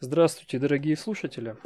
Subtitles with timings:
[0.00, 1.56] Здравствуйте, дорогие слушатели.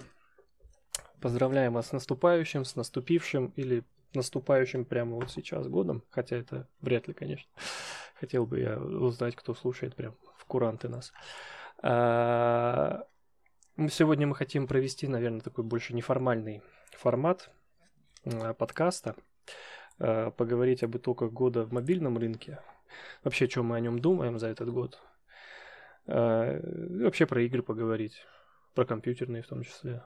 [1.21, 3.85] Поздравляем вас с наступающим, с наступившим или
[4.15, 6.03] наступающим прямо вот сейчас годом.
[6.09, 7.53] Хотя это вряд ли, конечно.
[8.19, 11.13] Хотел бы я узнать, кто слушает прям в куранты нас.
[11.83, 13.07] А,
[13.91, 16.63] сегодня мы хотим провести, наверное, такой больше неформальный
[16.93, 17.51] формат
[18.25, 19.15] а, подкаста.
[19.99, 22.63] А, поговорить об итогах года в мобильном рынке.
[23.25, 25.03] Вообще, что мы о нем думаем за этот год
[26.07, 26.61] а,
[27.01, 28.25] вообще про игры поговорить.
[28.75, 30.03] Про компьютерные в том числе.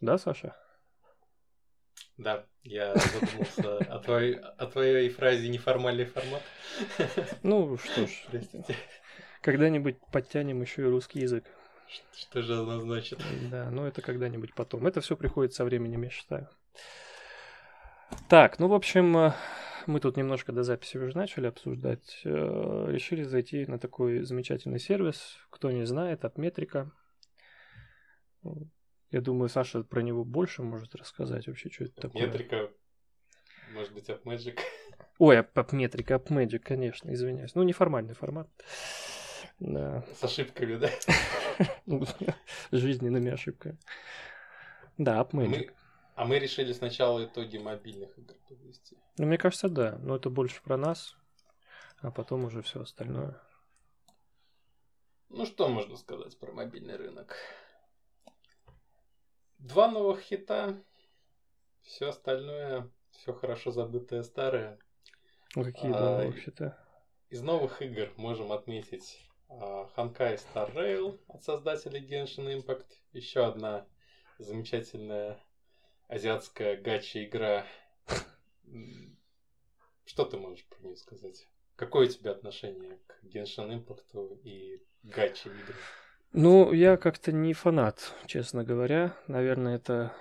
[0.00, 0.56] Да, Саша?
[2.16, 6.42] Да, я задумался о твоей, о твоей фразе неформальный формат.
[7.42, 8.76] Ну что ж, Простите.
[9.40, 11.44] когда-нибудь подтянем еще и русский язык.
[12.12, 13.20] Что же она значит?
[13.50, 14.86] Да, но это когда-нибудь потом.
[14.86, 16.48] Это все приходит со временем, я считаю.
[18.28, 19.32] Так, ну, в общем,
[19.86, 25.38] мы тут немножко до записи уже начали обсуждать, э, решили зайти на такой замечательный сервис.
[25.50, 26.90] Кто не знает, от Метрика.
[29.10, 32.26] Я думаю, Саша про него больше может рассказать вообще, что это такое.
[32.26, 32.70] Метрика,
[33.72, 34.58] может быть, AppMagic.
[35.18, 37.54] Ой, AppMetric, AppMagic, конечно, извиняюсь.
[37.54, 38.48] Ну, неформальный формат.
[39.60, 40.04] Да.
[40.14, 40.90] С ошибками, да?
[42.72, 43.78] Жизненными ошибками.
[44.98, 45.70] Да, AppMagic.
[46.14, 48.96] А мы решили сначала итоги мобильных игр подвести.
[49.18, 49.98] Ну, мне кажется, да.
[49.98, 51.16] Но это больше про нас,
[51.98, 53.40] а потом уже все остальное.
[55.28, 57.36] Ну, что можно сказать про мобильный рынок?
[59.58, 60.80] Два новых хита,
[61.82, 64.78] все остальное, все хорошо забытое старое.
[65.56, 66.78] Ну, какие а, два новых хита?
[67.30, 72.86] Из новых игр можем отметить Honkai Star Rail от создателей Genshin Impact.
[73.12, 73.86] Еще одна
[74.38, 75.40] замечательная
[76.08, 77.66] азиатская гача игра.
[80.04, 81.48] Что ты можешь про нее сказать?
[81.76, 85.74] Какое у тебя отношение к Genshin Impact и гаче игры?
[86.32, 89.16] Ну, я как-то не фанат, честно говоря.
[89.28, 90.14] Наверное, это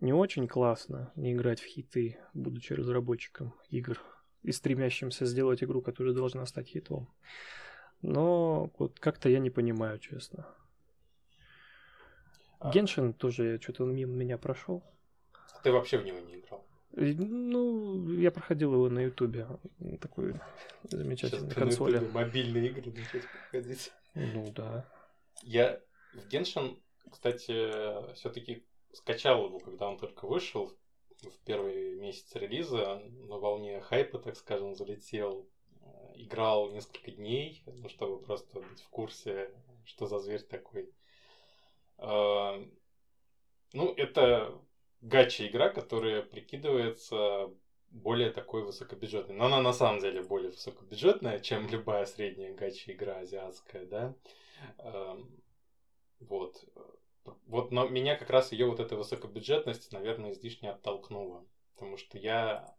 [0.00, 4.00] не очень классно не играть в хиты, будучи разработчиком игр
[4.42, 7.10] и стремящимся сделать игру, которая должна стать хитом.
[8.02, 10.46] Но вот как-то я не понимаю, честно.
[12.64, 12.70] А...
[12.70, 14.82] Геншин тоже что-то он мимо меня прошел.
[15.62, 16.64] Ты вообще в него не играл?
[16.92, 19.46] Ну, я проходил его на Ютубе.
[20.00, 20.34] Такой
[20.84, 21.98] замечательный Сейчас консоли.
[21.98, 23.92] На мобильные игры начать проходить.
[24.14, 24.88] Ну да.
[25.42, 25.78] Я
[26.14, 26.78] в Геншин,
[27.10, 28.64] кстати, все-таки
[28.94, 30.72] скачал его, когда он только вышел
[31.22, 35.46] в первый месяц релиза, на волне хайпа, так скажем, залетел.
[36.14, 39.50] Играл несколько дней, ну, чтобы просто быть в курсе,
[39.84, 40.90] что за зверь такой.
[41.98, 44.60] Ну, это
[45.00, 47.50] гача игра, которая прикидывается
[47.90, 49.36] более такой высокобюджетной.
[49.36, 54.14] Но она на самом деле более высокобюджетная, чем любая средняя гача игра азиатская, да.
[56.20, 56.64] Вот.
[57.46, 61.46] Вот, но меня как раз ее вот эта высокобюджетность, наверное, излишне оттолкнула.
[61.74, 62.74] Потому что я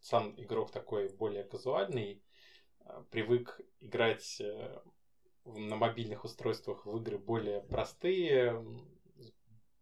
[0.00, 2.22] сам игрок такой более казуальный,
[2.84, 4.80] а, привык играть э,
[5.56, 8.64] на мобильных устройствах в игры более простые,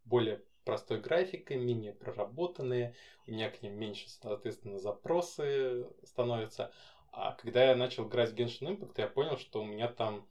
[0.05, 2.95] более простой графикой, менее проработанные,
[3.27, 6.73] у меня к ним меньше, соответственно, запросы становятся.
[7.13, 10.27] А когда я начал играть в Genshin Impact, я понял, что у меня там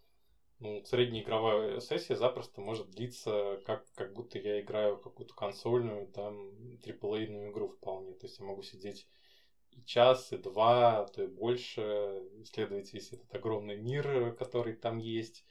[0.60, 6.78] ну, средняя игровая сессия запросто может длиться, как, как будто я играю какую-то консольную, там,
[6.78, 8.14] триплейную игру вполне.
[8.14, 9.08] То есть я могу сидеть
[9.76, 11.82] и час, и два, а то и больше,
[12.42, 15.46] исследовать весь этот огромный мир, который там есть,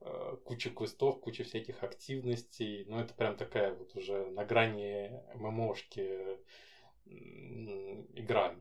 [0.00, 2.84] э, куча квестов, куча всяких активностей.
[2.86, 6.38] Ну, это прям такая вот уже на грани ММОшки
[8.14, 8.54] игра.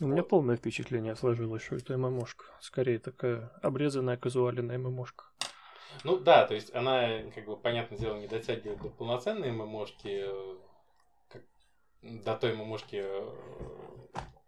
[0.00, 0.12] У вот.
[0.12, 2.46] меня полное впечатление сложилось, что это ММОшка.
[2.60, 5.24] Скорее такая обрезанная казуальная ММОшка.
[6.02, 10.56] Ну да, то есть она, как бы, понятное дело, не дотягивает до полноценной ММОшки, э,
[11.28, 11.42] как,
[12.02, 13.30] до той ММОшки, э,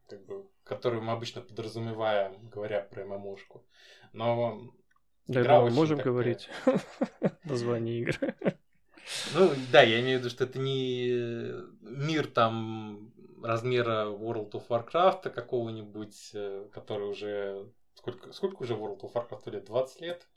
[0.08, 3.64] как бы, которую мы обычно подразумеваем, говоря про ММОшку.
[4.12, 4.72] Но
[5.26, 6.12] да, игра мы можем такая...
[6.12, 6.48] говорить
[7.44, 8.34] название игры.
[9.34, 13.12] Ну, да, я имею в виду, что это не мир там
[13.42, 17.70] размера World of Warcraft какого-нибудь, э, который уже...
[17.94, 19.64] Сколько, сколько уже World of Warcraft лет?
[19.64, 20.28] 20 лет?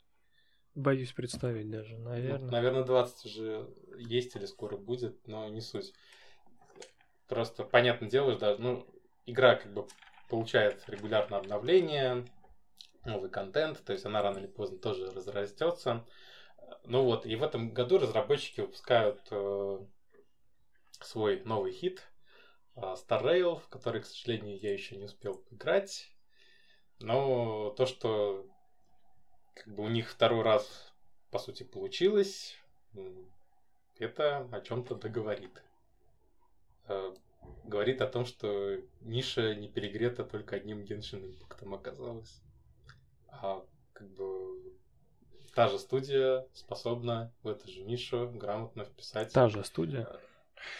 [0.74, 2.46] Боюсь представить даже, наверное.
[2.46, 3.68] Ну, наверное, 20 уже
[3.98, 5.92] есть или скоро будет, но не суть.
[7.26, 8.86] Просто, понятное дело, да, ну,
[9.26, 9.86] игра как бы
[10.28, 12.24] получает регулярно обновления,
[13.04, 16.06] новый контент, то есть она рано или поздно тоже разрастется.
[16.84, 19.78] Ну вот, и в этом году разработчики выпускают э,
[21.00, 22.06] свой новый хит
[22.76, 26.10] э, Star Rail, в который, к сожалению, я еще не успел играть.
[27.00, 28.46] Но то, что
[29.54, 30.92] как бы у них второй раз,
[31.30, 32.56] по сути, получилось.
[33.98, 35.62] Это о чем-то договорит.
[36.88, 37.14] Э,
[37.64, 42.40] говорит о том, что ниша не перегрета только одним Genshin импактом оказалась.
[43.28, 44.50] А как бы
[45.54, 49.32] та же студия способна в эту же нишу грамотно вписать.
[49.32, 50.08] Та же студия.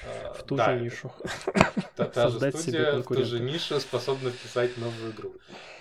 [0.04, 1.12] Э, в ту да, же нишу.
[1.96, 5.34] Та, та же студия в ту же нишу способна вписать новую игру.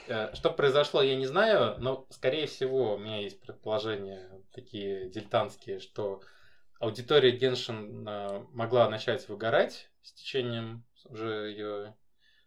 [0.08, 5.80] Э, что произошло, я не знаю, но, скорее всего, у меня есть предположения такие дилетантские,
[5.80, 6.22] что
[6.80, 11.96] аудитория Геншин э, могла начать выгорать с течением уже ее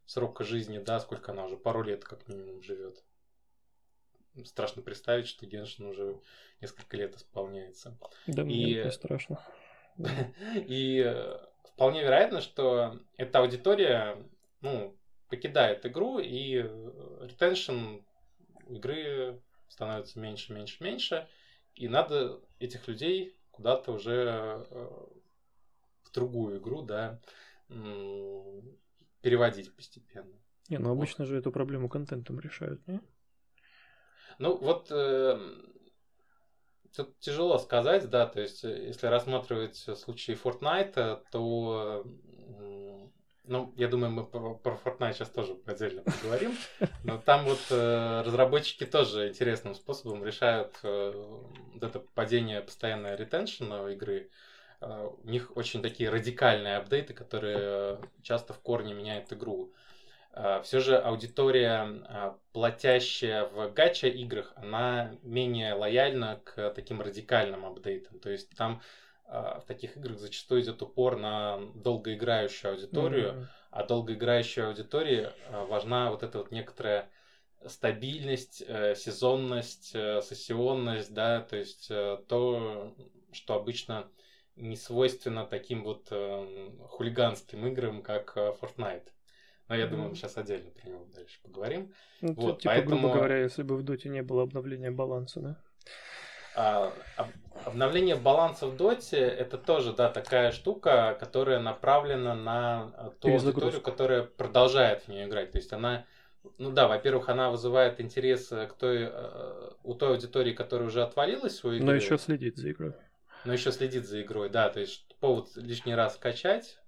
[0.06, 3.02] срока жизни, да, сколько она уже, пару лет как минимум живет.
[4.44, 6.18] Страшно представить, что Геншин уже
[6.60, 7.98] несколько лет исполняется.
[8.26, 9.44] Да, мне не страшно.
[10.66, 14.16] И э, вполне вероятно, что эта аудитория,
[14.62, 14.96] ну,
[15.28, 16.56] покидает игру, и
[17.20, 18.00] ретеншн
[18.68, 21.28] игры становится меньше, меньше, меньше,
[21.74, 24.88] и надо этих людей куда-то уже э,
[26.02, 27.20] в другую игру, да,
[29.20, 30.34] переводить постепенно.
[30.68, 31.28] Не, ну обычно вот.
[31.28, 33.00] же эту проблему контентом решают, не?
[34.38, 35.38] Ну вот э,
[36.94, 42.04] тут тяжело сказать, да, то есть э, если рассматривать случаи Fortnite, то
[43.44, 46.56] ну, я думаю, мы про, про Fortnite сейчас тоже отдельно поговорим.
[47.04, 51.12] Но там вот э, разработчики тоже интересным способом решают э,
[51.74, 54.30] вот это падение постоянное ретеншена игры.
[54.80, 59.72] Э, у них очень такие радикальные апдейты, которые часто в корне меняют игру.
[60.34, 67.66] Э, все же аудитория, э, платящая в гача играх, она менее лояльна к таким радикальным
[67.66, 68.18] апдейтам.
[68.20, 68.82] То есть там
[69.26, 73.46] в таких играх зачастую идет упор на долгоиграющую аудиторию, mm-hmm.
[73.70, 77.08] а долгоиграющей аудитории а, важна вот эта вот некоторая
[77.66, 82.94] стабильность, э, сезонность, э, сессионность, да, то есть э, то,
[83.32, 84.08] что обычно
[84.56, 89.08] не свойственно таким вот хулиганским играм, как Fortnite.
[89.68, 91.94] Но я думаю, мы сейчас отдельно про него дальше поговорим.
[92.20, 93.00] Ну, вот, типа, поэтому...
[93.00, 95.62] грубо говоря, если бы в Доте не было обновления баланса, да?
[96.54, 96.92] А,
[97.64, 103.80] обновление баланса в доте это тоже да, такая штука, которая направлена на а, ту аудиторию,
[103.80, 105.52] которая продолжает в нее играть.
[105.52, 106.04] То есть она,
[106.58, 111.56] ну да, во-первых, она вызывает интерес к той, э, у той аудитории, которая уже отвалилась
[111.56, 111.86] свою игру.
[111.86, 112.94] Но еще следит за игрой.
[113.44, 114.68] Но еще следит за игрой, да.
[114.68, 116.78] То есть повод лишний раз качать,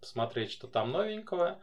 [0.00, 1.60] посмотреть, что там новенького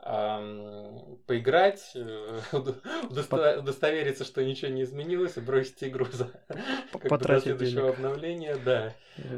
[0.00, 6.30] поиграть, э, удостовериться, что ничего не изменилось, и бросить игру за
[6.92, 8.56] как до следующего обновления.
[8.64, 8.94] Да.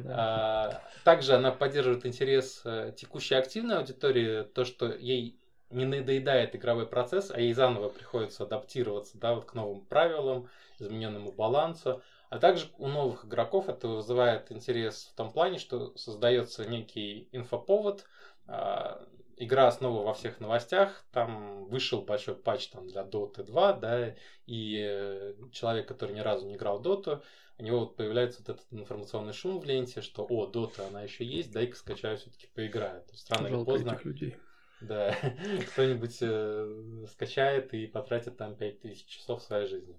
[0.07, 5.41] А, также она поддерживает интерес э, текущей активной аудитории, то, что ей
[5.71, 10.49] не надоедает игровой процесс, а ей заново приходится адаптироваться да, вот к новым правилам,
[10.79, 12.03] измененному балансу.
[12.29, 18.05] А также у новых игроков это вызывает интерес в том плане, что создается некий инфоповод,
[18.47, 19.07] а,
[19.41, 24.15] игра снова во всех новостях, там вышел большой патч там, для Dota 2, да,
[24.47, 27.23] и э, человек, который ни разу не играл в Dota,
[27.59, 31.25] у него вот появляется вот этот информационный шум в ленте, что о, Dota, она еще
[31.25, 33.03] есть, дай-ка скачаю, все-таки поиграю.
[33.03, 33.93] То есть, странно или поздно.
[33.93, 34.37] Этих людей.
[34.81, 35.15] Да,
[35.73, 39.99] кто-нибудь э, скачает и потратит там 5000 часов своей жизни.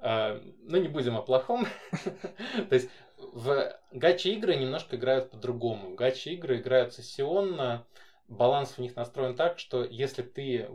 [0.00, 1.66] Э, ну, не будем о плохом.
[2.68, 5.94] То есть в гачи игры немножко играют по-другому.
[5.94, 7.86] Гачи игры играют сессионно,
[8.28, 10.68] баланс в них настроен так, что если ты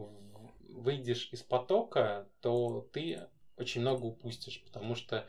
[0.70, 3.28] выйдешь из потока, то ты
[3.58, 5.26] очень много упустишь, потому что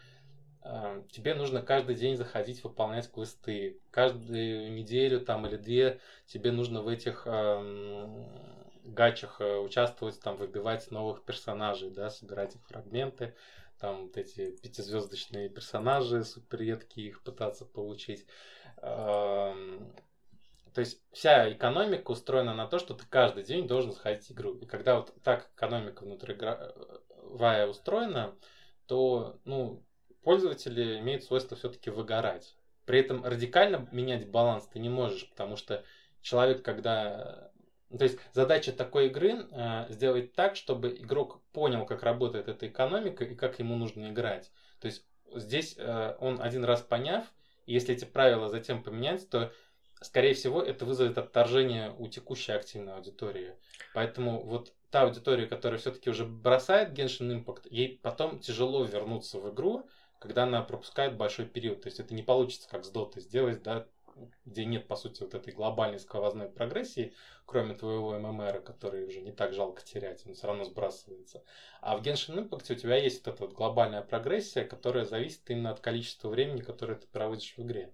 [0.63, 3.81] э, тебе нужно каждый день заходить, выполнять квесты.
[3.91, 8.27] Каждую неделю там или две тебе нужно в этих э,
[8.85, 13.35] гачах участвовать, там выбивать новых персонажей, да, собирать их фрагменты,
[13.79, 18.27] там вот эти пятизвездочные персонажи супер редкие, их пытаться получить.
[18.79, 19.55] Э,
[20.75, 24.55] то есть вся экономика устроена на то, что ты каждый день должен сходить в игру.
[24.55, 28.35] И когда вот так экономика внутриигровая устроена,
[28.87, 29.85] то ну,
[30.23, 32.57] пользователи имеют свойство все-таки выгорать.
[32.87, 35.85] При этом радикально менять баланс ты не можешь, потому что
[36.21, 37.51] человек, когда...
[37.97, 43.25] То есть задача такой игры э, сделать так, чтобы игрок понял, как работает эта экономика
[43.25, 44.51] и как ему нужно играть.
[44.81, 47.27] То есть здесь э, он один раз поняв,
[47.67, 49.53] если эти правила затем поменять, то
[50.03, 53.55] скорее всего, это вызовет отторжение у текущей активной аудитории.
[53.95, 59.53] Поэтому вот та аудитория, которая все-таки уже бросает Genshin Impact, ей потом тяжело вернуться в
[59.53, 61.83] игру, когда она пропускает большой период.
[61.83, 63.87] То есть это не получится как с Dota сделать, да,
[64.45, 67.15] где нет, по сути, вот этой глобальной сквозной прогрессии,
[67.47, 71.43] кроме твоего ММР, который уже не так жалко терять, он все равно сбрасывается.
[71.81, 75.71] А в Genshin Impact у тебя есть вот эта вот глобальная прогрессия, которая зависит именно
[75.71, 77.93] от количества времени, которое ты проводишь в игре.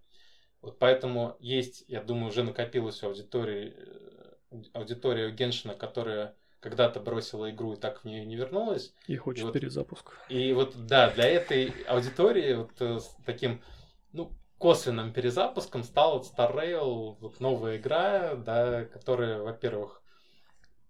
[0.60, 7.50] Вот поэтому есть, я думаю, уже накопилась у аудитории, э, аудитория Геншина, которая когда-то бросила
[7.50, 8.92] игру и так в нее не вернулась.
[9.06, 10.16] И хочет и вот, перезапуск.
[10.28, 13.62] И вот, да, для этой аудитории вот э, с таким,
[14.12, 20.02] ну, косвенным перезапуском стал вот Star Rail, вот новая игра, да, которая, во-первых,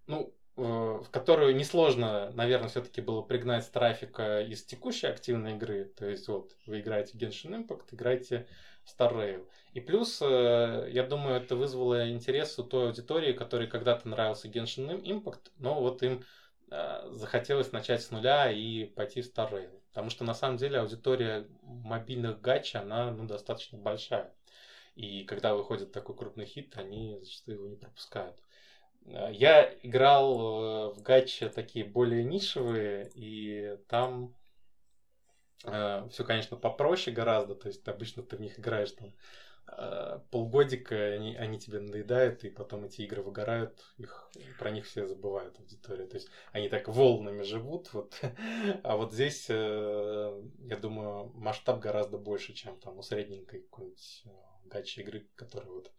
[0.06, 5.84] ну, э, в которую несложно, наверное, все-таки было пригнать трафика из текущей активной игры.
[5.84, 8.46] То есть вот вы играете Genshin Impact, играете
[8.88, 9.46] Star.
[9.74, 15.02] И плюс, э, я думаю, это вызвало интерес у той аудитории, которой когда-то нравился Genshin
[15.02, 16.24] Impact, но вот им
[16.70, 19.70] э, захотелось начать с нуля и пойти в Star Rail.
[19.90, 24.32] Потому что на самом деле аудитория мобильных гачи, она ну, достаточно большая.
[24.94, 28.36] И когда выходит такой крупный хит, они зачастую его не пропускают.
[29.04, 34.34] Э, я играл в гачи такие более нишевые, и там
[35.62, 37.54] все, конечно, попроще гораздо.
[37.54, 39.14] То есть обычно ты в них играешь там
[39.66, 45.06] э, полгодика, они, они тебе надоедают, и потом эти игры выгорают, их, про них все
[45.06, 46.06] забывают аудитория.
[46.06, 47.92] То есть они так волнами живут.
[47.92, 48.20] Вот.
[48.82, 54.24] А вот здесь, э, я думаю, масштаб гораздо больше, чем там у средненькой какой-нибудь
[54.64, 55.90] гачи игры, которая вот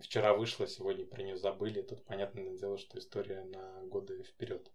[0.00, 1.82] вчера вышла, сегодня про нее забыли.
[1.82, 4.70] Тут понятное дело, что история на годы вперед.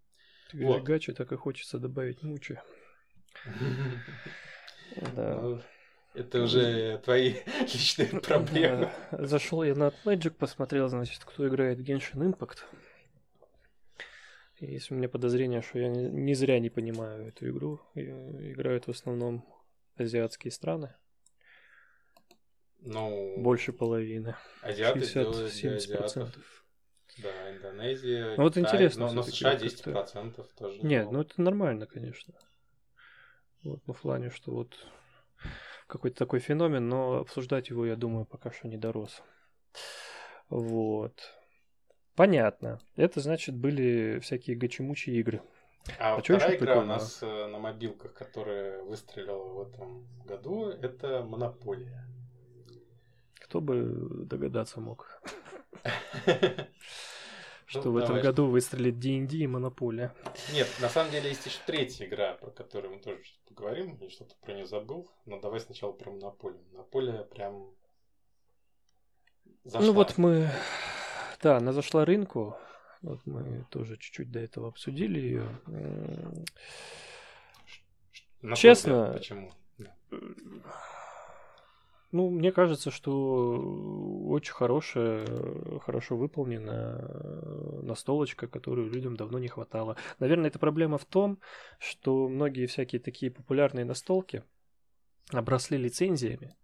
[0.53, 0.83] Вот.
[0.83, 2.59] Гачи так и хочется добавить мучи.
[5.15, 5.39] Да.
[5.41, 5.61] Ну,
[6.13, 8.91] это уже твои личные проблемы.
[9.11, 12.59] Зашел я на Magic, посмотрел, значит, кто играет Genshin Impact.
[14.59, 17.81] И есть у меня подозрение, что я не зря не понимаю эту игру.
[17.95, 19.45] Ее играют в основном
[19.95, 20.93] азиатские страны.
[22.79, 24.35] Ну, Больше половины.
[24.61, 26.29] Азиаты 60-70%.
[27.17, 28.35] Да, Индонезия.
[28.37, 29.07] Ну, вот интересно.
[29.07, 30.79] Но, но США 10% тоже.
[30.81, 32.33] Нет, ну это нормально, конечно.
[33.63, 34.75] Вот, ну, в плане, что вот
[35.87, 39.21] какой-то такой феномен, но обсуждать его, я думаю, пока что не дорос.
[40.49, 41.13] Вот.
[42.15, 42.79] Понятно.
[42.95, 45.41] Это значит были всякие гачемучи игры.
[45.99, 51.23] А, а вторая игра у нас э, на мобилках, которая выстрелила в этом году, это
[51.23, 52.05] Монополия.
[53.35, 55.21] Кто бы догадаться мог.
[57.71, 60.13] Что ну, в этом году выстрелит D&D и Монополия.
[60.51, 63.97] Нет, на самом деле есть еще третья игра, про которую мы тоже поговорим.
[64.01, 65.09] Я что-то про нее забыл.
[65.25, 66.61] Но давай сначала про Монополию.
[66.73, 67.73] Монополия прям
[69.63, 69.87] зашла.
[69.87, 70.49] Ну вот мы...
[71.41, 72.57] Да, она зашла рынку.
[73.01, 75.47] Вот мы тоже чуть-чуть до этого обсудили ее.
[78.53, 79.13] Честно...
[79.13, 79.53] Почему?
[82.11, 83.57] Ну, мне кажется, что
[84.27, 85.25] очень хорошая,
[85.79, 86.99] хорошо выполненная
[87.83, 89.95] настолочка, которую людям давно не хватало.
[90.19, 91.39] Наверное, эта проблема в том,
[91.79, 94.43] что многие всякие такие популярные настолки
[95.31, 96.57] обросли лицензиями,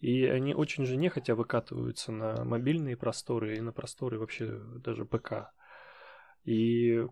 [0.00, 5.52] и они очень же нехотя выкатываются на мобильные просторы и на просторы вообще даже ПК.
[6.44, 7.06] И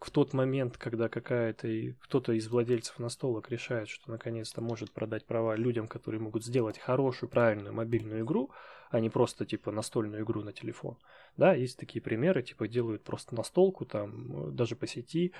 [0.00, 1.68] в, тот момент, когда какая-то
[2.00, 7.30] кто-то из владельцев настолок решает, что наконец-то может продать права людям, которые могут сделать хорошую,
[7.30, 8.50] правильную мобильную игру,
[8.90, 10.98] а не просто типа настольную игру на телефон.
[11.36, 15.32] Да, есть такие примеры, типа делают просто настолку там, даже по сети,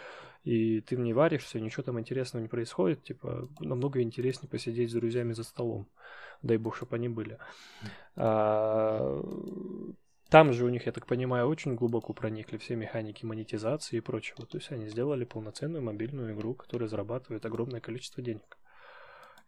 [0.42, 4.94] и ты в ней варишься, ничего там интересного не происходит, типа намного интереснее посидеть с
[4.94, 5.86] друзьями за столом.
[6.42, 7.38] Дай бог, чтобы они были.
[8.16, 9.22] А,
[10.34, 14.44] там же у них, я так понимаю, очень глубоко проникли все механики монетизации и прочего.
[14.44, 18.58] То есть они сделали полноценную мобильную игру, которая зарабатывает огромное количество денег.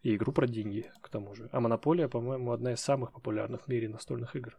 [0.01, 1.49] И игру про деньги, к тому же.
[1.51, 4.57] А Монополия, по-моему, одна из самых популярных в мире настольных игр.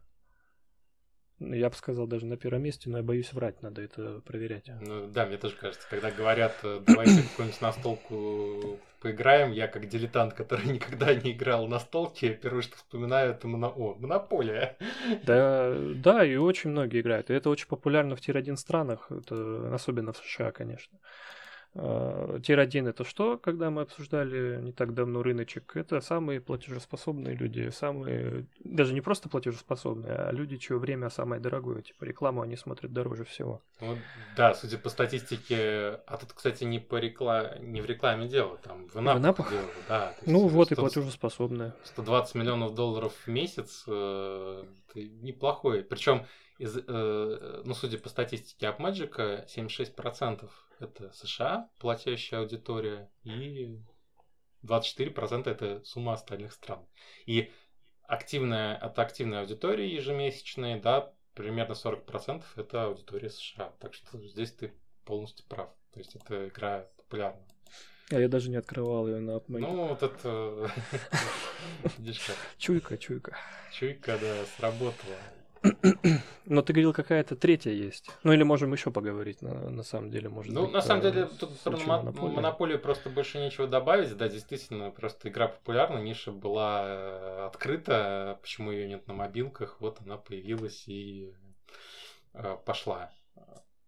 [1.40, 4.70] Я бы сказал, даже на первом месте, но я боюсь врать, надо это проверять.
[4.80, 10.34] Ну да, мне тоже кажется, когда говорят, э, давайте какую-нибудь настолку поиграем, я как дилетант,
[10.34, 13.68] который никогда не играл на столке, первое, что вспоминаю, это моно...
[13.68, 14.76] О, монополия.
[15.22, 17.30] Да, да, и очень многие играют.
[17.30, 20.98] И это очень популярно в tier-1 странах, это особенно в США, конечно.
[21.74, 25.76] А, Tier-1 это что, когда мы обсуждали не так давно рыночек?
[25.76, 31.82] Это самые платежеспособные люди, самые, даже не просто платежеспособные, а люди, чье время самое дорогое.
[31.82, 33.62] Типа рекламу они смотрят дороже всего.
[33.80, 33.96] Ну,
[34.36, 38.88] да, судя по статистике, а тут, кстати, не по рекламе, не в рекламе дело, там
[38.88, 40.14] в in-app ах дело, да.
[40.26, 41.74] Ну вот 100, и платежеспособные.
[41.84, 45.84] 120 миллионов долларов в месяц, э, неплохой.
[45.84, 46.26] Причем,
[46.58, 53.78] из, э, ну, судя по статистике AppMagic, 76% это США, платящая аудитория, и
[54.62, 56.86] 24% это сумма остальных стран.
[57.26, 57.50] И
[58.02, 63.72] активная, от активной аудитории ежемесячной, да, примерно 40% это аудитория США.
[63.78, 64.72] Так что здесь ты
[65.04, 65.70] полностью прав.
[65.92, 67.42] То есть эта игра популярна.
[68.10, 69.60] А я даже не открывал ее на AppMate.
[69.60, 70.70] Ну, вот это...
[72.58, 73.36] Чуйка, чуйка.
[73.72, 75.16] Чуйка, да, сработала.
[76.46, 78.10] Но ты говорил, какая-то третья есть.
[78.22, 81.26] Ну или можем еще поговорить, на, на самом деле, может Ну, быть, на самом деле,
[81.38, 82.34] тут про монополию.
[82.36, 84.16] монополию просто больше нечего добавить.
[84.16, 88.38] Да, действительно, просто игра популярна, ниша была э, открыта.
[88.40, 89.76] Почему ее нет на мобилках?
[89.80, 91.34] Вот она появилась и
[92.34, 93.10] э, пошла.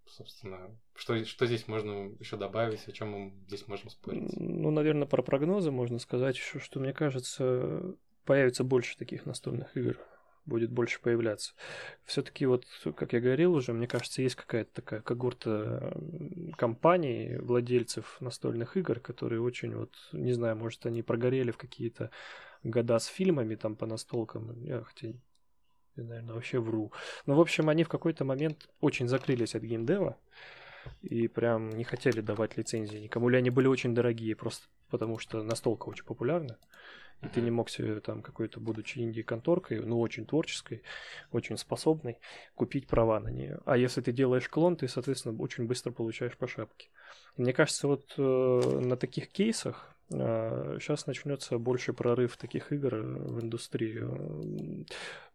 [0.07, 4.33] Собственно, что, что здесь можно еще добавить, о чем мы здесь можем спорить?
[4.37, 7.95] Ну, наверное, про прогнозы можно сказать еще, что мне кажется,
[8.25, 9.97] появится больше таких настольных игр
[10.47, 11.55] будет больше появляться.
[12.05, 12.65] Все-таки вот,
[12.97, 15.97] как я говорил уже, мне кажется, есть какая-то такая когорта
[16.57, 22.11] компаний, владельцев настольных игр, которые очень вот, не знаю, может, они прогорели в какие-то
[22.63, 26.93] года с фильмами там по настолкам, я хотя я, наверное, вообще вру.
[27.27, 30.17] Но, в общем, они в какой-то момент очень закрылись от геймдева
[31.03, 35.43] и прям не хотели давать лицензии никому, или они были очень дорогие, просто потому что
[35.43, 36.59] настолка очень популярна.
[37.23, 40.83] И ты не мог себе там какой-то, будучи инди-конторкой, ну, очень творческой,
[41.33, 42.19] очень способной,
[42.55, 43.61] купить права на нее.
[43.67, 46.89] А если ты делаешь клон, ты, соответственно, очень быстро получаешь по шапке.
[47.37, 53.43] Мне кажется, вот э, на таких кейсах э, сейчас начнется больше прорыв таких игр в
[53.43, 54.87] индустрию.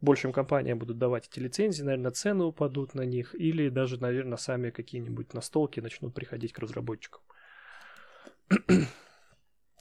[0.01, 4.71] Большим компаниям будут давать эти лицензии, наверное, цены упадут на них, или даже, наверное, сами
[4.71, 7.21] какие-нибудь настолки начнут приходить к разработчикам.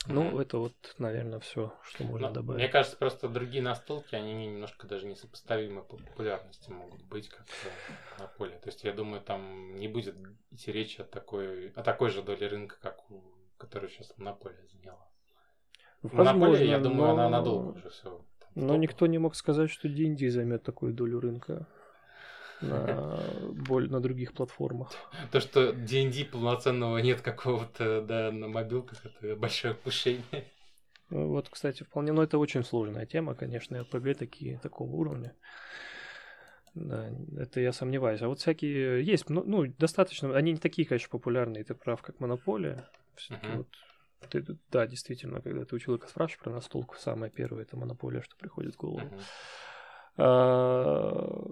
[0.07, 2.59] Ну, это вот, наверное, все, что можно Но, добавить.
[2.61, 7.47] Мне кажется, просто другие настолки, они немножко даже несопоставимы по популярности могут быть, как
[8.19, 8.59] на поле.
[8.59, 10.15] То есть, я думаю, там не будет
[10.51, 13.23] идти речи о такой, о такой же доле рынка, как у
[13.57, 15.09] которую сейчас монополия заняла.
[16.03, 17.13] Возможно, монополия, я думаю, но...
[17.13, 18.21] она надолго уже все.
[18.55, 21.67] Но никто не мог сказать, что D&D займет такую долю рынка
[22.61, 23.21] на,
[23.69, 24.93] боль, на других платформах.
[25.33, 30.45] То, что D&D полноценного нет какого-то, да, на мобилках, это большое упущение.
[31.11, 35.35] Ну, вот, кстати, вполне, но это очень сложная тема, конечно, RPG такие, такого уровня.
[36.75, 38.21] Да, это я сомневаюсь.
[38.21, 42.19] А вот всякие есть, ну, ну достаточно, они не такие, конечно, популярные, ты прав, как
[42.19, 42.89] Монополия.
[43.15, 43.57] Все-таки uh-huh.
[43.59, 43.69] вот
[44.29, 48.37] ты, да, действительно, когда ты у человека спрашиваешь про настолку, самое первое это монополия, что
[48.37, 49.07] приходит в голову.
[49.07, 49.23] Uh-huh.
[50.17, 51.45] А,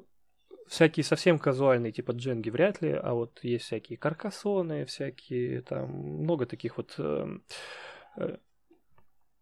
[0.69, 6.47] всякие совсем казуальные, типа дженги вряд ли, а вот есть всякие каркасоны, всякие там, много
[6.47, 7.39] таких вот э,
[8.17, 8.37] э,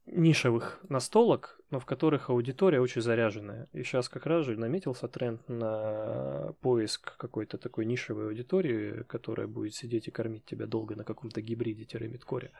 [0.06, 3.68] нишевых настолок, но в которых аудитория очень заряженная.
[3.72, 9.74] И сейчас как раз же наметился тренд на поиск какой-то такой нишевой аудитории, которая будет
[9.74, 12.50] сидеть и кормить тебя долго на каком-то гибриде-мидкоре.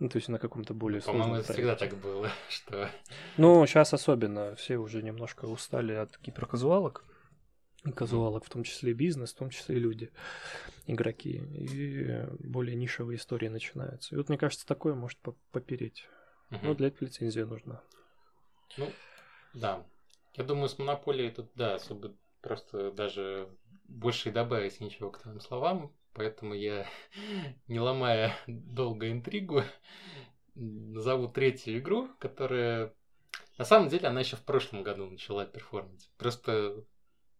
[0.00, 2.90] Ну, то есть на каком-то более ну, По-моему, это всегда так было, что...
[3.36, 4.54] Ну, сейчас особенно.
[4.56, 7.04] Все уже немножко устали от гиперказуалок.
[7.84, 10.10] И казуалок, в том числе и бизнес, в том числе и люди,
[10.86, 11.36] игроки.
[11.36, 14.14] И более нишевые истории начинаются.
[14.14, 15.18] И вот, мне кажется, такое может
[15.52, 16.08] попереть.
[16.50, 16.60] Угу.
[16.62, 17.82] Но для этого лицензия нужна.
[18.78, 18.90] Ну,
[19.52, 19.86] да.
[20.32, 23.48] Я думаю, с монополией тут, да, особо просто даже
[23.84, 25.92] больше и добавить ничего к твоим словам.
[26.14, 26.86] Поэтому я,
[27.68, 29.62] не ломая долго интригу,
[30.54, 32.94] назову третью игру, которая...
[33.58, 36.10] На самом деле она еще в прошлом году начала перформить.
[36.16, 36.84] Просто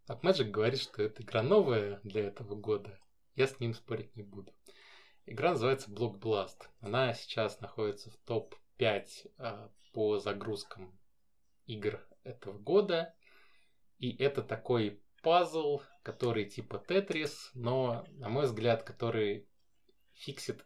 [0.08, 2.98] AppMagic говорит, что это игра новая для этого года.
[3.34, 4.52] Я с ним спорить не буду.
[5.26, 6.68] Игра называется Block Blast.
[6.80, 10.96] Она сейчас находится в топ-5 а, по загрузкам
[11.66, 13.14] игр этого года.
[13.98, 19.48] И это такой пазл, который типа Тетрис, но, на мой взгляд, который
[20.12, 20.64] фиксит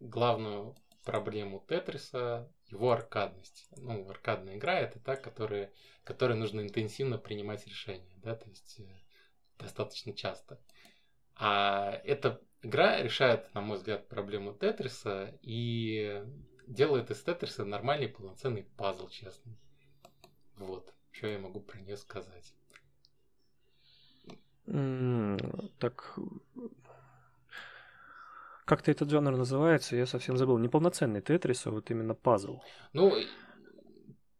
[0.00, 3.68] главную проблему Тетриса, его аркадность.
[3.76, 5.72] Ну, аркадная игра это та, которая,
[6.04, 8.84] которой нужно интенсивно принимать решения, да, то есть э,
[9.58, 10.60] достаточно часто.
[11.36, 16.24] А эта игра решает, на мой взгляд, проблему Тетриса и
[16.66, 19.56] делает из Тетриса нормальный полноценный пазл, честно.
[20.56, 22.54] Вот, что я могу про нее сказать
[25.78, 26.18] так
[28.70, 30.56] как-то этот жанр называется, я совсем забыл.
[30.58, 32.60] Неполноценный тетрис, а вот именно пазл.
[32.92, 33.12] Ну,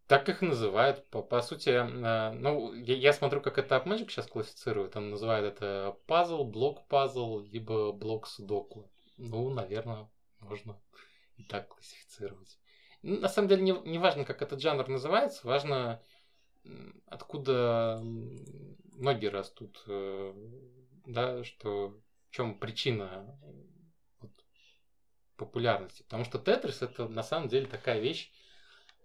[0.06, 1.04] так их называют.
[1.10, 4.94] По, по сути, э, ну, я, я смотрю, как это AppMagic сейчас классифицирует.
[4.94, 8.88] Он называет это пазл, блок пазл, либо блок судоку.
[9.16, 10.80] Ну, наверное, можно
[11.36, 12.56] и так классифицировать.
[13.02, 16.00] На самом деле, не, не важно, как этот жанр называется, важно,
[17.06, 18.00] откуда
[19.00, 20.34] ноги растут, э,
[21.06, 23.38] да, что в чем причина
[24.20, 24.30] вот,
[25.36, 26.02] популярности.
[26.02, 28.30] Потому что Тетрис это на самом деле такая вещь,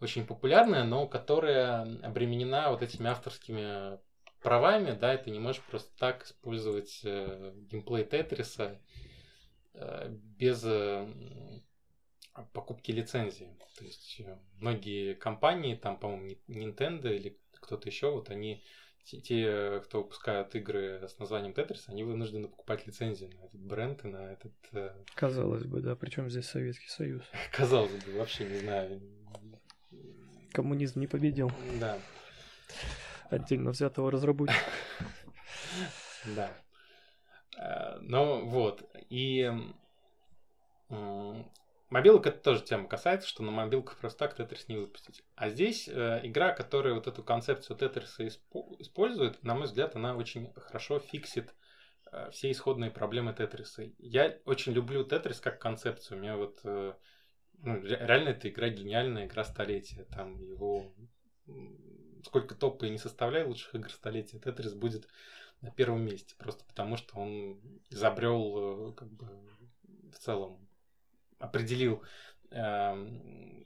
[0.01, 3.97] очень популярная, но которая обременена вот этими авторскими
[4.41, 8.79] правами, да, и ты не можешь просто так использовать э, геймплей Тетриса
[9.73, 11.08] э, без э,
[12.53, 13.58] покупки лицензии.
[13.77, 18.63] То есть э, многие компании, там, по-моему, Nintendo или кто-то еще, вот они
[19.05, 24.07] те, кто выпускают игры с названием Тетрис, они вынуждены покупать лицензии на этот бренд и
[24.07, 24.53] на этот...
[24.73, 27.23] Э, Казалось бы, да, причем здесь Советский Союз.
[27.51, 29.01] Казалось бы, вообще не знаю.
[30.51, 31.51] Коммунизм не победил.
[31.79, 31.99] Да
[33.29, 34.59] отдельно взятого разработчика.
[36.35, 36.51] Да.
[38.01, 39.47] Ну вот, и
[41.95, 45.23] мобилок это тоже тема касается, что на мобилках просто так Тетрис не выпустить.
[45.36, 50.51] А здесь э, игра, которая вот эту концепцию Тетриса использует, на мой взгляд, она очень
[50.58, 51.55] хорошо фиксит
[52.12, 53.89] э, все исходные проблемы Тетриса.
[53.97, 56.17] Я очень люблю Тетрис как концепцию.
[56.17, 60.03] У меня вот ну, реально эта игра гениальная, игра столетия.
[60.12, 60.93] Там его
[62.25, 65.08] сколько топа и не составляй лучших игр столетия, Тетрис будет
[65.62, 66.36] на первом месте.
[66.38, 69.29] Просто потому, что он изобрел, э, как бы,
[70.12, 70.64] в целом,
[71.39, 72.03] определил
[72.51, 73.63] э,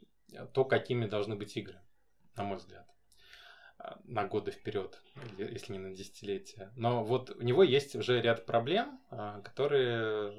[0.52, 1.80] то, какими должны быть игры,
[2.36, 2.86] на мой взгляд
[3.78, 5.00] э, на годы вперед,
[5.38, 6.72] если не на десятилетия.
[6.76, 10.32] Но вот у него есть уже ряд проблем, э, которые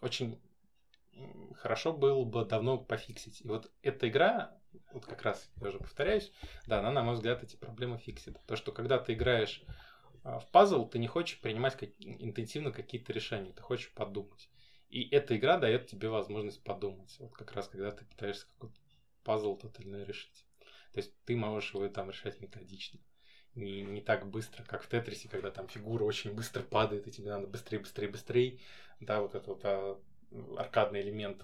[0.00, 0.40] очень
[1.56, 3.40] хорошо было бы давно пофиксить.
[3.42, 4.56] И вот эта игра,
[4.92, 6.32] вот как раз, я уже повторяюсь,
[6.66, 8.38] да, она, на мой взгляд, эти проблемы фиксит.
[8.46, 9.62] То, что когда ты играешь
[10.22, 14.48] а, в пазл, ты не хочешь принимать как, интенсивно какие-то решения, ты хочешь подумать.
[14.88, 17.14] И эта игра дает тебе возможность подумать.
[17.18, 18.76] Вот как раз, когда ты пытаешься какой-то
[19.24, 20.46] пазл тотально решить.
[20.92, 23.00] То есть ты можешь его там решать методично.
[23.54, 27.30] Не, не так быстро, как в Тетрисе, когда там фигура очень быстро падает, и тебе
[27.30, 28.60] надо быстрее, быстрее, быстрее.
[29.00, 30.00] Да, вот это вот а,
[30.56, 31.42] аркадный элемент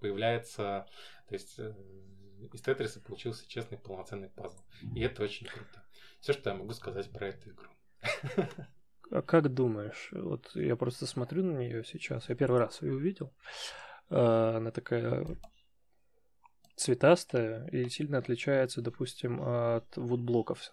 [0.00, 0.88] появляется.
[1.28, 1.74] То есть э,
[2.52, 4.58] из Тетриса получился честный полноценный пазл.
[4.94, 5.84] И это очень круто.
[6.20, 7.70] Все, что я могу сказать про эту игру.
[9.10, 13.32] А как думаешь, вот я просто смотрю на нее сейчас, я первый раз ее увидел,
[14.08, 15.26] а, она такая
[16.76, 20.72] цветастая и сильно отличается, допустим, от вудблоков.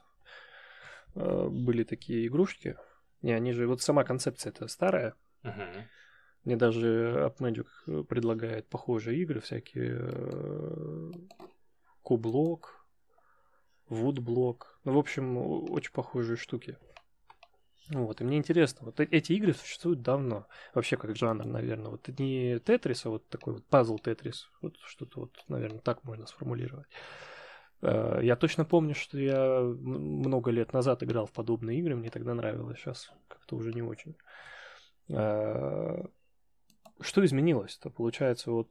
[1.15, 2.78] А, были такие игрушки,
[3.21, 5.84] не, они же, вот сама концепция это старая, uh-huh.
[6.47, 11.12] Мне даже AppMagic предлагает похожие игры, всякие э,
[12.04, 12.86] Кублок,
[13.89, 14.80] Вудблок.
[14.86, 16.78] Ну, в общем, очень похожие штуки.
[17.89, 22.08] Вот, и мне интересно, вот э, эти игры существуют давно, вообще как жанр, наверное, вот
[22.19, 26.88] не Тетрис, а вот такой вот пазл Тетрис, вот что-то вот, наверное, так можно сформулировать.
[27.82, 32.34] Э, я точно помню, что я много лет назад играл в подобные игры, мне тогда
[32.34, 34.15] нравилось, сейчас как-то уже не очень.
[37.00, 37.89] Что изменилось-то?
[37.89, 38.69] Получается, вот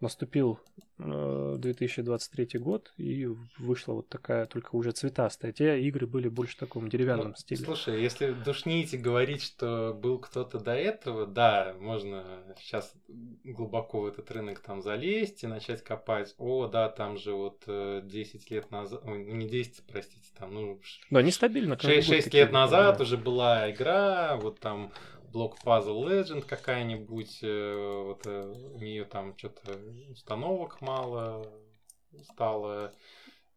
[0.00, 0.60] наступил
[0.98, 5.52] 2023 э, год, и вышла вот такая только уже цветастая.
[5.52, 7.64] Те игры были больше в таком деревянном ну, стиле.
[7.64, 12.24] Слушай, если душните говорить, что был кто-то до этого, да, можно
[12.58, 12.92] сейчас
[13.44, 16.34] глубоко в этот рынок там залезть и начать копать.
[16.38, 20.80] О, да, там же вот 10 э, лет назад, ну не 10, простите, там, ну...
[21.10, 21.78] Да, нестабильно.
[21.78, 23.04] 6, 6 лет назад да.
[23.04, 24.92] уже была игра, вот там
[25.32, 29.78] блок Puzzle Legend какая-нибудь, э, вот э, у нее там что-то
[30.10, 31.46] установок мало
[32.22, 32.92] стало,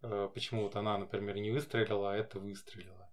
[0.01, 3.10] э, почему вот она, например, не выстрелила, а это выстрелила.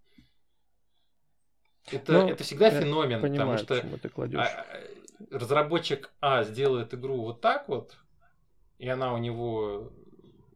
[1.90, 4.40] Это, ну, это всегда феномен, понимаю, потому что ты кладешь.
[4.40, 4.66] А,
[5.30, 7.96] разработчик А сделает игру вот так вот,
[8.78, 9.90] и она у него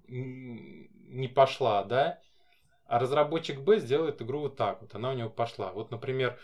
[0.08, 2.20] не пошла, да,
[2.84, 5.72] а разработчик Б сделает игру вот так вот, она у него пошла.
[5.72, 6.38] Вот, например,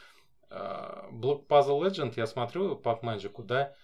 [0.50, 3.74] Block Puzzle Legend, я смотрю по Magic, да,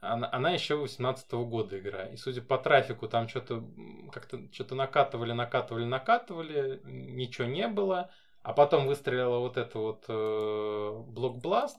[0.00, 2.06] она, она еще 18 -го года игра.
[2.06, 3.64] И судя по трафику, там что-то
[4.12, 8.10] как-то что-то накатывали, накатывали, накатывали, ничего не было.
[8.42, 11.78] А потом выстрелила вот это вот э, блок Blast,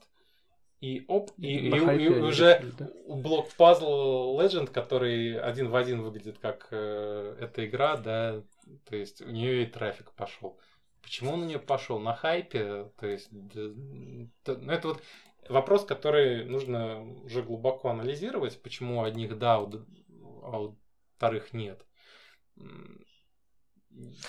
[0.82, 2.90] и оп, и, и, и, и уже решили, да?
[3.08, 8.42] блок Puzzle Legend, который один в один выглядит как э, эта игра, да,
[8.90, 10.58] то есть у нее и трафик пошел.
[11.06, 12.00] Почему он на нее пошел?
[12.00, 12.92] На хайпе?
[13.00, 15.04] То есть, ну, это вот
[15.48, 20.76] вопрос, который нужно уже глубоко анализировать, почему одних да, а у
[21.16, 21.86] вторых нет.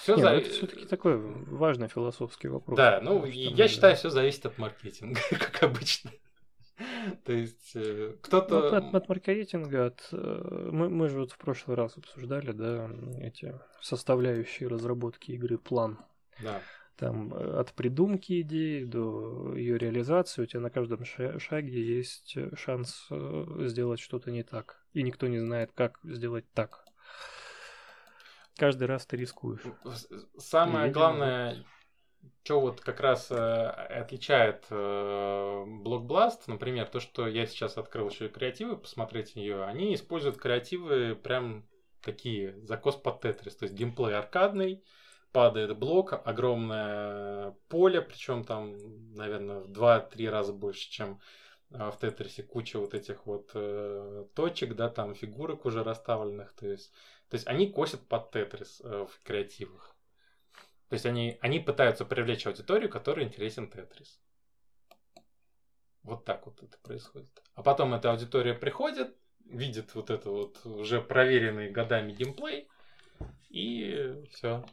[0.00, 0.30] Все не, за...
[0.32, 2.76] Ну, это все-таки такой важный философский вопрос.
[2.76, 3.68] Да, ну я мы...
[3.68, 6.10] считаю, все зависит от маркетинга, как обычно.
[7.24, 8.70] То есть э, кто-то...
[8.70, 10.08] Ну, от, от маркетинга, от...
[10.12, 15.98] Э, мы, мы же вот в прошлый раз обсуждали, да, эти составляющие разработки игры план.
[16.42, 16.61] Да.
[16.96, 23.07] Там э, от придумки идеи до ее реализации у тебя на каждом шаге есть шанс
[23.11, 24.83] э, сделать что-то не так.
[24.92, 26.85] и никто не знает, как сделать так.
[28.57, 29.61] Каждый раз ты рискуешь.
[30.38, 31.62] Самое главное,
[32.42, 38.29] что вот как раз э, отличает э, Блокбласт, например, то, что я сейчас открыл еще
[38.29, 41.66] креативы, посмотреть ее, они используют креативы прям
[42.03, 44.85] такие, закос под тетрис, то есть геймплей аркадный,
[45.37, 48.75] падает блок, огромное поле, причем там,
[49.12, 51.20] наверное, в 2-3 раза больше, чем
[51.72, 56.66] э, в Тетрисе куча вот этих вот э, точек, да, там фигурок уже расставленных, то
[56.66, 56.90] есть,
[57.29, 59.94] то есть они косят под Тетрис э, в креативах.
[60.88, 64.18] То есть они, они пытаются привлечь аудиторию, которой интересен Тетрис.
[66.03, 67.42] Вот так вот это происходит.
[67.53, 72.70] А потом эта аудитория приходит, видит вот это вот уже проверенный годами геймплей,
[73.51, 74.64] и все.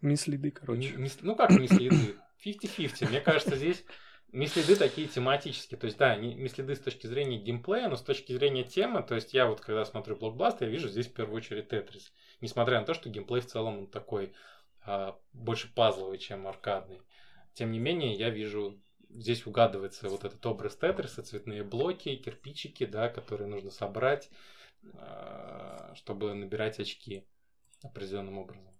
[0.00, 0.94] Мислиды, короче.
[0.96, 2.16] Не, ну как мислиды?
[2.44, 3.08] 50-50.
[3.08, 3.84] Мне кажется, здесь
[4.32, 5.78] мислиды такие тематические.
[5.78, 9.02] То есть, да, мислиды с точки зрения геймплея, но с точки зрения темы.
[9.02, 12.12] То есть, я вот когда смотрю блокбаст, я вижу здесь в первую очередь Тетрис.
[12.40, 14.32] Несмотря на то, что геймплей в целом такой
[14.82, 17.00] а, больше пазловый, чем аркадный.
[17.52, 23.08] Тем не менее, я вижу, здесь угадывается вот этот образ Тетриса, цветные блоки, кирпичики, да,
[23.08, 24.30] которые нужно собрать,
[24.94, 27.26] а, чтобы набирать очки
[27.82, 28.70] определенным образом.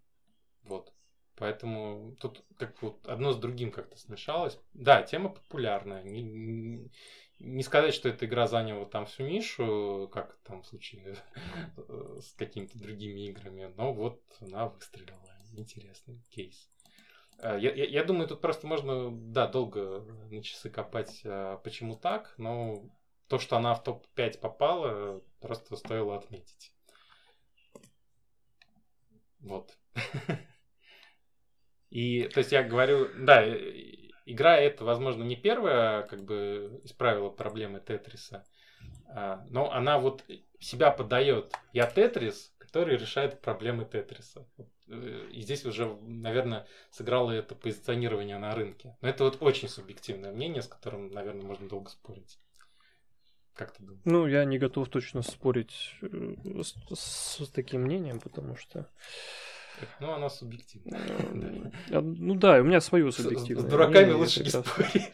[0.63, 0.93] Вот.
[1.37, 4.59] Поэтому тут как вот одно с другим как-то смешалось.
[4.75, 6.03] Да, тема популярная.
[6.03, 6.91] Не,
[7.39, 11.17] не сказать, что эта игра заняла там всю нишу, как там в случае
[12.21, 15.19] с какими-то другими играми, но вот она выстрелила
[15.57, 16.71] интересный кейс.
[17.39, 21.97] Э, я, я, я думаю, тут просто можно, да, долго на часы копать, а, почему
[21.97, 22.85] так, но
[23.29, 26.75] то, что она в топ-5 попала, просто стоило отметить.
[29.39, 29.79] Вот.
[31.91, 33.45] И, то есть я говорю, да,
[34.27, 38.47] игра это, возможно, не первая, как бы исправила проблемы Тетриса,
[39.09, 40.25] а, но она вот
[40.61, 41.53] себя подает.
[41.73, 44.47] Я Тетрис, который решает проблемы Тетриса.
[44.89, 48.97] Э, и здесь уже, наверное, сыграло это позиционирование на рынке.
[49.01, 52.39] Но это вот очень субъективное мнение, с которым, наверное, можно долго спорить.
[53.55, 54.03] Как ты думаешь?
[54.05, 58.89] Ну, я не готов точно спорить э, с, с таким мнением, потому что...
[60.01, 61.01] Ну, она субъективная.
[61.91, 63.67] Э, ну да, у меня свое субъективное.
[63.67, 65.13] С, дураками лучше не спорить.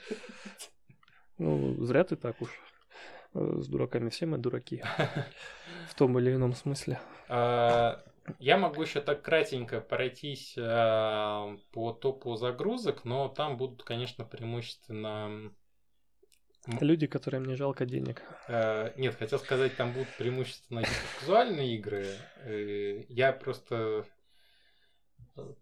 [1.39, 2.51] Ну, зря ты так уж.
[3.35, 4.83] С дураками все мы дураки.
[5.89, 7.01] В том или ином смысле.
[7.29, 8.03] А,
[8.39, 15.53] я могу еще так кратенько пройтись э, по топу загрузок, но там будут, конечно, преимущественно...
[16.81, 18.23] Люди, которым не жалко денег.
[18.49, 20.83] Э, нет, хотел сказать, там будут преимущественно
[21.21, 22.07] казуальные игры.
[22.43, 24.05] Э, я просто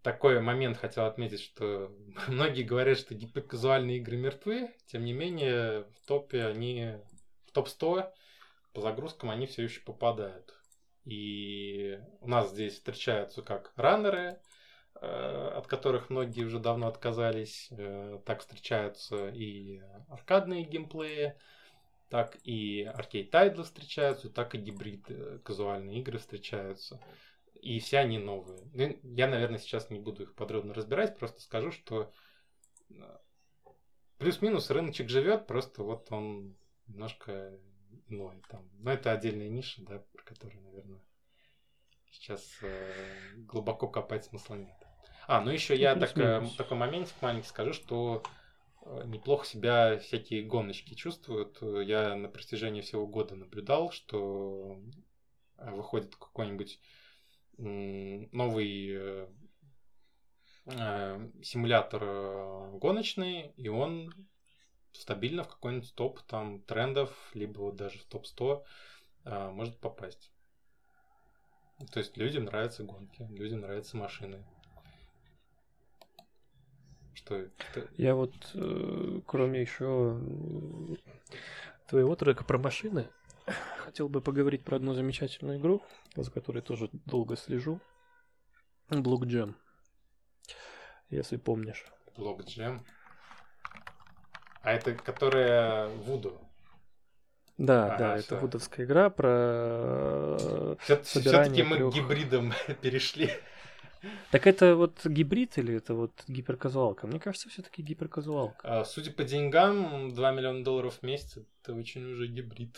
[0.01, 1.91] такой момент хотел отметить, что
[2.27, 6.93] многие говорят, что гиперказуальные игры мертвы, тем не менее в топе они,
[7.47, 8.11] в топ-100
[8.73, 10.53] по загрузкам они все еще попадают.
[11.05, 14.39] И у нас здесь встречаются как раннеры,
[14.95, 17.67] э, от которых многие уже давно отказались.
[17.71, 21.35] Э, так встречаются и аркадные геймплеи,
[22.09, 26.99] так и аркейд тайдлы встречаются, так и гибрид э, казуальные игры встречаются.
[27.65, 28.61] И все они новые.
[28.73, 32.13] Ну, я, наверное, сейчас не буду их подробно разбирать, просто скажу, что
[34.19, 37.59] плюс-минус рыночек живет, просто вот он немножко
[38.07, 38.69] иной там.
[38.73, 41.01] Но это отдельная ниша, да, про которую, наверное,
[42.11, 42.91] сейчас э,
[43.37, 44.77] глубоко копать смысла нет.
[45.25, 48.21] А, ну еще я так, э, такой моментик маленький скажу, что
[48.83, 51.57] э, неплохо себя всякие гоночки чувствуют.
[51.63, 54.79] Я на протяжении всего года наблюдал, что
[55.57, 56.79] выходит какой-нибудь
[57.57, 59.27] новый э,
[60.65, 64.13] э, симулятор гоночный, и он
[64.91, 68.63] стабильно в какой-нибудь топ там трендов, либо даже в топ-100
[69.25, 70.31] а, может попасть.
[71.91, 74.45] То есть людям нравятся гонки, людям нравятся машины.
[77.13, 77.89] Что это?
[77.97, 80.19] Я вот, э, кроме еще
[81.87, 83.09] твоего трека про машины,
[83.79, 85.83] хотел бы поговорить про одну замечательную игру,
[86.15, 87.79] за которой тоже долго слежу.
[88.89, 89.55] Block Jam.
[91.09, 91.85] Если помнишь.
[92.17, 92.81] Block Jam?
[94.61, 96.41] А это которая Вуду?
[97.57, 98.25] Да, ага, да, все.
[98.25, 101.93] это вудовская игра про все, Все-таки мы трех...
[101.93, 103.29] к гибридам перешли.
[104.31, 107.07] Так это вот гибрид или это вот гиперказуалка?
[107.07, 108.81] Мне кажется, все-таки гиперказуалка.
[108.81, 112.77] А, судя по деньгам, 2 миллиона долларов в месяц это очень уже гибрид.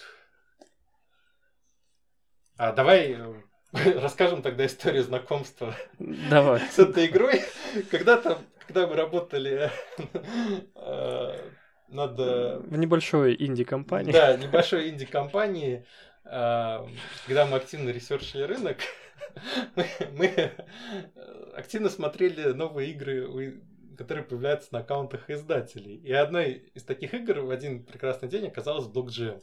[2.58, 3.34] А давай э,
[4.02, 6.60] расскажем тогда историю знакомства давай.
[6.62, 7.44] с этой игрой.
[7.92, 9.70] Когда-то, когда мы работали
[10.76, 11.50] э,
[11.90, 12.18] над...
[12.18, 14.12] В небольшой инди-компании.
[14.12, 15.86] Да, небольшой инди-компании.
[16.24, 18.78] когда мы активно ресерчили рынок,
[20.14, 20.52] мы
[21.56, 23.62] активно смотрели новые игры,
[23.98, 25.98] которые появляются на аккаунтах издателей.
[25.98, 29.42] И одной из таких игр в один прекрасный день оказалась Blockjam.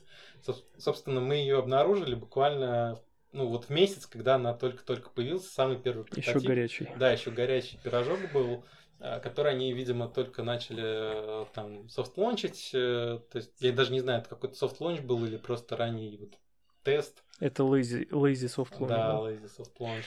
[0.78, 2.98] Собственно, мы ее обнаружили буквально
[3.34, 6.36] ну вот в месяц, когда она только-только появилась, самый первый прототип.
[6.36, 6.88] Еще горячий.
[6.96, 8.64] Да, еще горячий пирожок был,
[9.00, 12.70] э, который они, видимо, только начали э, там soft-launch ить.
[12.72, 16.16] Э, то есть я даже не знаю, это какой-то soft launch был или просто ранний
[16.16, 16.38] вот
[16.84, 17.24] тест.
[17.40, 18.88] Это lazy, lazy soft launch.
[18.88, 20.04] Да, lazy soft launch.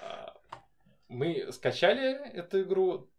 [0.00, 0.34] А,
[1.08, 3.10] мы скачали эту игру,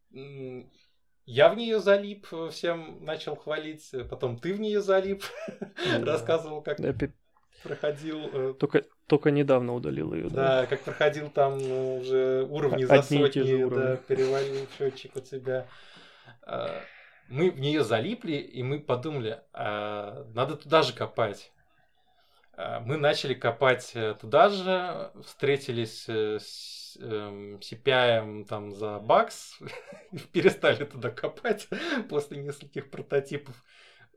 [1.27, 5.23] я в нее залип, всем начал хвалить, потом ты в нее залип,
[6.01, 6.79] рассказывал, как
[7.65, 8.29] проходил.
[8.31, 10.29] Э, только, только недавно удалил ее.
[10.29, 15.67] Да, да, как проходил там ну, уже уровни за сотни, да, перевалил счетчик у тебя.
[16.43, 16.81] А,
[17.27, 21.51] мы в нее залипли, и мы подумали, а, надо туда же копать.
[22.53, 29.59] А, мы начали копать э, туда же, встретились э, с CPI там за бакс,
[30.31, 31.67] перестали туда копать
[32.09, 33.55] после нескольких прототипов.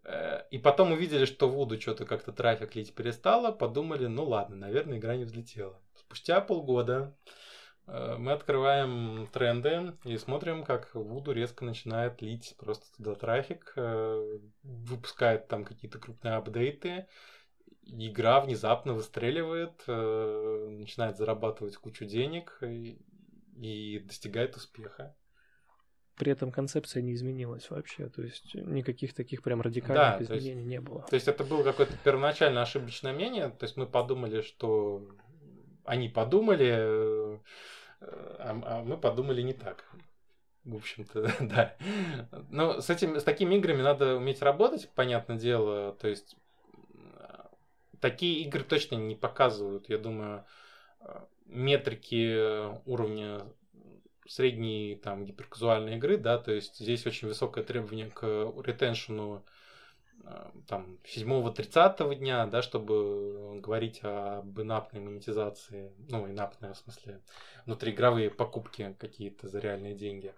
[0.08, 4.98] Э, и потом увидели, что Вуду что-то как-то трафик лить перестало, подумали, ну ладно, наверное,
[4.98, 5.78] игра не взлетела.
[5.94, 7.14] Спустя полгода
[7.86, 14.38] э, мы открываем тренды и смотрим, как Вуду резко начинает лить просто туда трафик, э,
[14.62, 17.06] выпускает там какие-то крупные апдейты,
[17.84, 22.98] игра внезапно выстреливает, начинает зарабатывать кучу денег и,
[23.56, 25.16] и достигает успеха
[26.18, 30.70] при этом концепция не изменилась вообще, то есть никаких таких прям радикальных да, изменений есть,
[30.70, 31.02] не было.
[31.02, 35.06] То есть это было какое-то первоначально ошибочное мнение, то есть мы подумали, что
[35.84, 37.38] они подумали, э,
[38.00, 39.84] а, а мы подумали не так.
[40.64, 41.76] В общем-то, да.
[42.50, 45.92] Но с, этим, с такими играми надо уметь работать, понятное дело.
[45.92, 46.36] То есть
[48.00, 50.44] такие игры точно не показывают, я думаю,
[51.46, 53.40] метрики уровня
[54.28, 58.22] средней там гиперказуальной игры, да, то есть здесь очень высокое требование к
[58.62, 59.44] ретеншену
[60.24, 67.22] э, там 7-30 дня, да, чтобы говорить об инапной монетизации, ну, инапная в смысле,
[67.66, 70.34] внутриигровые покупки какие-то за реальные деньги,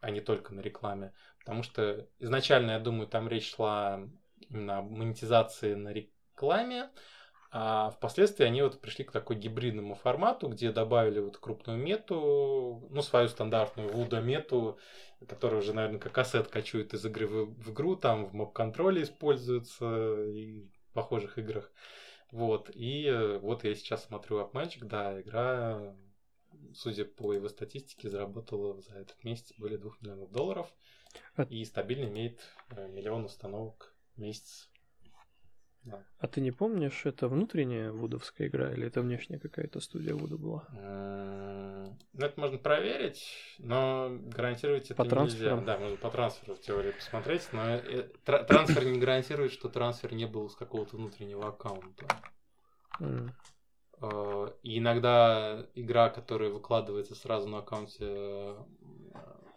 [0.00, 1.12] а не только на рекламе.
[1.38, 4.00] Потому что изначально, я думаю, там речь шла
[4.48, 6.90] именно об монетизации на рекламе,
[7.52, 13.02] а впоследствии они вот пришли к такой гибридному формату, где добавили вот крупную мету, ну,
[13.02, 14.78] свою стандартную вуда мету,
[15.28, 20.24] которая уже, наверное, как ассет качует из игры в, в игру, там в моб-контроле используется
[20.26, 21.72] и в похожих играх.
[22.30, 25.96] Вот, и э, вот я сейчас смотрю AppMagic, да, игра,
[26.72, 30.72] судя по его статистике, заработала за этот месяц более 2 миллионов долларов
[31.48, 34.69] и стабильно имеет э, миллион установок в месяц
[35.84, 36.04] да.
[36.18, 40.66] А ты не помнишь, это внутренняя вудовская игра или это внешняя какая-то студия Вуда была?
[42.12, 43.24] Ну, это можно проверить,
[43.58, 45.56] но гарантировать это по нельзя.
[45.56, 50.26] Да, можно по трансферу в теории посмотреть, но э, трансфер не гарантирует, что трансфер не
[50.26, 52.06] был с какого-то внутреннего аккаунта.
[53.00, 53.30] Mm.
[54.62, 58.58] И иногда игра, которая выкладывается сразу на аккаунте э,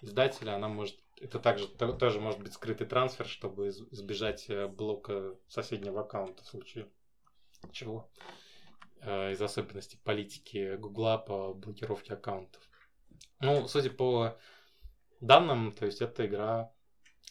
[0.01, 6.01] издателя, она может это также тоже может быть скрытый трансфер, чтобы избежать э, блока соседнего
[6.01, 6.89] аккаунта в случае
[7.71, 8.11] чего.
[9.01, 12.61] Э, из особенностей политики Гугла по блокировке аккаунтов.
[13.39, 14.37] Ну, судя по
[15.21, 16.71] данным, то есть это игра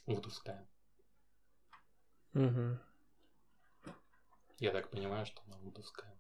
[0.07, 0.66] вудовская.
[2.35, 2.78] Угу.
[4.59, 6.18] Я так понимаю, что она вудовская.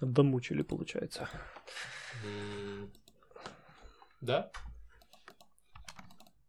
[0.00, 1.30] Домучили, получается.
[4.20, 4.50] Да?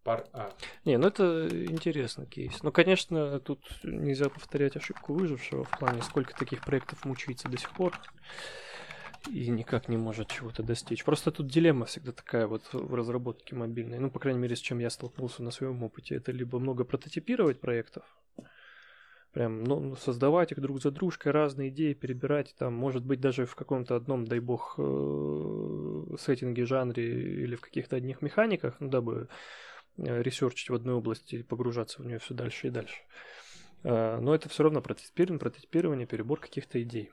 [0.08, 0.26] Пар...
[0.32, 0.50] А.
[0.86, 2.64] Не, ну это интересный кейс.
[2.64, 7.70] Ну, конечно, тут нельзя повторять ошибку выжившего в плане, сколько таких проектов мучается до сих
[7.72, 7.94] пор
[9.30, 11.04] и никак не может чего-то достичь.
[11.04, 14.00] Просто тут дилемма всегда такая вот в разработке мобильной.
[14.00, 16.16] Ну, по крайней мере, с чем я столкнулся на своем опыте.
[16.16, 18.06] Это либо много прототипировать проектов,
[19.34, 23.56] прям ну, создавать их друг за дружкой, разные идеи перебирать, там, может быть, даже в
[23.56, 29.28] каком-то одном, дай бог, э, сеттинге, жанре или в каких-то одних механиках, ну, дабы
[29.98, 33.02] ресерчить в одной области и погружаться в нее все дальше и дальше.
[33.84, 37.12] Э, но это все равно прототипирование, прототипирование, перебор каких-то идей.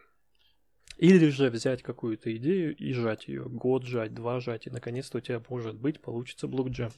[0.98, 3.44] Или же взять какую-то идею и сжать ее.
[3.44, 6.90] Год сжать, два сжать, и наконец-то у тебя может быть получится блокджем.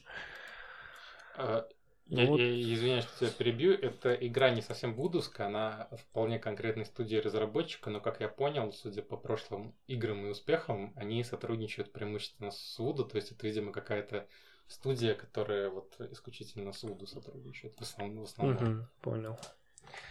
[1.35, 1.67] А,
[2.05, 2.39] я, вот.
[2.39, 3.73] я извиняюсь, что тебя перебью.
[3.73, 9.01] Эта игра не совсем вудовская, она вполне конкретной студии разработчика, но, как я понял, судя
[9.01, 14.27] по прошлым играм и успехам, они сотрудничают преимущественно с Вуду, то есть это, видимо, какая-то
[14.67, 18.25] студия, которая вот исключительно с Voodoo сотрудничает в основном.
[18.25, 18.79] В основном.
[18.79, 19.39] Угу, понял.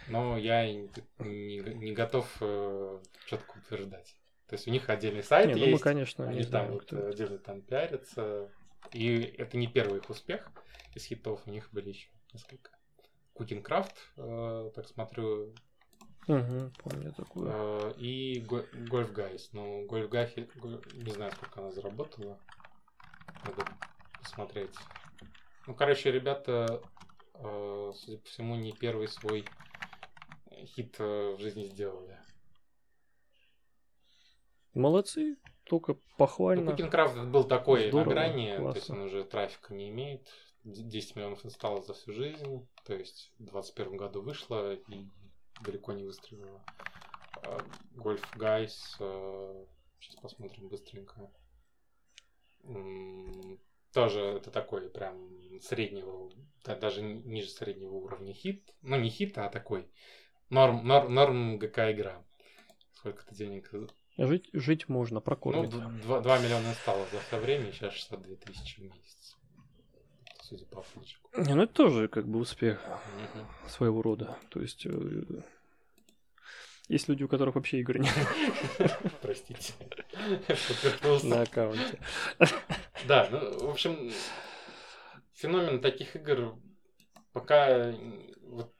[0.07, 0.89] Но я не,
[1.19, 4.15] не, не готов э, четко утверждать.
[4.47, 5.65] То есть у них отдельный сайт не, есть.
[5.65, 7.07] Ну, мы, конечно, они там знаем, вот кто...
[7.07, 8.49] отдельно там пиарятся.
[8.93, 10.49] И это не первый их успех
[10.95, 11.41] из хитов.
[11.45, 12.71] У них были еще несколько.
[13.33, 15.53] Cooking Craft, э, так смотрю.
[16.27, 17.51] Угу, помню такое.
[17.53, 19.49] Э, и Golf Guys.
[19.51, 22.39] Ну, Golf Guys, не знаю, сколько она заработала.
[23.45, 23.65] Надо
[24.27, 24.75] посмотреть.
[25.65, 26.81] Ну, короче, ребята,
[27.35, 29.45] э, судя по всему, не первый свой
[30.65, 32.19] хит э, в жизни сделали.
[34.73, 36.65] Молодцы, только похвально.
[36.65, 38.71] Ну, Cooking Craft был такой Здорово, на грани, классно.
[38.71, 40.27] то есть он уже трафика не имеет.
[40.63, 45.05] 10 миллионов install ов за всю жизнь, то есть в 2021 году вышло и
[45.61, 46.61] далеко не выстрелило.
[47.91, 51.31] Golf Guys, сейчас посмотрим быстренько.
[53.93, 56.31] Тоже это такой прям среднего,
[56.65, 58.73] да, даже ниже среднего уровня хит.
[58.81, 59.89] Ну, не хит, а такой
[60.49, 62.23] норм, норм, норм ГК игра.
[62.93, 63.69] Сколько-то денег
[64.17, 65.69] Жить, жить можно, ну, прокормить.
[65.69, 69.37] 2, 2 миллиона инсталлов за все время, сейчас 62 тысячи в месяц.
[70.41, 71.29] Судя по фличику.
[71.37, 73.69] Не, ну это тоже как бы успех Мгм.
[73.69, 74.37] своего рода.
[74.49, 75.43] То есть э,
[76.87, 78.13] есть люди, у которых вообще игры нет
[79.21, 79.73] Простите.
[81.23, 81.99] На аккаунте.
[83.05, 84.11] Да, ну, в общем,
[85.33, 86.55] феномен таких игр
[87.31, 87.93] пока
[88.41, 88.73] вот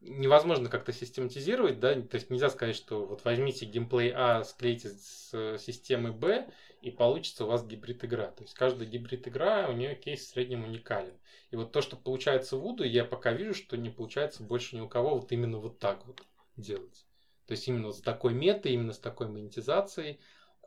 [0.00, 5.58] невозможно как-то систематизировать, да, то есть нельзя сказать, что вот возьмите геймплей А, склейте с
[5.58, 6.48] системой Б,
[6.80, 8.28] и получится у вас гибрид игра.
[8.28, 11.12] То есть каждая гибрид игра, у нее кейс в среднем уникален.
[11.50, 14.80] И вот то, что получается в Voodoo, я пока вижу, что не получается больше ни
[14.80, 16.22] у кого вот именно вот так вот
[16.56, 17.04] делать.
[17.46, 20.20] То есть именно с такой метой, именно с такой монетизацией.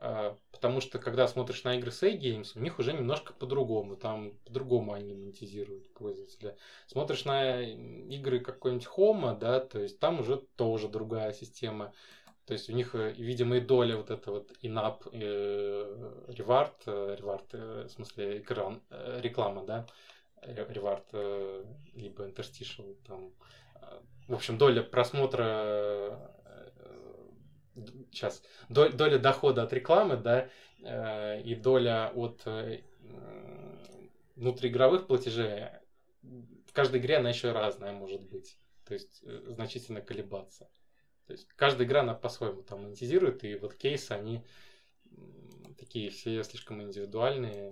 [0.05, 3.95] А, Потому что когда смотришь на игры с A-Games, у них уже немножко по-другому.
[3.95, 6.57] Там по-другому они монетизируют пользователя.
[6.87, 11.93] Смотришь на игры какой-нибудь Хома, да, то есть там уже тоже другая система.
[12.45, 17.17] То есть у них, э, видимо, и доля вот это вот in-app э, reward, э,
[17.53, 19.85] э, в смысле экран, э, реклама, да,
[20.41, 23.31] ре- reward, э, либо interstitial, там,
[24.27, 26.19] в общем, доля просмотра,
[28.11, 30.49] сейчас, доля дохода от рекламы, да,
[30.81, 32.81] э, и доля от э,
[34.35, 35.65] внутриигровых платежей,
[36.21, 40.69] в каждой игре она еще разная может быть, то есть э, значительно колебаться.
[41.27, 44.43] То есть каждая игра она по-своему там монетизирует, и вот кейсы, они
[45.77, 47.71] такие все слишком индивидуальные.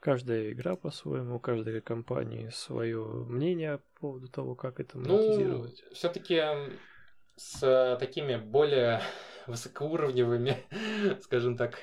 [0.00, 5.82] Каждая игра по-своему, у каждой компании свое мнение по поводу того, как это Ну, монетизировать.
[5.92, 6.42] все-таки
[7.36, 9.00] с такими более
[9.46, 10.64] высокоуровневыми,
[11.22, 11.78] скажем так,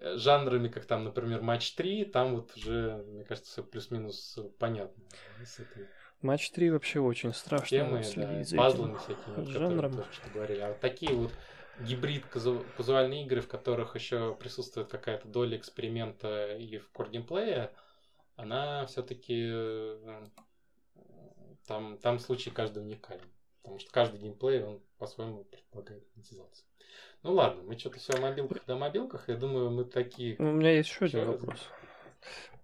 [0.00, 5.02] жанрами, как там, например, матч 3, там вот уже, мне кажется, все плюс-минус понятно
[6.20, 9.90] Матч 3 вообще очень страшно темой, да, пазлами всякими, вот, жанром.
[9.90, 10.60] которые что говорили.
[10.60, 11.32] А вот такие вот
[11.80, 17.70] гибрид казу- казуальные игры, в которых еще присутствует какая-то доля эксперимента и в core геймплея,
[18.34, 19.52] она все-таки
[21.66, 23.30] там, там случай каждый уникален.
[23.68, 26.64] Потому что каждый геймплей, он по-своему предполагает монетизацию.
[27.22, 29.28] Ну ладно, мы что-то все о мобилках да мобилках.
[29.28, 30.36] Я думаю, мы такие...
[30.38, 31.68] У меня есть еще один вопрос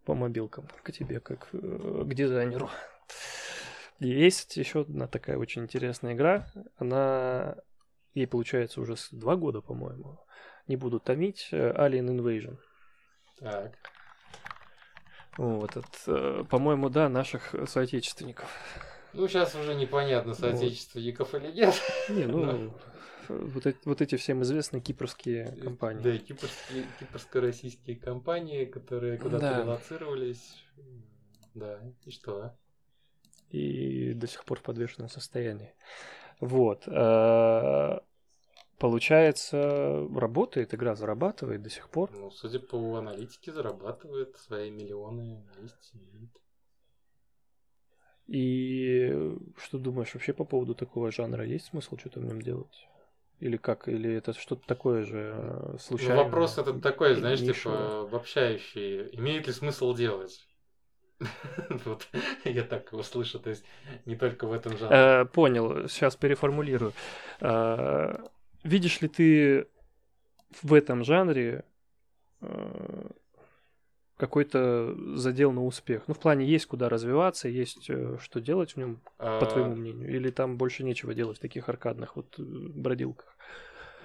[0.07, 2.71] по мобилкам к тебе, как э, к дизайнеру.
[4.01, 6.47] Есть еще одна такая очень интересная игра.
[6.79, 7.57] Она
[8.15, 10.19] ей получается уже два года, по-моему.
[10.69, 11.49] Не буду томить.
[11.53, 12.57] э, Alien Invasion.
[13.39, 13.77] Так.
[15.37, 18.49] Вот, от, э, по-моему, да, наших соотечественников.
[19.15, 20.39] Ну, сейчас уже непонятно, Вот.
[20.39, 21.75] соотечественников или нет.
[22.09, 22.75] Не, ну,
[23.29, 26.03] вот, эти, вот эти всем известные кипрские компании.
[26.03, 29.63] Да, кипрские, кипрско-российские компании, которые куда-то Да.
[29.63, 30.65] релацировались.
[31.55, 32.57] Да, и что?
[33.51, 35.73] и до сих пор в подвешенном состоянии.
[36.41, 36.89] Вот.
[36.89, 38.01] э,
[38.79, 42.11] Получается, работает, игра зарабатывает до сих пор.
[42.13, 46.31] Ну, судя по аналитике, зарабатывает свои миллионы, есть, имеет.
[48.27, 51.45] И что думаешь вообще по поводу такого жанра?
[51.45, 52.89] Есть смысл что-то в нем делать?
[53.41, 53.89] Или как?
[53.89, 56.25] Или это что-то такое же э, Ну, случайно?
[56.25, 57.77] вопрос этот такой, знаешь, нишевое?
[57.77, 59.09] типа обобщающий.
[59.13, 60.47] Имеет ли смысл делать?
[61.85, 62.09] Вот,
[62.45, 63.65] я так его слышу, то есть
[64.07, 64.97] не только в этом жанре.
[64.97, 66.93] Э, понял, сейчас переформулирую.
[67.41, 68.17] Э,
[68.63, 69.67] видишь ли ты
[70.63, 71.65] в этом жанре
[72.41, 73.11] э,
[74.27, 76.03] какой-то задел на успех?
[76.07, 79.75] Ну, в плане есть куда развиваться, есть э, что делать в нем, по А, твоему
[79.75, 80.09] мнению?
[80.15, 83.37] Или там больше нечего делать в таких аркадных вот э, бродилках?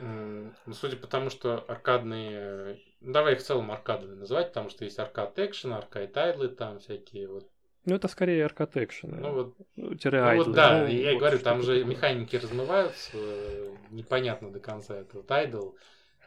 [0.01, 2.79] Ну, судя по тому, что аркадные...
[3.01, 6.47] ну, Давай их в целом аркадами называть, потому что есть arcade action, arcade title ы,
[6.49, 7.49] там всякие вот
[7.85, 9.19] Ну, это скорее аркад экшен.
[9.19, 10.45] Ну вот, Ну, тире ну, айдлы.
[10.45, 11.83] вот да, Ну, я вот говорю, там же такое.
[11.83, 14.95] механики размываются, э, непонятно до конца.
[14.97, 15.71] Это вот айдл.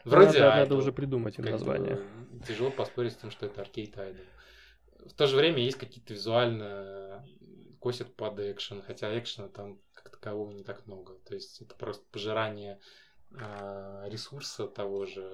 [0.05, 1.99] Вроде надо, надо уже придумать им Как название.
[2.47, 4.23] тяжело поспорить с тем, что это аркейд айдл.
[5.07, 7.25] В то же время есть какие-то визуально
[7.81, 11.15] косят под экшен, хотя экшена там как такового не так много.
[11.25, 12.79] То есть это просто пожирание
[13.37, 15.29] а, ресурса того же,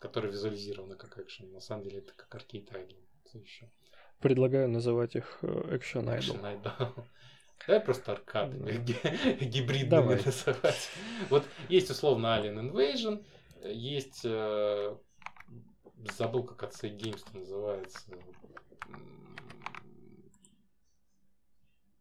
[0.00, 1.52] который визуализировано как экшен.
[1.52, 2.94] На самом деле это как айдл.
[3.34, 3.70] еще.
[4.20, 5.76] Предлагаю называть их э, айдол.
[5.76, 6.30] Экшен айдл.
[7.66, 8.72] Давай просто аркады Да.
[8.72, 10.24] ги- гибридными Давай.
[10.24, 10.90] называть.
[11.28, 13.24] Вот есть условно Alien Invasion,
[13.64, 14.20] есть...
[14.24, 14.96] э,
[16.16, 18.10] Забыл, как от Games называется.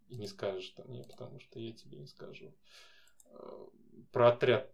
[0.08, 2.56] И не скажешь там мне, потому что я тебе не скажу.
[4.12, 4.72] Про отряд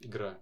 [0.00, 0.40] игра.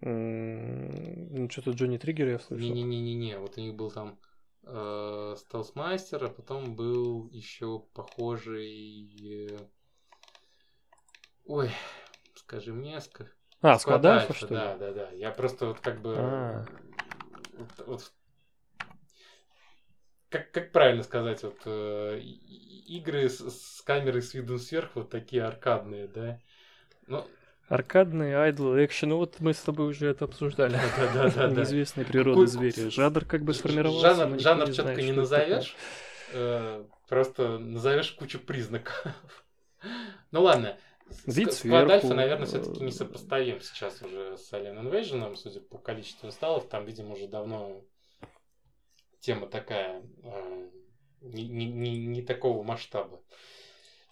[0.00, 2.66] Ну, что-то Джонни Триггер я слышал.
[2.66, 3.38] Не-не-не-не-не.
[3.38, 4.18] Вот у них был там
[4.64, 9.46] э, Стелсмастер, а потом был еще похожий...
[9.46, 9.58] э,
[11.44, 11.70] Ой,
[12.50, 13.28] скажи мне, ска-
[13.62, 14.54] А, Squad Склад Альфа, Alpha, что ли?
[14.54, 15.10] Да, да, да.
[15.10, 16.14] Я просто вот как бы...
[16.18, 16.64] А.
[17.56, 18.12] вот- вот-
[20.30, 25.44] как, как правильно сказать, вот э, игры с, с камерой с видом сверху, вот такие
[25.44, 26.40] аркадные, да?
[27.06, 27.24] Ну,
[27.68, 29.10] Аркадный, айдл, экшен.
[29.10, 30.72] Ну, вот мы с тобой уже это обсуждали.
[30.96, 31.48] Да-да-да-да.
[31.54, 32.90] Неизвестной природы Какой- звери.
[32.90, 34.14] Жанр как бы сформировался.
[34.14, 35.76] Жанр, жанр не четко не назовешь,
[36.32, 38.94] э, просто назовешь кучу признаков.
[40.32, 40.76] Ну ладно.
[41.26, 46.26] Вид сверху, наверное, э, все-таки не сопоставим сейчас уже с Alien Invasion, судя по количеству
[46.28, 46.68] инсталлов.
[46.68, 47.82] Там, видимо, уже давно
[49.20, 50.68] тема такая, э,
[51.20, 53.20] не, не- не- не такого масштаба.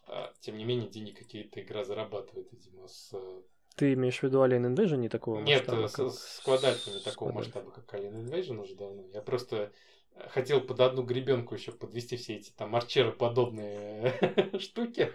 [0.06, 3.10] А, Тем не менее, денег какие-то игра зарабатывает, видимо, с...
[3.12, 3.42] э,
[3.76, 6.10] Ты имеешь в виду Alien Invasion не такого Нет, масштаба?
[6.10, 9.06] с, как с Alpha не с такого масштаба, как Alien Invasion уже давно.
[9.12, 9.70] Я просто э,
[10.30, 12.78] хотел под одну гребенку еще подвести все эти там
[13.18, 14.12] подобные
[14.58, 15.12] штуки,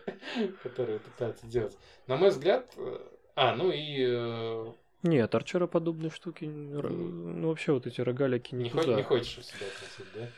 [0.63, 1.77] которые пытаются делать.
[2.07, 2.99] На мой взгляд, э,
[3.35, 4.73] а, ну и э,
[5.03, 8.95] Нет, арчера подобные штуки, ну вообще вот эти рогалики не, туда.
[8.95, 10.29] не хочешь в себя относить, да?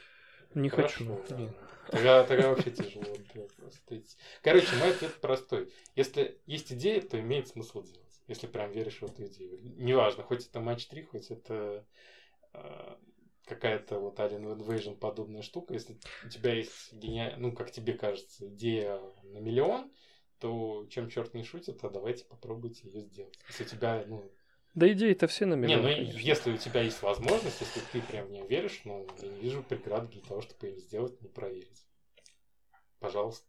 [0.59, 1.35] Не Хорошо, хочу.
[1.37, 1.51] нет.
[1.91, 3.05] Тогда, тогда вообще тяжело.
[4.41, 5.71] Короче, мой ответ простой.
[5.95, 8.21] Если есть идея, то имеет смысл делать.
[8.27, 9.59] Если прям веришь в эту идею.
[9.61, 11.85] Неважно, хоть это матч 3, хоть это
[12.53, 12.95] э,
[13.45, 15.73] какая-то вот Alien Invasion подобная штука.
[15.73, 17.35] Если у тебя есть гения...
[17.37, 19.91] ну, как тебе кажется, идея на миллион,
[20.39, 23.39] то чем черт не шутит, а давайте попробуйте ее сделать.
[23.47, 24.31] Если у тебя, ну,
[24.73, 26.17] Да идеи-то все на не, миллион, ну и конечно.
[26.19, 29.63] если у тебя есть возможность, если ты прям в нее веришь, ну, я не вижу
[29.63, 31.85] преград для того, чтобы ее сделать, не проверить.
[32.99, 33.47] Пожалуйста.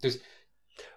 [0.00, 0.22] То есть,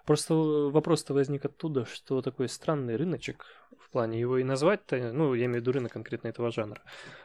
[0.04, 3.46] Просто э, вопрос-то возник оттуда, что такой странный рыночек
[3.78, 6.82] в плане его и назвать-то, ну, я имею в виду рынок конкретно этого жанра,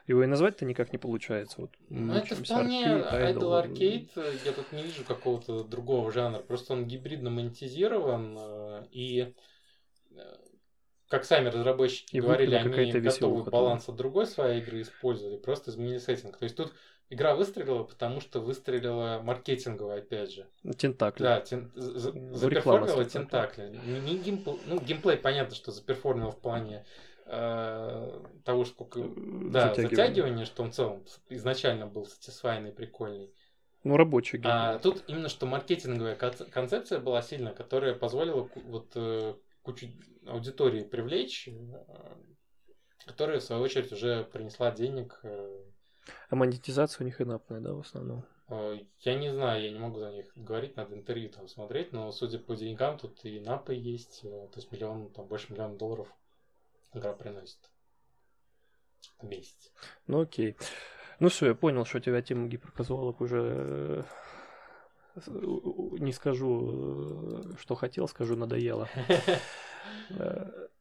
[0.07, 1.61] его и назвать-то никак не получается.
[1.61, 3.53] Вот, ну, это вполне айдол.
[3.53, 4.09] Arcade,
[4.45, 9.33] я тут не вижу какого-то другого жанра, просто он гибридно монетизирован, э, и
[10.11, 10.35] э,
[11.07, 15.37] как сами разработчики И говорили, они какая-то готовы веселуха баланс от другой своей игры использовали,
[15.37, 16.37] просто изменили сеттинг.
[16.37, 16.73] То есть тут
[17.11, 20.47] игра выстрелила, потому что выстрелила маркетингово, опять же.
[20.77, 21.23] Тентакли.
[21.23, 23.77] Да, тен- Ну, заперформила тентакли.
[23.85, 26.85] Не, не геймпл- ну, геймплей понятно, что заперформил в плане
[27.25, 28.99] э, того, сколько...
[29.03, 29.89] Да, Затягивание.
[29.89, 33.33] затягивание, что он в целом изначально был сатисфайный, прикольный.
[33.83, 34.51] Ну, рабочий гейм.
[34.53, 39.33] А тут именно что маркетинговая конце- концепция была сильная, которая позволила вот э,
[39.63, 39.87] кучу
[40.27, 41.53] аудитории привлечь, э,
[43.05, 45.19] которая в свою очередь уже принесла денег.
[46.29, 48.25] А монетизация у них инапная, да, в основном.
[48.49, 52.11] Э, Я не знаю, я не могу за них говорить, надо интервью там смотреть, но
[52.11, 56.07] судя по деньгам, тут и напы есть, э, то есть миллион, там больше миллиона долларов
[56.93, 57.59] игра приносит
[59.19, 59.71] в месяц.
[60.07, 60.55] Ну, окей.
[61.19, 64.05] Ну все, я понял, что у тебя тема гиперказуалок уже
[65.27, 65.31] э,
[65.99, 68.89] не скажу, что хотел, скажу, надоело.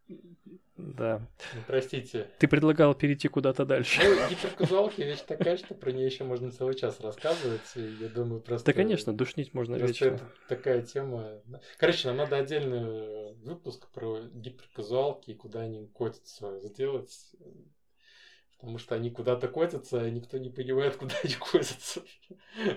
[0.76, 1.20] Да.
[1.54, 2.28] Ну, Простите.
[2.38, 4.00] Ты предлагал перейти куда-то дальше.
[4.02, 8.40] Ну, гиперказуалки вещь такая, что про нее еще можно целый час рассказывать, и я думаю,
[8.40, 8.66] просто...
[8.66, 10.30] Да, конечно, душнить можно Просто вечно.
[10.48, 11.42] такая тема.
[11.78, 17.14] Короче, нам надо отдельный выпуск про гиперказуалки и куда они котятся сделать.
[18.58, 22.02] Потому что они куда-то котятся, а никто не понимает, куда они котятся.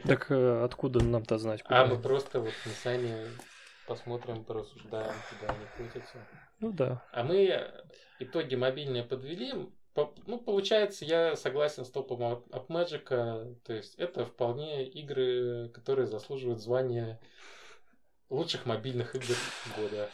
[0.06, 1.62] Так э, откуда нам-то знать?
[1.62, 2.04] А куда мы они?
[2.04, 3.28] просто вот мы сами
[3.88, 6.18] посмотрим, порассуждаем, куда они котятся.
[6.60, 7.04] Ну да.
[7.12, 7.72] А мы
[8.20, 9.54] итоги мобильные подвели.
[9.94, 13.56] По- Ну, получается, я согласен с топом от от Magic.
[13.64, 17.20] То есть это вполне игры, которые заслуживают звания
[18.30, 19.36] лучших мобильных игр
[19.78, 20.10] года.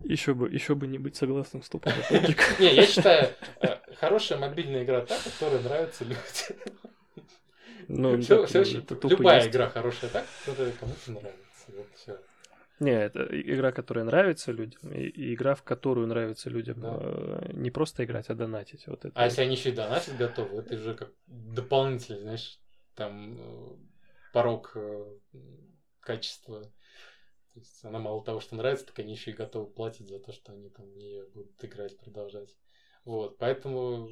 [0.00, 1.92] Еще бы, еще бы не быть согласным с топом.
[2.58, 6.22] Не, я считаю, э, хорошая мобильная игра та, которая нравится людям.
[7.88, 11.66] Ну, Все, все, это любая игра хорошая так, которая кому-то нравится.
[11.68, 12.18] Вот всё.
[12.78, 16.80] Не, это игра, которая нравится людям, и, и игра, в которую нравится людям.
[16.80, 16.98] Да.
[17.00, 18.86] э, Не просто играть, а донатить.
[18.86, 19.12] Вот это.
[19.14, 22.60] А если они еще и донатить готовы, это уже как дополнительный, знаешь,
[22.94, 23.76] там э,
[24.32, 25.04] порог э,
[26.00, 26.62] качества.
[26.62, 30.32] То есть она мало того, что нравится, так они еще и готовы платить за то,
[30.32, 32.54] что они там не будут играть, продолжать.
[33.06, 34.10] Вот, поэтому,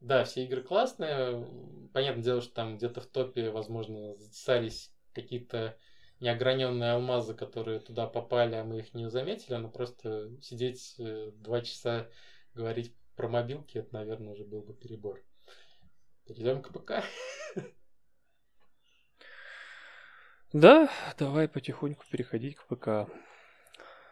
[0.00, 1.46] да, все игры классные.
[1.94, 5.78] Понятное дело, что там где-то в топе, возможно, затесались какие-то
[6.20, 11.60] неограненные алмазы, которые туда попали, а мы их не заметили, но просто сидеть э, два
[11.60, 12.08] часа
[12.54, 15.22] говорить про мобилки, это, наверное, уже был бы перебор.
[16.26, 17.04] Перейдем к ПК.
[20.52, 20.88] Да,
[21.18, 23.10] давай потихоньку переходить к ПК.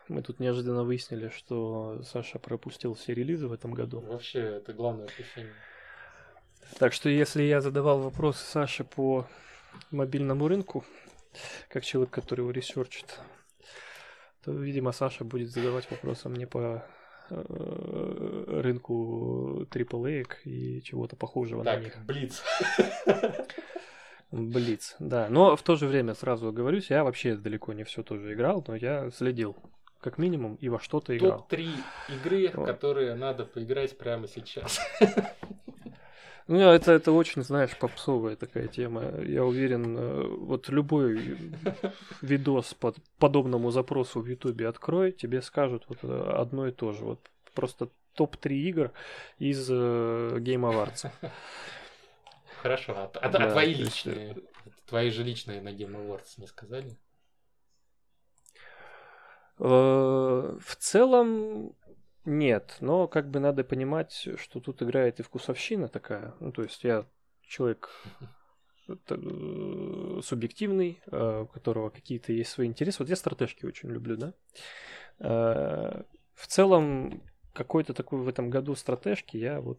[0.09, 4.01] Мы тут неожиданно выяснили, что Саша пропустил все релизы в этом году.
[4.01, 5.55] Вообще, это главное упущение.
[6.79, 9.27] Так что если я задавал вопрос Саше по
[9.91, 10.85] мобильному рынку,
[11.68, 13.18] как человек, который его research ит,
[14.45, 16.85] то, видимо, Саша будет задавать вопросы мне по
[17.30, 21.95] э, рынку AAA и чего-то похожего на них.
[21.95, 22.43] Так, Блиц.
[24.30, 25.28] Блиц, да.
[25.30, 28.74] Но в то же время сразу оговорюсь, я вообще далеко не все тоже играл, но
[28.74, 29.57] я следил,
[30.01, 31.47] как минимум, и во что-то играл.
[31.49, 31.68] Топ-3
[32.09, 32.66] игры, в Вот.
[32.66, 34.80] которые надо поиграть прямо сейчас.
[36.47, 39.03] Ну, это, это очень, знаешь, попсовая такая тема.
[39.22, 41.38] Я уверен, э, вот любой
[42.20, 47.05] видос по подобному запросу в Ютубе открой, тебе скажут вот э, одно и то же.
[47.05, 48.92] Вот просто топ-3 игр
[49.38, 49.74] из э,
[50.38, 51.11] Game Awards.
[52.61, 54.36] Хорошо, а, а- а Да, твои то есть, личные?
[54.86, 56.97] Твои же личные на Game Awards не сказали?
[59.59, 61.74] Э, В целом
[62.25, 66.35] нет, но как бы надо понимать, что тут играет и вкусовщина такая.
[66.41, 67.07] Ну, то есть я
[67.43, 67.91] человек
[68.89, 72.99] э, субъективный, э, у которого какие-то есть свои интересы.
[73.01, 74.35] Вот я стратежки очень люблю, да.
[75.18, 76.03] Э,
[76.35, 77.22] В целом
[77.53, 79.79] какой-то такой в этом году стратежки я вот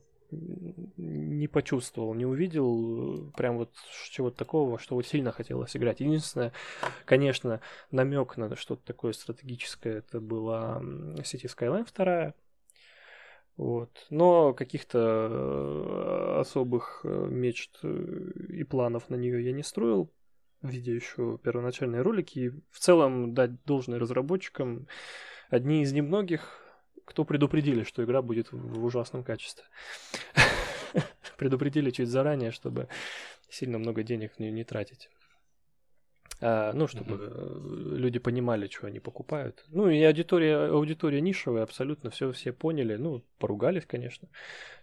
[0.97, 3.71] не почувствовал, не увидел э, прям вот
[4.11, 5.99] чего-то такого, что вот сильно хотелось играть.
[5.99, 6.51] Единственное,
[7.05, 7.61] конечно,
[7.91, 10.81] намек на что-то такое стратегическое, это была
[11.19, 12.33] City Skyline 2.
[13.57, 14.05] Вот.
[14.09, 20.11] Но каких-то э, особых э, мечт и планов на нее я не строил,
[20.61, 22.39] видя еще первоначальные ролики.
[22.39, 24.87] И в целом дать должное разработчикам.
[25.49, 26.64] Одни из немногих,
[27.05, 29.63] кто предупредили, что игра будет в ужасном качестве.
[31.37, 32.87] Предупредили чуть заранее, чтобы
[33.49, 35.09] сильно много денег в нее не тратить.
[36.41, 39.63] А, ну, чтобы э, люди понимали, что они покупают.
[39.69, 42.95] Ну, и аудитория, аудитория нишевая, абсолютно все, все поняли.
[42.95, 44.27] Ну, поругались, конечно.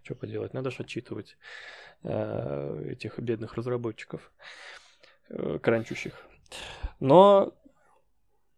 [0.03, 1.37] Что поделать, надо же отчитывать
[2.05, 4.33] э, этих бедных разработчиков,
[5.29, 6.15] э, кранчущих.
[7.01, 7.55] Но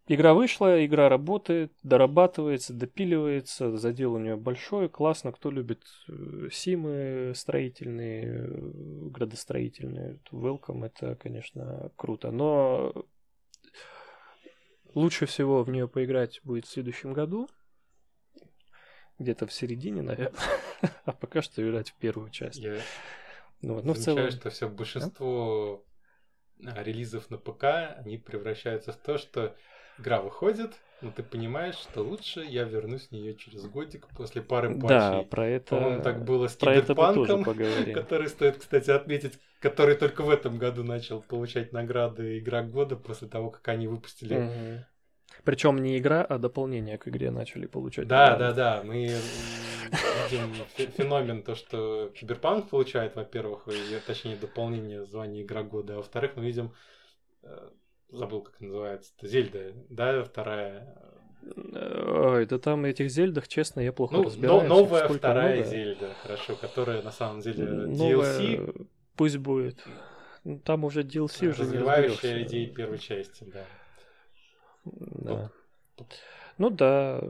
[0.07, 5.31] игра вышла, игра работает, дорабатывается, допиливается, задел у нее большой, классно.
[5.31, 12.31] Кто любит э, симы строительные, э, градостроительные, welcome, это, конечно, круто.
[12.31, 12.93] Но
[14.93, 17.49] лучше всего в нее поиграть будет в следующем году,
[19.19, 20.39] где-то в середине, наверное,
[21.05, 22.59] а пока что играть в первую часть.
[22.59, 22.79] Я
[23.61, 24.29] Ну, вот, ну в целом...
[24.31, 25.85] что все большинство
[26.63, 27.63] а, релизов на ПК,
[27.97, 29.55] они превращаются в то, что
[29.97, 34.69] игра выходит, но ты понимаешь, что лучше я вернусь в нее через годик после пары
[34.79, 34.87] патчей.
[34.87, 35.75] Да, про это...
[35.75, 37.43] По-моему, так было с Про Киберпанком,
[37.93, 43.27] который стоит, кстати, отметить, который только в этом году начал получать награды Игрок года после
[43.27, 44.85] того, как они выпустили.
[45.43, 48.07] Причем не игра, а дополнение к игре начали получать.
[48.07, 48.81] Да, да, да.
[48.83, 49.15] Мы
[50.29, 55.97] видим фе- феномен то, что Киберпанк получает, во-первых, и, точнее дополнение звания Игрок года, а
[55.97, 56.73] во-вторых, мы видим
[57.43, 57.69] э,
[58.15, 60.97] забыл, как называется, Зельда, да, вторая.
[61.55, 64.67] Ой, да там этих зельдах, честно, я плохо Ну, но- разбираюсь.
[64.69, 65.69] новая сколько вторая много.
[65.69, 69.83] Зельда, хорошо, которая на самом деле Новая, DLC, Пусть будет.
[70.43, 73.63] Ну, Там уже DLC уже не развивающая идеи первой части, да.
[74.85, 75.51] Да.
[76.57, 77.21] Ну да.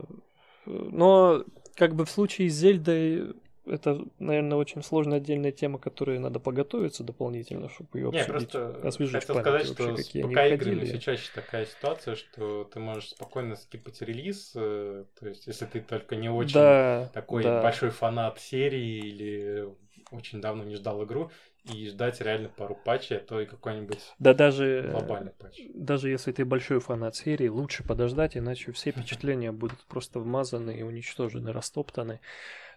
[0.66, 3.34] Но как бы в случае с Зельдой
[3.66, 8.50] это, наверное, очень сложная отдельная тема, которой надо поготовиться дополнительно, чтобы ее Не, обсудить.
[8.50, 10.84] просто освежить хотел сказать, вообще, что какие с ПК-играми выходили.
[10.84, 15.80] все чаще такая ситуация, что ты можешь спокойно скипать релиз, э, то есть если ты
[15.80, 17.62] только не очень да, такой да.
[17.62, 19.68] большой фанат серии или
[20.10, 21.30] очень давно не ждал игру,
[21.72, 25.60] и ждать реально пару патчей, а то и какой-нибудь Да даже, глобальный патч.
[25.74, 30.82] даже если ты большой фанат серии, лучше подождать, иначе все впечатления будут просто вмазаны и
[30.82, 32.20] уничтожены, растоптаны.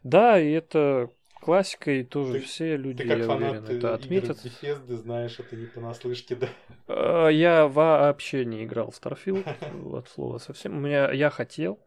[0.04, 1.10] Да, и это
[1.42, 4.38] классикой тоже Ты- все люди, Ты как я фанат уверен, э, это отметят.
[4.46, 6.50] Bethesda знаешь, это не понаслышке, да?
[6.88, 9.46] А, Я вообще не играл в Starfield,
[9.98, 10.78] от слова совсем.
[10.78, 11.80] У меня я хотел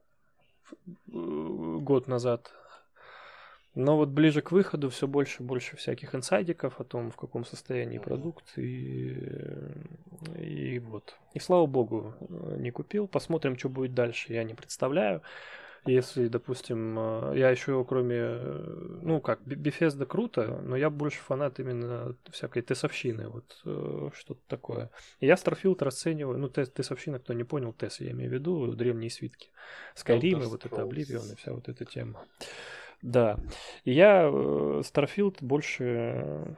[0.72, 2.52] э, год назад,
[3.74, 7.44] но вот ближе к выходу все больше и больше всяких инсайдиков о том, в каком
[7.44, 9.16] состоянии продукт, и,
[10.38, 11.16] и вот.
[11.34, 13.06] И слава богу, э, не купил.
[13.08, 15.22] Посмотрим, что будет дальше, я не представляю.
[15.84, 21.58] Если, допустим, э, я еще кроме, э, ну как, Bethesda круто, но я больше фанат
[21.58, 24.90] именно всякой тесовщины, вот э, что-то такое.
[25.18, 28.74] И я Starfield расцениваю, ну тес, тесовщина, кто не понял, тес я имею в виду,
[28.74, 29.50] древние свитки.
[29.96, 30.82] Skyrim, вот это.
[30.82, 32.24] Oblivion и вся вот эта тема.
[33.02, 33.40] Да.
[33.82, 36.56] И я Starfield больше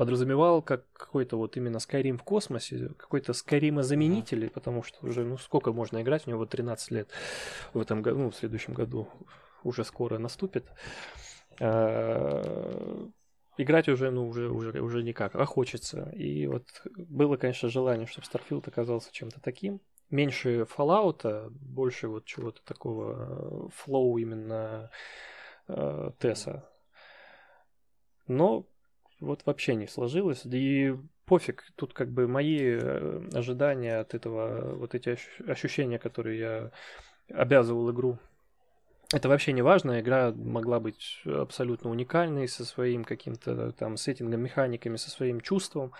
[0.00, 5.36] подразумевал как какой-то вот именно Skyrim в космосе, какой-то Skyrim заменитель, потому что уже, ну,
[5.36, 7.10] сколько можно играть, у него 13 лет
[7.74, 9.08] в этом году, ну, в следующем году
[9.62, 10.64] уже скоро наступит.
[11.60, 13.10] А,
[13.58, 16.08] Играть уже, ну, уже, уже, уже никак, а хочется.
[16.16, 16.64] И вот
[16.96, 19.82] было, конечно, желание, чтобы Starfield оказался чем-то таким.
[20.08, 24.90] Меньше Fallout, больше вот чего-то такого э, флоу именно
[25.68, 26.66] э, Теса.
[28.26, 28.64] Но
[29.20, 30.42] вот вообще не сложилось.
[30.44, 30.96] И
[31.26, 36.70] пофиг, тут как бы мои э, ожидания от этого, вот эти ощ- ощущения, которые я
[37.32, 38.18] обязывал игру.
[39.12, 44.96] Это вообще не важно, игра могла быть абсолютно уникальной, со своим каким-то там сеттингом, механиками,
[44.96, 45.92] со своим чувством,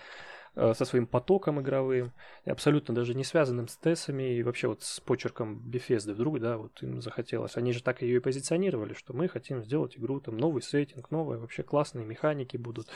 [0.55, 2.11] со своим потоком игровым,
[2.45, 6.81] абсолютно даже не связанным с тестами и вообще вот с почерком Bethesda вдруг, да, вот
[6.83, 7.57] им захотелось.
[7.57, 11.39] Они же так ее и позиционировали, что мы хотим сделать игру, там новый сеттинг, новые
[11.39, 12.87] вообще классные механики будут.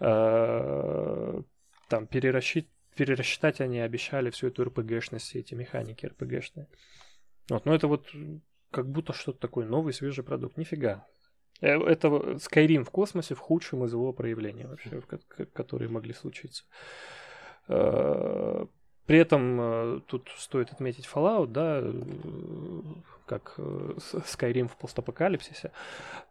[0.00, 1.42] Э,
[1.88, 6.68] Там перерасчит, перерасчитать они обещали всю эту РПГшность, эти механики РПГшные.
[7.50, 8.06] Вот, но это вот
[8.70, 10.56] как будто что-то такое, новый свежий продукт.
[10.56, 11.06] Нифига.
[11.62, 15.00] Э, Это Skyrim в космосе в худшем из его проявлений вообще,
[15.54, 16.64] которые могли случиться.
[17.68, 18.66] Э,
[19.06, 21.82] При этом э, тут стоит отметить Fallout, да,
[23.26, 25.70] как Skyrim в постапокалипсисе,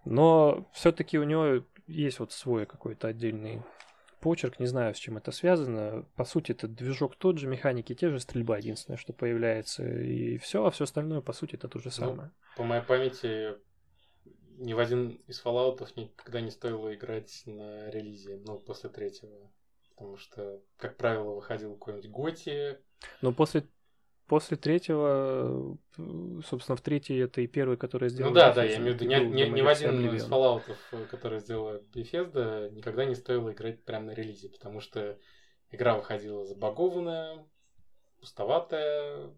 [0.06, 3.62] но все-таки у него есть вот свой какой-то отдельный
[4.20, 6.06] почерк, не знаю, с чем это связано.
[6.16, 10.64] По сути, это движок тот же, механики те же, стрельба единственное, что появляется, и все,
[10.66, 12.30] а все остальное, по сути, это то же самое.
[12.56, 13.56] По моей памяти,
[14.62, 19.52] ни в один из Fallout никогда не стоило играть на релизе, ну, после третьего.
[19.96, 22.78] Потому что, как правило, выходил какой-нибудь Готи.
[23.22, 23.68] Но после,
[24.28, 28.30] после третьего, э, собственно, в третий это и первый, который сделал.
[28.30, 30.30] Ну да, да, Bethesda, я имею в виду, ни, ни- ни в один из Oblivion.
[30.30, 35.20] Fallout, который сделала Bethesda, никогда не стоило играть прямо на релизе, потому что
[35.70, 37.46] игра выходила забагованная,
[38.20, 39.32] пустоватая.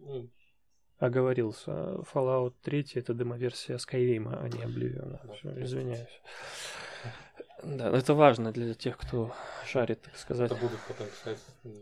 [0.00, 0.30] ну,
[1.06, 1.70] Оговорился.
[2.12, 5.18] Fallout 3 это демоверсия Skyrim, а не Oblivion.
[5.42, 5.64] Третий.
[5.64, 6.08] извиняюсь.
[7.62, 9.32] Да, это важно для тех, кто
[9.64, 10.50] шарит, так сказать.
[10.52, 11.38] Это будут потом писать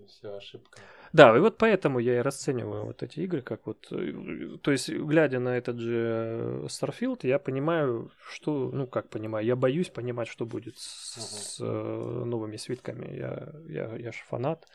[0.06, 0.78] все ошибка.
[1.12, 3.88] Да, и вот поэтому я и расцениваю вот эти игры как вот...
[3.90, 8.70] э, То есть, глядя на этот же э, Starfield, я понимаю, что...
[8.72, 11.26] Ну, как понимаю, я боюсь понимать, что будет с, Мгм.
[11.26, 13.16] с, э, новыми свитками.
[13.16, 14.68] Я, я, я же фанат.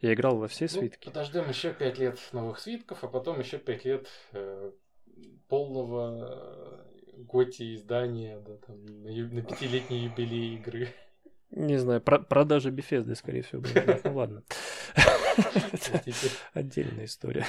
[0.00, 1.06] Я играл во все Ну, свитки.
[1.06, 4.72] подождем еще пять лет новых свитков, а потом еще пять лет э,
[5.48, 6.84] полного
[7.14, 10.88] э, готи издания, да, там, на, ю- на пятилетний юбилей игры.
[11.50, 14.04] Не знаю, про- продажи Bethesda, скорее всего, будут.
[14.04, 14.42] Ну, ладно.
[16.54, 17.46] Отдельная история.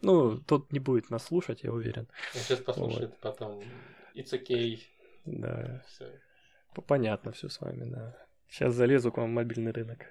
[0.00, 2.08] Ну, тот не будет нас слушать, я уверен.
[2.32, 3.62] сейчас послушает, потом
[4.14, 4.80] It's okay.
[5.24, 5.82] Да,
[6.86, 8.16] Понятно все с вами, да.
[8.48, 10.06] Сейчас залезу к вам в мобильный рынок.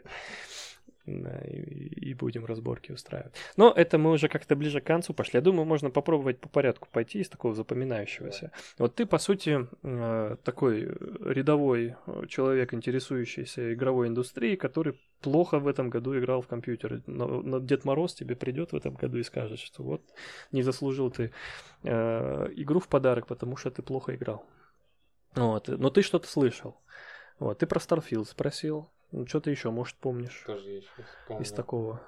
[1.11, 3.33] И будем разборки устраивать.
[3.57, 5.37] Но это мы уже как-то ближе к концу пошли.
[5.37, 8.51] Я думаю, можно попробовать по порядку пойти из такого запоминающегося.
[8.77, 10.85] Вот ты, по сути, э, такой
[11.21, 17.03] рядовой э, человек, интересующийся игровой индустрией, который плохо в этом году играл в компьютеры.
[17.07, 20.01] Но, но Дед Мороз тебе придет в этом году и скажет, что вот
[20.51, 21.31] не заслужил ты
[21.83, 24.45] э, игру в подарок, потому что ты плохо играл.
[25.35, 25.67] Вот.
[25.67, 26.77] Но ты что-то слышал.
[27.39, 28.91] Вот, ты про Starfield спросил.
[29.11, 30.89] Ну, что ты еще, может, помнишь Тоже я еще
[31.21, 31.43] вспомнил.
[31.43, 32.01] из такого?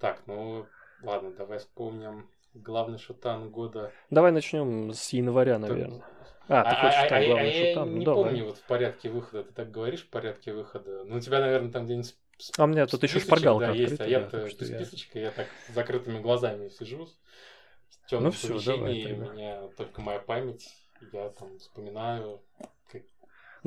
[0.00, 0.66] Так, ну
[1.02, 3.92] ладно, давай вспомним главный шутан года.
[4.10, 6.02] Давай начнем с января, наверное.
[6.48, 7.92] А, ты А, хочешь а- там а- главный а я шутан?
[7.92, 8.24] Ну, не давай.
[8.24, 9.44] помню вот в порядке выхода.
[9.44, 11.04] Ты так говоришь в порядке выхода.
[11.04, 12.16] Ну, у тебя, наверное, там где-нибудь
[12.56, 14.76] А у меня тут еще шпаргалка да, есть, а открыта, я да, что без я-
[14.78, 20.00] списочка, я так с закрытыми глазами сижу в темном Ну всё, давай у меня только
[20.00, 20.66] моя память,
[21.12, 22.40] я там вспоминаю.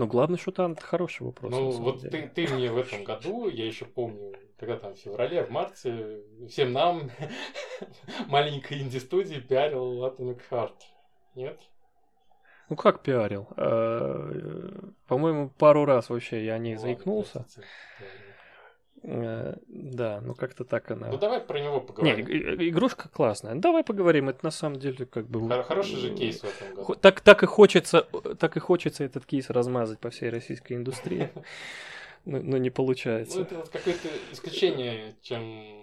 [0.02, 1.52] Ну, главный шутан это хороший вопрос.
[1.52, 2.28] ну, вот деле.
[2.28, 6.24] ты, ты мне в этом году, я еще помню, когда там в феврале, в марте,
[6.50, 7.12] всем нам,
[8.28, 10.74] маленькой инди-студии, пиарил Atomic Heart.
[11.36, 11.60] Нет?
[12.70, 13.48] Ну как пиарил?
[13.58, 17.46] Э, по-моему, пару раз вообще я не заикнулся.
[19.04, 21.08] Э, да, ну как-то так она.
[21.08, 22.26] Ну давай про него поговорим.
[22.26, 23.56] Не, игрушка классная.
[23.56, 24.30] Ну, давай поговорим.
[24.30, 25.64] Это на самом деле как бы.
[25.64, 26.96] Хороший же кейс в этом году.
[26.96, 31.30] Так, так и хочется, так и хочется этот кейс размазать по всей российской индустрии.
[32.26, 33.40] Но, не получается.
[33.40, 35.82] Ну, это вот какое-то исключение, чем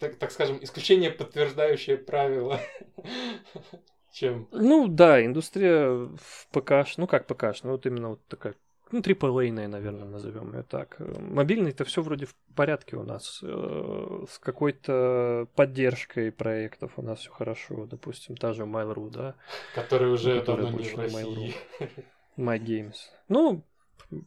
[0.00, 2.60] так, так скажем, исключение, подтверждающее правило,
[4.12, 4.48] чем...
[4.50, 8.54] Ну да, индустрия в ПК, ну как ПК, ну вот именно вот такая
[8.92, 10.96] ну, AAA, наверное, назовем ее так.
[10.98, 13.40] Мобильный это все вроде в порядке у нас.
[13.42, 17.86] Э, с какой-то поддержкой проектов у нас все хорошо.
[17.86, 19.34] Допустим, та же Mail.ru, да?
[19.74, 21.54] Который уже давно не в России.
[22.36, 22.96] MyGames.
[23.28, 23.64] Ну,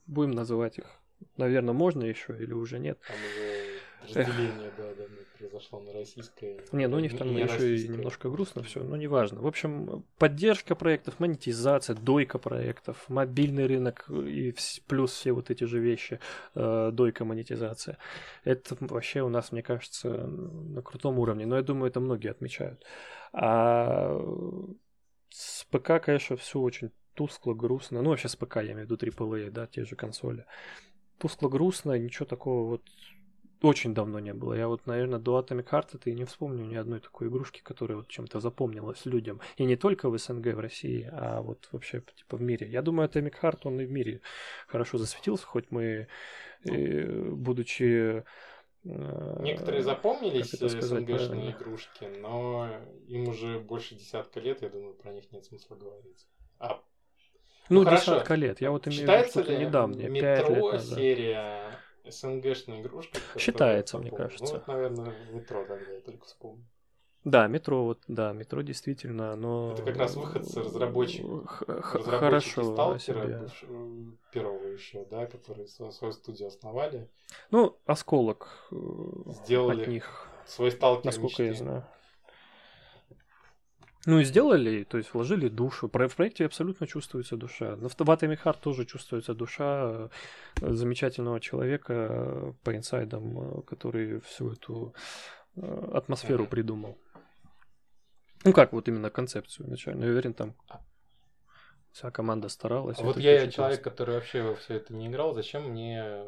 [0.05, 0.85] будем называть их.
[1.37, 2.99] Наверное, можно еще или уже нет.
[3.07, 5.03] Там уже разделение, да, да
[5.37, 6.63] произошло на российское.
[6.71, 9.41] Не, ну у них там не еще и немножко грустно все, но неважно.
[9.41, 14.53] В общем, поддержка проектов, монетизация, дойка проектов, мобильный рынок и
[14.87, 16.19] плюс все вот эти же вещи,
[16.55, 17.97] э, дойка, монетизация.
[18.43, 21.45] Это вообще у нас, мне кажется, на крутом уровне.
[21.45, 22.83] Но я думаю, это многие отмечают.
[23.33, 24.19] А
[25.29, 28.01] с ПК, конечно, все очень тускло, грустно.
[28.01, 30.45] Ну, вообще с ПК, я имею в виду AAA, да, те же консоли.
[31.17, 32.83] Тускло, грустно, ничего такого вот
[33.61, 34.53] очень давно не было.
[34.53, 37.97] Я вот, наверное, до Atomic Heart это и не вспомню ни одной такой игрушки, которая
[37.97, 39.39] вот чем-то запомнилась людям.
[39.57, 42.67] И не только в СНГ, в России, а вот вообще типа в мире.
[42.67, 44.21] Я думаю, Atomic Heart, он и в мире
[44.67, 46.07] хорошо засветился, хоть мы,
[46.65, 48.23] э, будучи
[48.83, 52.69] э, Некоторые запомнились СНГшные игрушки, но
[53.07, 56.27] им уже больше десятка лет, я думаю, про них нет смысла говорить.
[56.59, 56.81] А
[57.69, 58.61] ну, ну десятка лет.
[58.61, 60.09] Я вот имею в виду что-то недавнее.
[60.09, 61.79] Метро серия
[62.11, 63.19] СНГшная игрушка.
[63.37, 64.45] Считается, мне кажется.
[64.45, 66.65] Ну, вот, наверное, метро тогда я только вспомнил.
[67.23, 69.73] Да, метро, вот, да, метро действительно, но...
[69.73, 71.61] Это как раз выходцы разработчиков.
[71.81, 73.49] Хорошо сталкера,
[74.31, 77.09] первого еще, да, которые свою, свою студию основали.
[77.51, 78.75] Ну, осколок э,
[79.43, 80.27] Сделали от них.
[80.45, 81.43] Свой сталкер Насколько мечты.
[81.43, 81.85] я знаю.
[84.07, 85.89] Ну и сделали, то есть вложили душу.
[85.89, 87.75] В проекте абсолютно чувствуется душа.
[87.75, 90.09] В Atomic Heart тоже чувствуется душа
[90.61, 94.95] э, замечательного человека э, по инсайдам, э, который всю эту
[95.57, 96.97] атмосферу придумал.
[98.45, 100.05] Ну как вот именно концепцию изначально.
[100.05, 100.55] Я уверен, там
[101.91, 102.99] вся команда старалась.
[102.99, 106.23] А вот я человек, который вообще во все это не играл, зачем мне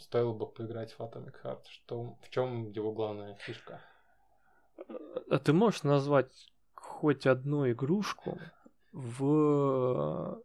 [0.00, 1.62] стоило бы поиграть в Atomic Heart?
[1.68, 3.80] Что, в чем его главная фишка?
[5.30, 6.48] А ты можешь назвать
[7.02, 8.38] хоть одну игрушку
[8.92, 10.40] в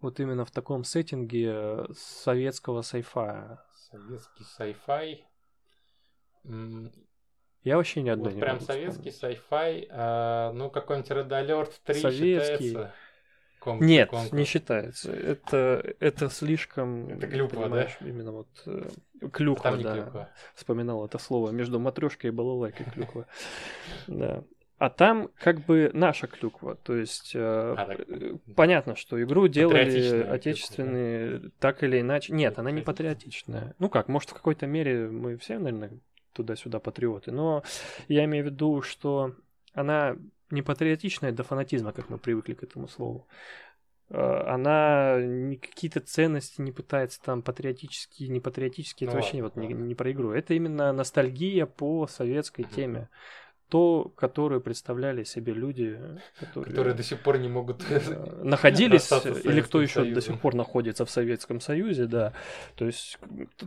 [0.00, 3.62] вот именно в таком сеттинге советского сайфая.
[3.90, 5.26] Советский сайфай.
[7.62, 9.86] Я вообще ни одной вот не Прям советский сайфай.
[9.90, 12.68] А, ну, какой-нибудь Red Alert 3 советский.
[12.68, 12.94] считается?
[13.58, 14.32] Ком- Нет, конкурс.
[14.32, 15.12] не считается.
[15.12, 17.08] Это, это слишком...
[17.10, 17.88] Это клюква, да?
[18.00, 18.88] Именно вот э,
[19.30, 19.94] клюква, а да.
[19.94, 20.30] Клюква.
[20.54, 21.50] Вспоминал это слово.
[21.50, 23.26] Между матрешкой и балалайкой клюква.
[24.06, 24.42] Да.
[24.78, 26.74] А там как бы наша клюква.
[26.74, 28.00] То есть э, а, так...
[28.08, 31.54] Э, понятно, что игру делали отечественные клюква, да?
[31.58, 32.34] так или иначе.
[32.34, 33.74] Нет, она не патриотичная.
[33.78, 35.98] Ну как, может, в какой-то мере мы все, наверное,
[36.34, 37.32] туда-сюда патриоты.
[37.32, 37.62] Но
[38.08, 39.34] я имею в виду, что
[39.72, 40.16] она
[40.50, 43.26] не патриотичная до фанатизма, как мы привыкли к этому слову.
[44.10, 45.16] Э, она
[45.56, 50.12] какие-то ценности не пытается там патриотические, не патриотические, ну, это вообще вот не, не про
[50.12, 50.32] игру.
[50.32, 53.08] Это именно ностальгия по советской теме
[53.68, 55.98] то, которое представляли себе люди,
[56.38, 57.84] которые, которые до сих пор не могут
[58.42, 59.10] находились,
[59.44, 62.32] или кто еще до сих пор находится в Советском Союзе, да.
[62.76, 63.18] То есть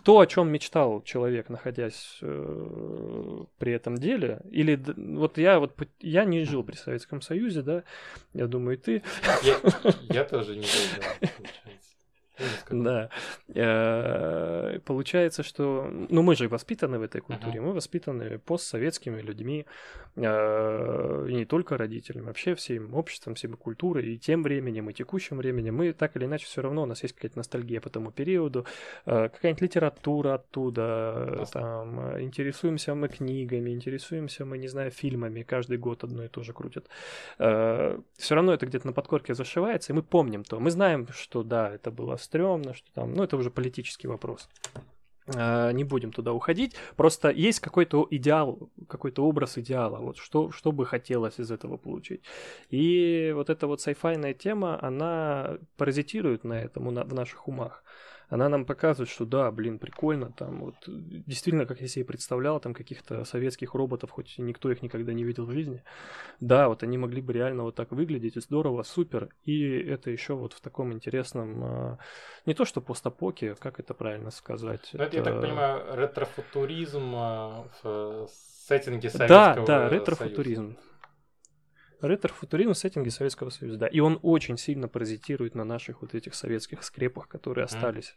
[0.03, 6.23] то, о чем мечтал человек, находясь э, при этом деле, или вот я вот я
[6.23, 7.83] не жил при Советском Союзе, да,
[8.33, 9.03] я думаю, и ты.
[9.43, 9.57] Я,
[10.09, 10.81] я тоже не жил,
[11.21, 11.29] да.
[12.69, 13.09] Да.
[13.53, 15.87] Э, получается, что...
[16.09, 17.61] Ну, мы же воспитаны в этой культуре.
[17.61, 19.65] Мы воспитаны постсоветскими людьми.
[20.15, 22.25] Э, и не только родителями.
[22.25, 24.13] Вообще всем обществом, всем культурой.
[24.13, 25.75] И тем временем, и текущим временем.
[25.75, 26.83] Мы так или иначе все равно...
[26.83, 28.65] У нас есть какая-то ностальгия по тому периоду.
[29.05, 31.45] Э, какая-нибудь литература оттуда.
[31.51, 35.43] Там, интересуемся мы книгами, интересуемся мы, не знаю, фильмами.
[35.43, 36.87] Каждый год одно и то же крутят.
[37.37, 40.59] Все равно это где-то на подкорке зашивается, и мы помним то.
[40.59, 44.47] Мы знаем, что да, это было стрёмно, что там, ну это уже политический вопрос.
[45.35, 46.75] А, не будем туда уходить.
[46.95, 52.21] Просто есть какой-то идеал, какой-то образ идеала, вот что, что бы хотелось из этого получить.
[52.69, 57.83] И вот эта вот сайфайная тема, она паразитирует на этом в наших умах.
[58.29, 62.73] Она нам показывает, что да, блин, прикольно, там вот действительно, как я себе представлял, там
[62.73, 65.83] каких-то советских роботов, хоть никто их никогда не видел в жизни,
[66.39, 70.35] да, вот они могли бы реально вот так выглядеть, и здорово, супер, и это еще
[70.35, 71.97] вот в таком интересном, а,
[72.45, 74.89] не то что постапоке, как это правильно сказать?
[74.93, 78.29] Ну, это, я так понимаю, ретрофутуризм а, в
[78.67, 80.77] сеттинге Советского Да, да, ретрофутуризм.
[82.01, 83.87] Ретро-футуризм в сеттинге Советского Союза, да.
[83.87, 88.15] И он очень сильно паразитирует на наших вот этих советских скрепах, которые остались.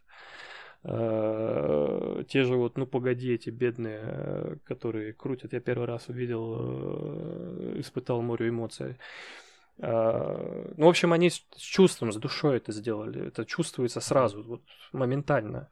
[0.85, 2.24] Mm.
[2.24, 5.53] Те же вот, ну погоди, эти бедные, которые крутят.
[5.53, 8.97] Я первый раз увидел, э, испытал море эмоций.
[9.78, 13.28] Ну, в общем, они с чувством, с душой это сделали.
[13.28, 14.62] Это чувствуется сразу, вот
[14.93, 15.68] моментально.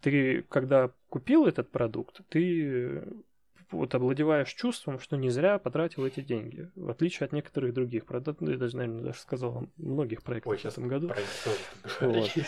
[0.00, 3.02] Ты, когда купил этот продукт, ты
[3.70, 8.46] вот обладеваешь чувством, что не зря потратил эти деньги, в отличие от некоторых других продуктов,
[8.46, 11.12] ну, я даже, наверное, даже сказал, многих проектов Ой, в этом году.
[12.00, 12.30] Вот.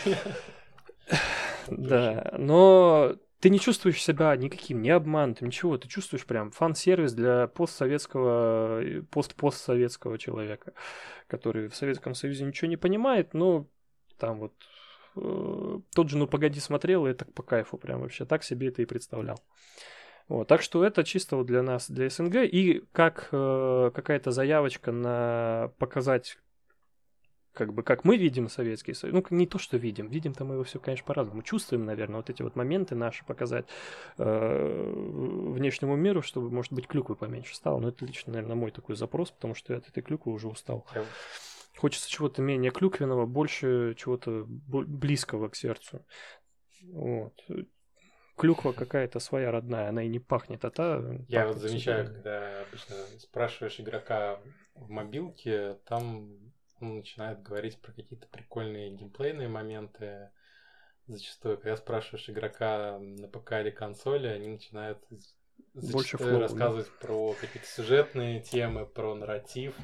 [1.67, 5.77] Да, но ты не чувствуешь себя никаким, ни обманутым, ничего.
[5.77, 10.73] Ты чувствуешь прям фан-сервис для постсоветского, пост-постсоветского человека,
[11.27, 13.67] который в Советском Союзе ничего не понимает, но
[14.17, 14.53] там вот
[15.15, 18.81] э, тот же «Ну, погоди» смотрел, и так по кайфу прям вообще так себе это
[18.81, 19.39] и представлял.
[20.29, 24.91] Вот, так что это чисто вот для нас, для СНГ, и как э, какая-то заявочка
[24.91, 26.37] на показать
[27.51, 30.63] как бы как мы видим Советский Союз, ну не то, что видим, видим-то мы его
[30.63, 33.65] все, конечно, по-разному, чувствуем, наверное, вот эти вот моменты наши показать
[34.19, 38.95] э, внешнему миру, чтобы, может быть, клюквы поменьше стало, но это лично, наверное, мой такой
[38.95, 40.85] запрос, потому что я от этой клюквы уже устал.
[41.75, 46.05] Хочется чего-то менее клюквенного, больше чего-то близкого к сердцу.
[46.83, 47.33] Вот
[48.39, 51.03] клюква какая-то своя родная, она и не пахнет, а та...
[51.27, 52.13] Я вот замечаю, себе.
[52.15, 54.39] когда обычно спрашиваешь игрока
[54.75, 56.39] в мобилке, там
[56.79, 60.29] он начинает говорить про какие-то прикольные геймплейные моменты.
[61.07, 64.99] Зачастую, когда спрашиваешь игрока на ПК или консоли, они начинают
[65.73, 67.07] Больше флоу, рассказывать да?
[67.07, 69.75] про какие-то сюжетные темы, про нарратив.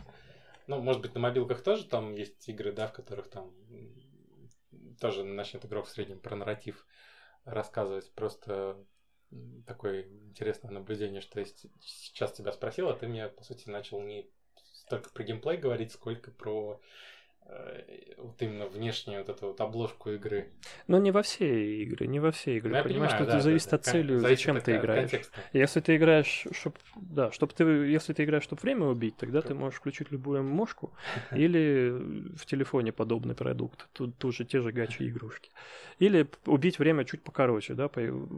[0.68, 3.52] Ну, может быть, на мобилках тоже там есть игры, да, в которых там
[5.02, 6.86] тоже начнет игрок в среднем про нарратив
[7.46, 8.12] рассказывать.
[8.14, 8.78] Просто
[9.66, 11.46] такое интересное наблюдение, что я
[11.80, 14.30] сейчас тебя спросил, а ты мне, по сути, начал не
[14.74, 16.80] столько про геймплей говорить, сколько про
[18.26, 20.50] вот именно внешнюю вот эту вот обложку игры.
[20.88, 22.76] Но не во все игры, не во все игры.
[22.76, 25.12] Ну, Понимаешь, что да, это да, зависит да, от цели, зачем ты играешь.
[25.54, 29.54] Если ты играешь, чтоб, да, чтоб ты, если ты играешь, чтобы время убить, тогда ты
[29.54, 30.94] можешь включить любую мошку
[31.32, 31.90] или
[32.36, 35.52] в телефоне подобный продукт, тут тоже те же гачи игрушки.
[36.00, 37.90] Или убить время чуть покороче, да,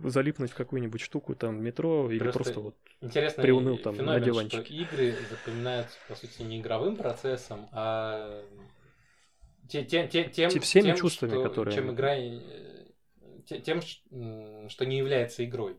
[0.04, 2.76] залипнуть в какую-нибудь штуку, там, метро, или просто, просто вот
[3.36, 4.64] приуныл там феномен, на диванчике.
[4.64, 8.44] что игры запоминаются, по сути, не игровым процессом, а
[9.68, 11.76] тем, тем, тем, тем, всеми тем, чувствами, что, которые...
[11.76, 12.16] Чем игра...
[13.46, 13.82] Тем,
[14.70, 15.78] что не является игрой.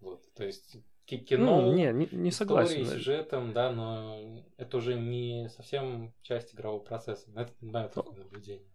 [0.00, 0.76] Вот, то есть
[1.06, 2.82] кино, ну, не, не, не согласен.
[2.82, 7.30] Историей, сюжетом, да, но это уже не совсем часть игрового процесса.
[7.34, 8.66] Это мое такое наблюдение.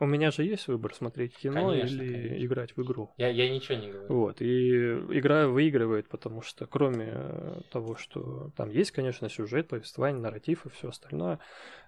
[0.00, 2.46] У меня же есть выбор смотреть кино конечно, или конечно.
[2.46, 3.12] играть в игру.
[3.16, 4.14] Я, я ничего не говорю.
[4.14, 10.20] Вот, и игра выигрывает, потому что кроме э, того, что там есть, конечно, сюжет, повествование,
[10.20, 11.40] нарратив и все остальное,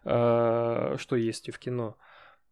[0.04, 1.96] э, что есть и в кино,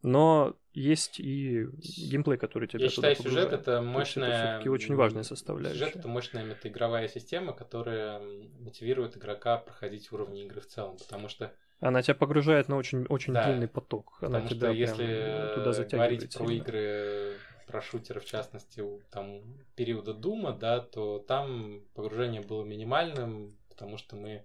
[0.02, 4.60] но есть и геймплей, который тебя Я считаю, сюжет это мощная...
[4.60, 5.78] это очень важная составляющая.
[5.78, 8.20] Сюжет это мощная метаигровая система, которая
[8.60, 13.32] мотивирует игрока проходить уровни игры в целом, потому что она тебя погружает на очень, очень
[13.32, 14.18] да, длинный поток.
[14.20, 19.42] Она потому тебя что если туда говорить про игры, про шутеры, в частности, там
[19.76, 24.44] периода Дума, да, то там погружение было минимальным, потому что мы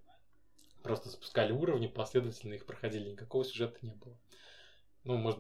[0.84, 4.17] просто запускали уровни, последовательно их проходили, никакого сюжета не было.
[5.05, 5.39] Ну, может,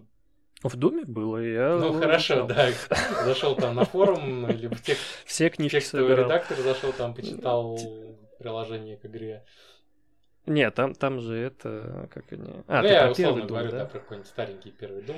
[0.63, 1.75] в Думе было, я...
[1.75, 2.69] Ну, хорошо, да.
[3.25, 5.03] Зашел там на форум, либо текст...
[5.25, 6.25] Все книжки собирал.
[6.25, 7.77] редактор зашел там, почитал
[8.39, 9.43] приложение к игре.
[10.45, 12.43] Нет, там, там же это, как они...
[12.67, 13.77] А, ну, ты я про первый говорю, да?
[13.79, 15.17] да, про какой-нибудь старенький первый дом.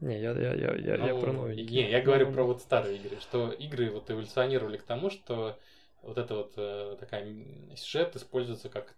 [0.00, 1.64] Не, я, я, я, я, ну, я про новенький.
[1.64, 5.58] Не, я говорю ну, про вот старые игры, что игры вот эволюционировали к тому, что
[6.02, 7.26] вот эта вот э, такая
[7.74, 8.94] сюжет используется как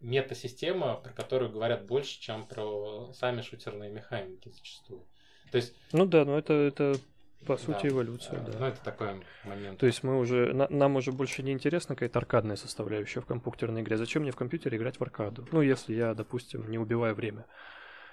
[0.00, 5.06] мета-система, про которую говорят больше, чем про сами шутерные механики зачастую.
[5.50, 5.74] То есть...
[5.92, 6.96] Ну да, но это, это
[7.44, 7.88] по сути, да.
[7.88, 8.58] эволюция, да.
[8.58, 9.08] Ну, это такой
[9.44, 9.78] момент.
[9.78, 13.82] То есть мы уже, на, нам уже больше не интересна какая-то аркадная составляющая в компьютерной
[13.82, 13.96] игре.
[13.96, 15.46] Зачем мне в компьютере играть в аркаду?
[15.52, 17.46] Ну, если я, допустим, не убиваю время.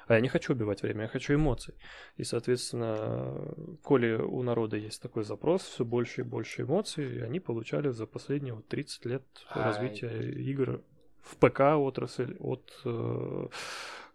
[0.08, 1.76] А я не хочу убивать время, я хочу эмоций.
[2.18, 3.54] И, соответственно,
[3.84, 8.06] коли у народа есть такой запрос, все больше и больше эмоций, и они получали за
[8.06, 9.64] последние вот 30 лет а...
[9.64, 10.82] развития игр
[11.24, 13.48] в ПК отрасль от э,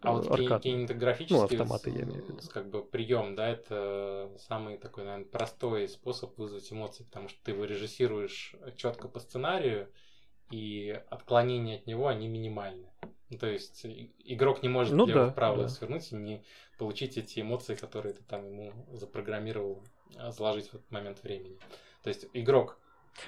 [0.01, 0.61] а вот аркад.
[0.63, 2.39] кинематографический Ну, автоматы, я имею в виду.
[2.53, 7.51] как бы прием, да, это самый такой, наверное, простой способ вызвать эмоции, потому что ты
[7.51, 9.91] его режиссируешь четко по сценарию,
[10.51, 12.91] и отклонения от него, они минимальны.
[13.29, 15.69] Ну, то есть игрок не может Ну да, вправо да.
[15.69, 16.43] свернуть и не
[16.79, 19.83] получить эти эмоции, которые ты там ему запрограммировал
[20.17, 21.59] а, заложить в этот момент времени.
[22.01, 22.79] То есть игрок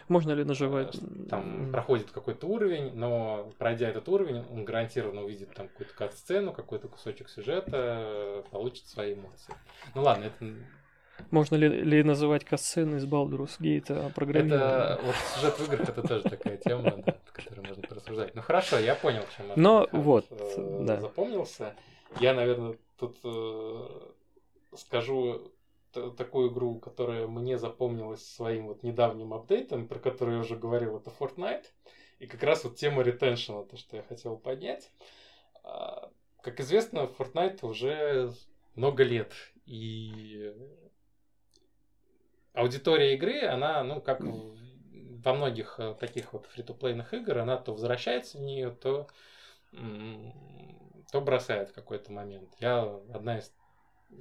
[0.07, 0.95] Можно ли наживать?
[0.95, 6.53] Э, там проходит какой-то уровень, но пройдя этот уровень, он гарантированно увидит там какую-то кат-сцену,
[6.53, 9.53] какой-то кусочек сюжета, получит свои эмоции.
[9.95, 10.53] Ну ладно, это,
[11.29, 14.97] Можно ли, ли называть касцены из Baldur's Gate это программирование?
[15.03, 18.35] вот сюжет в играх это тоже такая тема, да, которую можно порассуждать.
[18.35, 20.99] Ну хорошо, я понял, чем Но Артем вот, э, да.
[21.01, 21.73] запомнился.
[22.19, 23.87] Я, наверное, тут э,
[24.75, 25.51] скажу
[25.91, 31.11] такую игру, которая мне запомнилась своим вот недавним апдейтом, про который я уже говорил, это
[31.19, 31.65] Fortnite.
[32.19, 34.91] И как раз вот тема ретеншена, то, что я хотел поднять.
[35.63, 36.11] А,
[36.41, 38.33] Как известно, Fortnite уже
[38.75, 39.33] много лет.
[39.65, 40.53] И
[42.53, 48.37] аудитория игры, она, ну, как во многих э, таких вот фри-то-плейных игр, она то возвращается
[48.37, 49.07] в нее, то,
[51.11, 52.49] то бросает в какой-то момент.
[52.59, 52.81] Я
[53.13, 53.53] одна из,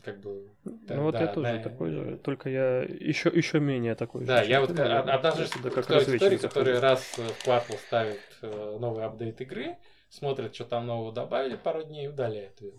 [0.04, 3.60] как бы, да, ну вот да, я тоже одна- такой же, только я еще, еще
[3.60, 4.50] менее такой да, же.
[4.50, 5.14] я чем вот ты, ка- наверное.
[5.14, 6.04] одна же Я сюда как той
[6.38, 6.80] которая захожу.
[6.80, 9.76] раз э, в квартал ставит э, новый апдейт игры,
[10.08, 12.72] смотрит, что там нового добавили пару дней и удаляет ее.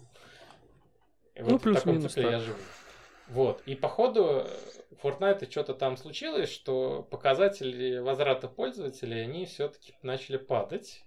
[1.36, 2.42] И Ну, вот в таком цикле я так.
[2.42, 2.58] живу.
[3.28, 3.62] Вот.
[3.66, 4.48] И походу
[4.92, 11.06] в Fortnite что-то там случилось, что показатели возврата пользователей, они все-таки начали падать.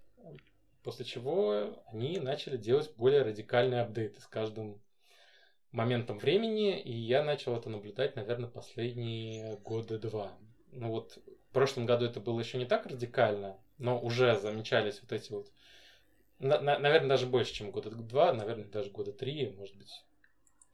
[0.82, 4.80] После чего они начали делать более радикальные апдейты с каждым
[5.74, 10.38] моментом времени, и я начал это наблюдать, наверное, последние года два.
[10.70, 11.18] Ну вот,
[11.50, 15.50] в прошлом году это было еще не так радикально, но уже замечались вот эти вот,
[16.38, 20.04] на- на- наверное, даже больше, чем года два, наверное, даже года три, может быть,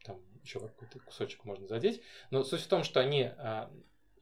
[0.05, 2.03] там еще какой-то кусочек можно задеть.
[2.31, 3.31] Но суть в том, что они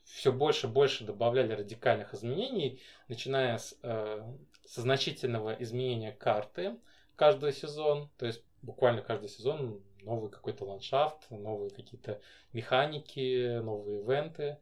[0.04, 4.22] все больше и больше добавляли радикальных изменений, начиная с, э,
[4.64, 6.78] со значительного изменения карты
[7.16, 12.20] каждый сезон, то есть буквально каждый сезон новый какой-то ландшафт, новые какие-то
[12.53, 14.59] механики, новые ивенты.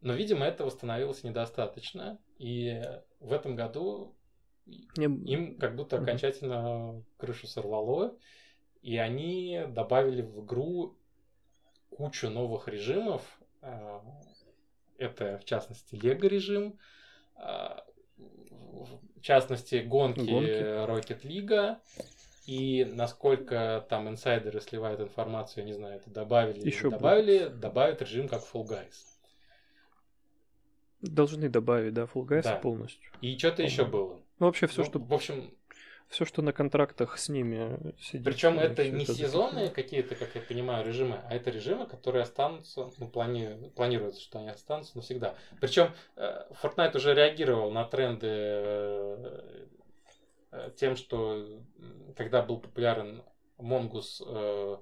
[0.00, 2.18] Но, видимо, этого становилось недостаточно.
[2.38, 2.82] И
[3.20, 4.14] в этом году
[4.96, 8.16] Мне- им как будто окончательно крышу сорвало.
[8.82, 10.96] И они добавили в игру
[11.90, 13.22] кучу новых режимов.
[13.62, 14.02] А,
[14.98, 16.78] Это, в частности, Лего режим.
[17.34, 17.84] а,
[18.16, 20.86] В частности, гонки, Гонки.
[20.86, 21.76] Rocket League.
[22.46, 28.42] И насколько там инсайдеры сливают информацию, не знаю, это добавили не добавили, добавят режим как
[28.42, 28.94] Fall Guys.
[31.02, 32.56] Должны добавить, да, Full Guys Да.
[32.56, 33.12] полностью.
[33.20, 34.20] И что-то еще было.
[34.38, 35.50] Ну, вообще все, Ну, что В общем,
[36.08, 38.24] все, что на контрактах с ними сидит.
[38.24, 42.22] Причем ну, это не это сезонные какие-то, как я понимаю, режимы, а это режимы, которые
[42.22, 43.70] останутся, ну, плани...
[43.74, 45.34] планируется, что они останутся навсегда.
[45.60, 49.66] Причем э, Fortnite уже реагировал на тренды э,
[50.76, 51.34] тем, что
[51.78, 53.22] м, когда был популярен
[53.58, 54.76] Mongoose, э,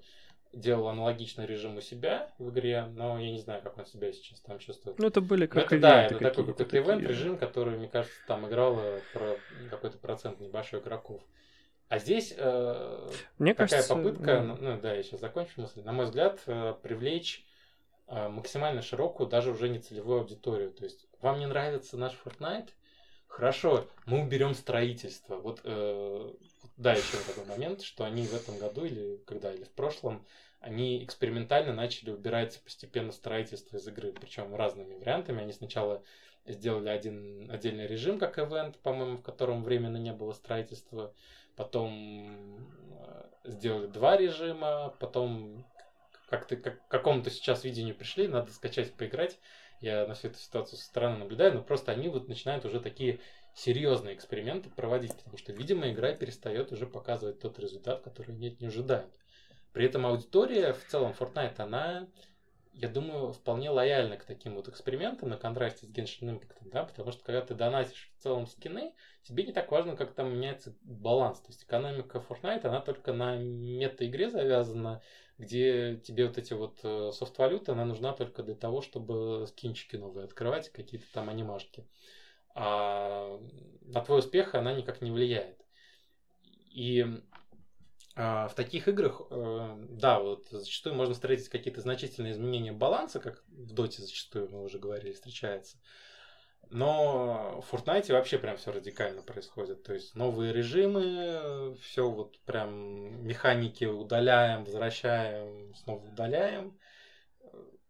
[0.53, 4.41] делал аналогичный режим у себя в игре, но я не знаю, как он себя сейчас
[4.41, 4.99] там чувствует.
[4.99, 7.09] Ну, это были как это да, это такой какой-то ивент, такие.
[7.09, 9.37] режим, который, мне кажется, там играло про
[9.71, 11.23] какой-то процент небольшой игроков.
[11.89, 15.83] А здесь э, Мне такая кажется, попытка, ну, ну, ну да, я сейчас закончу мысль,
[15.83, 17.45] на мой взгляд, э, привлечь
[18.09, 20.73] э, максимально широкую, даже уже не целевую аудиторию.
[20.73, 22.71] То есть, вам не нравится наш Fortnite?
[23.35, 25.35] Хорошо, мы уберем строительство.
[25.35, 26.33] Вот, э,
[26.77, 30.25] да, еще такой момент, что они в этом году или когда, или в прошлом,
[30.61, 35.43] они экспериментально начали убирать постепенно строительство из игры, причем разными вариантами.
[35.43, 36.05] Они сначала
[36.47, 41.13] сделали один отдельный режим, как ивент, по-моему, в котором временно не было строительства.
[41.57, 42.57] Потом
[43.01, 45.67] э, сделали два режима, потом
[46.29, 49.41] как-то как, к какому-то сейчас видению пришли, надо скачать, поиграть.
[49.85, 53.21] Я на всю эту ситуацию со стороны наблюдаю, но просто они вот начинают уже такие
[53.55, 58.61] серьезные эксперименты проводить, потому что, видимо, игра перестает уже показывать тот результат, который они от
[58.61, 59.13] нее ожидают.
[59.75, 62.09] При этом аудитория в целом Fortnite, она,
[62.73, 67.13] я думаю, вполне лояльна к таким вот экспериментам на контрасте с Genshin Impact, да, потому
[67.13, 71.41] что когда ты донатишь в целом скины, тебе не так важно, как там меняется баланс.
[71.41, 75.03] То есть экономика Fortnite, она только на мета-игре завязана,
[75.39, 80.25] где тебе вот эти вот э, софт-валюты, она нужна только для того, чтобы скинчики новые
[80.25, 81.87] открывать, какие-то там анимашки.
[82.55, 83.41] А
[83.83, 85.59] на твой успех она никак не влияет.
[86.71, 87.07] И
[88.17, 93.43] а, в таких играх, э, да, вот зачастую можно встретить какие-то значительные изменения баланса, как
[93.49, 95.79] в доте зачастую, мы уже говорили, встречается.
[96.71, 99.83] Но в Fortnite вообще прям все радикально происходит.
[99.83, 106.79] То есть новые режимы, все вот прям механики удаляем, возвращаем, снова удаляем.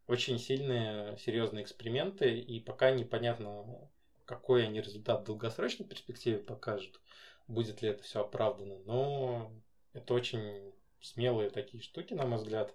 [0.07, 3.91] Очень сильные, серьезные эксперименты, и пока непонятно,
[4.27, 7.01] какой они результат в долгосрочной перспективе покажут,
[7.49, 8.79] будет ли это все оправдано.
[8.81, 9.51] Но
[9.95, 12.75] это очень смелые такие штуки, на мой взгляд,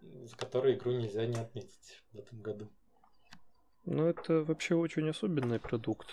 [0.00, 2.68] за которые игру нельзя не отметить в этом году.
[3.86, 6.08] Ну, это вообще очень особенный продукт.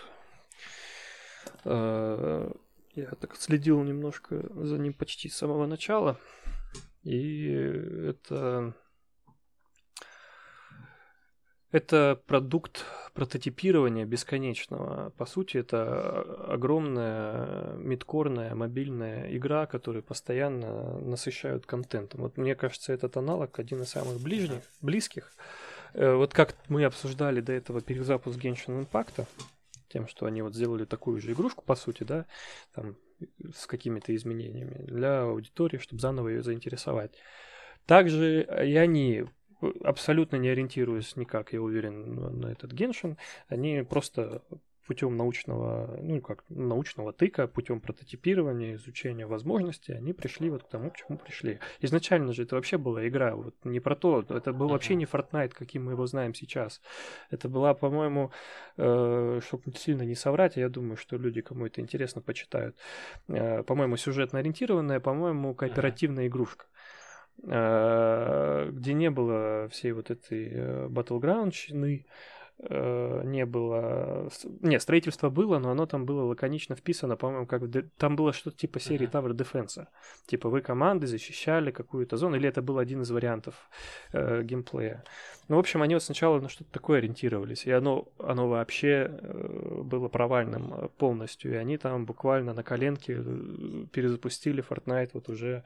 [1.66, 2.52] А,
[2.94, 6.20] я так следил немножко за ним почти с самого начала.
[7.04, 8.76] И это...
[11.72, 12.86] Это продукт
[13.16, 15.10] прототипирования бесконечного.
[15.18, 22.22] По сути, это огромная мидкорная мобильная игра, которая постоянно насыщают контентом.
[22.22, 25.34] Вот мне кажется, этот аналог один из самых ближних, близких.
[25.36, 25.63] Э,
[25.94, 29.26] вот как мы обсуждали до этого перезапуск Genshin Impact,
[29.90, 32.26] тем, что они вот сделали такую же игрушку, по сути, да,
[32.74, 32.96] там,
[33.54, 37.12] с какими-то изменениями для аудитории, чтобы заново ее заинтересовать.
[37.86, 39.26] Также и они
[39.84, 43.18] абсолютно не ориентируясь никак, я уверен, на этот Геншин,
[43.48, 44.42] они просто
[44.86, 50.92] путем научного, ну как научного тыка, путем прототипирования, изучения возможностей, они пришли вот к тому,
[50.92, 51.60] к чему пришли.
[51.82, 55.54] Изначально же это вообще была игра, вот не про то, это был вообще не Fortnite,
[55.54, 56.82] каким мы его знаем сейчас.
[57.30, 58.32] Это была, по-моему,
[58.78, 62.76] э, чтобы сильно не соврать, я думаю, что люди, кому это интересно, почитают.
[63.28, 66.66] Э, по-моему, сюжетно ориентированная, по-моему, кооперативная игрушка
[67.44, 72.00] э, где не было всей вот этой battleground Э,
[72.60, 74.30] не было...
[74.62, 77.64] Не, строительство было, но оно там было лаконично вписано, по-моему, как...
[77.98, 79.08] Там было что-то типа серии.
[79.08, 79.88] Tower Defense.
[80.26, 83.56] Типа вы команды защищали какую-то зону, или это был один из вариантов
[84.12, 85.04] э, геймплея.
[85.50, 89.82] Ну, в общем, они вот сначала на что-то такое ориентировались, и оно, оно вообще э,
[89.84, 95.64] было провальным э, полностью, и они там буквально на коленке э, перезапустили Fortnite вот уже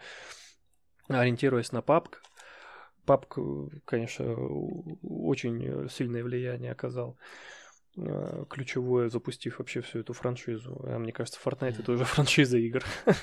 [1.08, 2.16] ориентируясь на PUBG,
[3.08, 3.40] Папк,
[3.86, 4.36] конечно,
[5.02, 7.18] очень сильное влияние оказал
[7.96, 10.78] э, ключевое, запустив вообще всю эту франшизу.
[10.84, 12.84] А мне кажется, Fortnite это уже франшиза игр.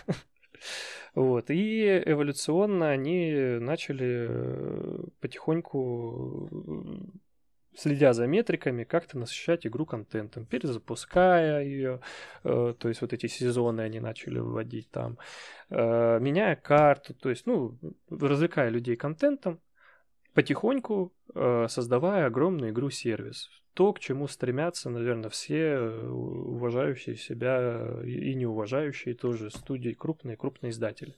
[1.15, 1.51] Вот.
[1.51, 6.49] И эволюционно они начали э, потихоньку
[7.77, 12.01] следя за метриками, как-то насыщать игру контентом, перезапуская ее,
[12.43, 15.19] э, то есть вот эти сезоны они начали выводить там,
[15.71, 17.79] меняя карту, то есть, ну,
[18.09, 19.61] развлекая людей контентом,
[20.35, 23.49] потихоньку э, создавая огромную игру-сервис.
[23.73, 30.71] То, к чему стремятся, наверное, все уважающие себя и не уважающие тоже студии, крупные, крупные
[30.71, 31.17] издатели.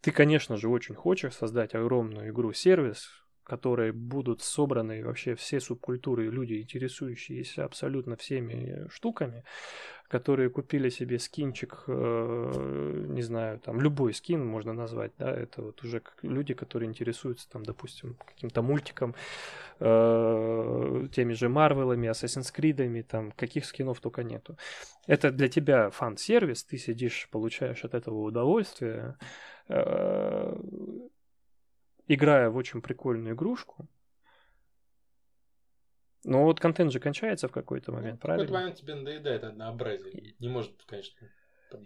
[0.00, 3.10] Ты, конечно же, очень хочешь создать огромную игру-сервис,
[3.48, 9.42] которые будут собраны вообще все субкультуры, люди, интересующиеся абсолютно всеми штуками,
[10.08, 15.82] которые купили себе скинчик, э, не знаю, там любой скин можно назвать, да, это вот
[15.82, 19.14] уже люди, которые интересуются там, допустим, каким-то мультиком,
[19.80, 24.56] э, теми же Марвелами, Assassin's Creed, там каких скинов только нету.
[25.06, 29.16] Это для тебя фан-сервис, ты сидишь, получаешь от этого удовольствие,
[29.68, 30.56] э,
[32.08, 33.88] играя в очень прикольную игрушку,
[36.24, 38.44] но вот контент же кончается в какой-то момент, ну, правильно?
[38.44, 40.34] В какой-то момент тебе надоедает однообразие.
[40.38, 41.28] Не может, конечно.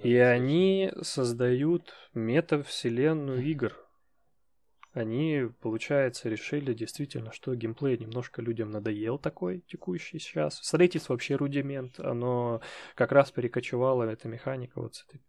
[0.03, 3.77] И они создают метавселенную игр.
[4.93, 10.59] Они, получается, решили действительно, что геймплей немножко людям надоел такой текущий сейчас.
[10.59, 12.61] Строительство вообще рудимент, оно
[12.94, 15.23] как раз перекочевало, эта механика вот с, этой,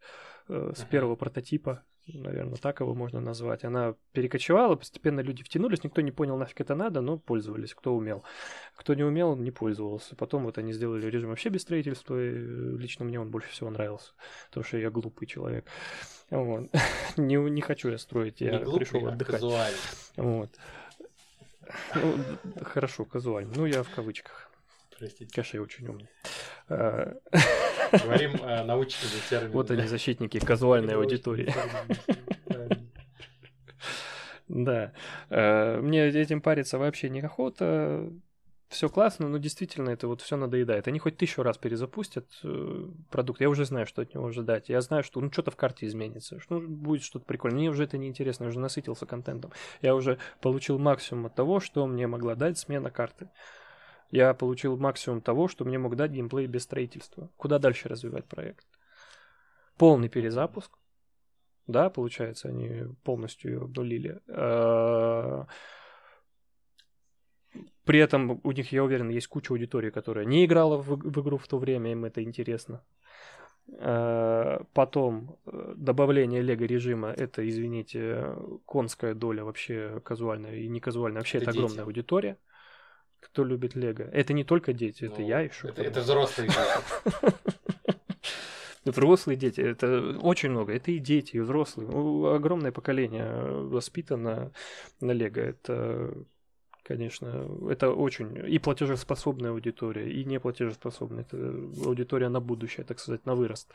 [0.49, 3.63] э, с первого прототипа наверное, так его можно назвать.
[3.63, 8.23] Она перекочевала, постепенно люди втянулись, никто не понял, нафиг это надо, но пользовались, кто умел.
[8.75, 10.15] Кто не умел, не пользовался.
[10.15, 12.31] Потом вот они сделали режим вообще без строительства, и
[12.77, 14.11] лично мне он больше всего нравился,
[14.49, 15.65] потому что я глупый человек.
[16.30, 16.69] Вот.
[17.17, 19.35] не, не хочу я строить, я не глупый, пришел а отдыхать.
[19.35, 19.77] Казуально.
[20.17, 20.49] Вот.
[21.95, 22.15] Ну,
[22.63, 23.53] хорошо, казуально.
[23.55, 24.52] Ну, я в кавычках.
[24.98, 25.34] Простите.
[25.34, 26.10] Конечно, я очень умный.
[26.70, 27.14] А,
[28.03, 29.53] Говорим э, научными терминами.
[29.53, 31.53] Вот они, защитники казуальной аудитории.
[34.49, 34.91] Да.
[35.30, 38.11] Э, мне этим париться вообще неохота.
[38.68, 40.88] Все классно, но действительно это вот все надоедает.
[40.88, 44.70] Они хоть тысячу раз перезапустят э, продукт, я уже знаю, что от него ожидать.
[44.70, 47.60] Я знаю, что ну что-то в карте изменится, что ну, будет что-то прикольное.
[47.60, 49.53] Мне уже это не интересно, я уже насытился контентом.
[49.82, 53.30] Я уже получил максимум от того, что мне могла дать смена карты
[54.14, 57.31] я получил максимум того, что мне мог дать геймплей без строительства.
[57.35, 58.68] Куда дальше развивать проект?
[59.77, 60.77] Полный перезапуск.
[61.65, 64.19] Да, получается, они полностью ее обнулили.
[64.27, 65.48] А,
[67.85, 71.38] при этом у них, я уверен, есть куча аудитории, которая не играла в, в игру
[71.38, 72.84] в то время, им это интересно.
[73.80, 78.35] Э, потом э, добавление лего режима это, извините,
[78.68, 81.22] конская доля вообще казуальная и не казуальная.
[81.22, 82.38] Вообще это, это огромная аудитория,
[83.26, 84.04] кто любит лего.
[84.04, 85.70] Это не только дети, ну, это я еще.
[85.70, 87.34] Это, это взрослые дети.
[88.86, 90.74] Взрослые дети, это очень много.
[90.74, 91.88] Это и дети, и взрослые.
[92.36, 94.52] Огромное поколение воспитано
[95.00, 95.40] на лего.
[95.40, 96.14] Это
[96.84, 101.22] конечно, это очень и платежеспособная аудитория, и неплатежеспособная.
[101.22, 103.72] Это аудитория на будущее, так сказать, на вырост.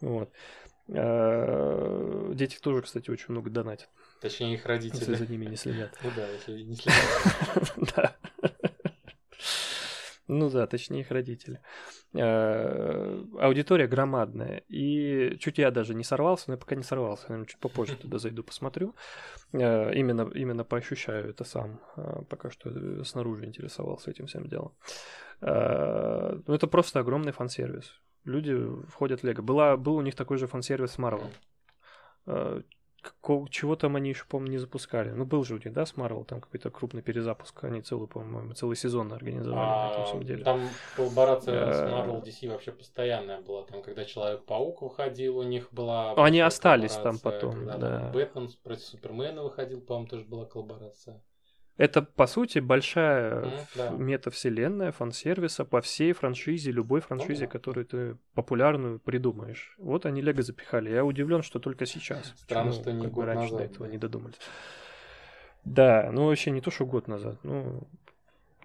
[0.00, 0.28] Вот.
[0.88, 3.88] А, дети тоже, кстати, очень много донатят.
[4.20, 4.98] Точнее, их родители.
[4.98, 5.96] Если за ними не следят.
[6.02, 7.94] Ну да, если не следят.
[7.96, 8.16] Да.
[10.32, 11.60] Ну да, точнее их родители.
[12.14, 14.62] Э, аудитория громадная.
[14.68, 17.26] И чуть я даже не сорвался, но я пока не сорвался.
[17.28, 18.94] Наверное, чуть попозже туда зайду, посмотрю.
[19.52, 21.80] Э, именно, именно поощущаю это сам.
[21.96, 24.72] Э, пока что снаружи интересовался этим всем делом.
[25.40, 28.00] Ну, это просто огромный фан-сервис.
[28.24, 28.56] Люди
[28.88, 29.42] входят в Лего.
[29.42, 30.98] Была, был у них такой же фан-сервис с
[33.02, 35.10] Marvel чего там они еще, по-моему, не запускали.
[35.10, 37.64] Ну, был же у них, да, с Marvel, там какой-то крупный перезапуск.
[37.64, 40.44] Они целый, по-моему, целый сезон организовали а, на этом самом деле.
[40.44, 43.64] Там коллаборация с э, Marvel DC вообще постоянная была.
[43.64, 46.14] Там, когда Человек-паук выходил, у них была...
[46.14, 48.10] Они остались там потом, когда, да.
[48.12, 51.20] Бэтмен против Супермена выходил, по-моему, тоже была коллаборация.
[51.78, 53.90] Это, по сути, большая mm, да.
[53.90, 57.48] метавселенная фан-сервиса по всей франшизе, любой франшизе, oh.
[57.48, 59.74] которую ты популярную придумаешь.
[59.78, 60.90] Вот они Лего запихали.
[60.90, 62.34] Я удивлен, что только сейчас.
[62.36, 64.38] Странно, что не год раньше назад, до этого не додумались.
[65.64, 67.38] Да, ну вообще не то, что год назад.
[67.42, 67.86] Ну,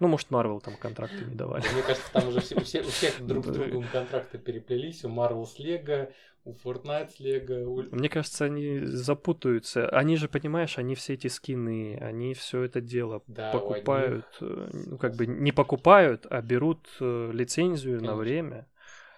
[0.00, 1.64] ну, может, Марвел там контракты не давали.
[1.72, 5.04] Мне кажется, там уже все, у, всех, у всех друг с другом контракты переплелись.
[5.04, 6.10] У Marvel с Лего,
[6.48, 7.86] у Fortnite Лего.
[7.92, 9.88] Мне кажется, они запутаются.
[9.88, 14.98] Они же, понимаешь, они все эти скины, они все это дело да, покупают, э, ну,
[14.98, 18.16] как бы не покупают, а берут э, лицензию Конечно.
[18.16, 18.66] на время.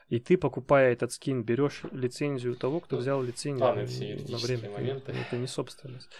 [0.08, 4.70] И ты, покупая этот скин, берешь лицензию того, кто ну, взял лицензию ладно, на время.
[4.70, 5.12] Моменты.
[5.12, 6.10] Это не собственность.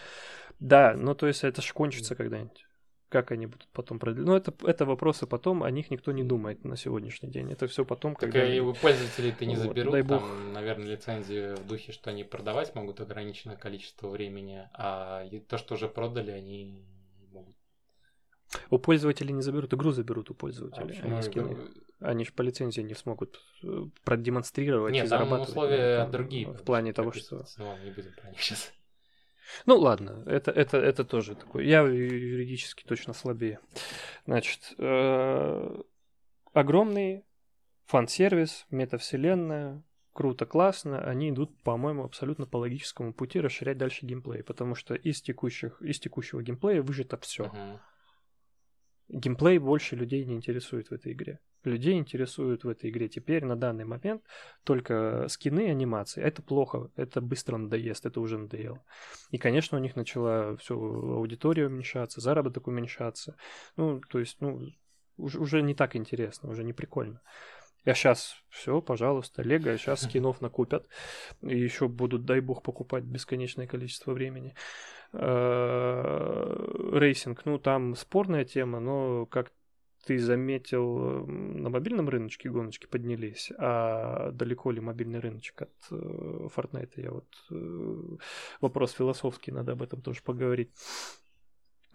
[0.61, 2.67] Да, ну то есть это же кончится когда-нибудь.
[3.11, 4.25] Как они будут потом продлить?
[4.25, 7.51] Ну, это, это вопросы потом, о них никто не думает на сегодняшний день.
[7.51, 8.41] Это все потом, когда...
[8.41, 10.21] Так и у пользователей ты не вот, заберут, дай бог.
[10.21, 15.75] там, наверное, лицензию в духе, что они продавать могут ограниченное количество времени, а то, что
[15.75, 16.85] уже продали, они
[17.33, 17.57] могут...
[18.71, 21.01] У пользователей не заберут, игру заберут у пользователей.
[21.03, 21.57] А они,
[21.99, 25.41] они же по лицензии не смогут э, продемонстрировать Нет, и зарабатывать.
[25.41, 26.47] Нет, условия там, другие.
[26.53, 27.45] В плане того, что...
[27.59, 28.73] Ну, не будем про них сейчас.
[29.67, 31.65] Ну ладно, это, это, это тоже такое.
[31.65, 33.61] Я юридически точно слабее.
[34.27, 35.83] Значит, э,
[36.53, 37.25] огромный
[37.87, 39.83] фан-сервис, метавселенная,
[40.13, 45.23] круто, классно, они идут, по-моему, абсолютно по логическому пути расширять дальше геймплей, потому что из
[45.23, 47.45] текущих, из текущего геймплея выжито все.
[47.45, 47.79] Uh-huh.
[49.09, 51.41] Геймплей больше людей не интересует в этой игре.
[51.65, 54.23] Людей интересуют в этой игре теперь, на данный момент,
[54.65, 56.23] только скины и анимации.
[56.23, 58.83] Это плохо, это быстро надоест, это уже надоело.
[59.31, 63.37] И, конечно, у них начала все аудитория уменьшаться, заработок уменьшаться.
[63.77, 64.71] Ну, то есть, ну,
[65.17, 67.21] уже, уже не так интересно, уже не прикольно.
[67.85, 70.87] Я сейчас, все, пожалуйста, Лего, сейчас скинов накупят.
[71.41, 74.55] И еще будут, дай бог, покупать бесконечное количество времени.
[75.13, 79.51] Э, racing, ну, там спорная тема, но как
[80.05, 86.93] ты заметил, на мобильном рыночке гоночки поднялись, а далеко ли мобильный рыночек от э, Fortnite?
[86.97, 88.17] Я вот э,
[88.61, 90.71] вопрос философский, надо об этом тоже поговорить.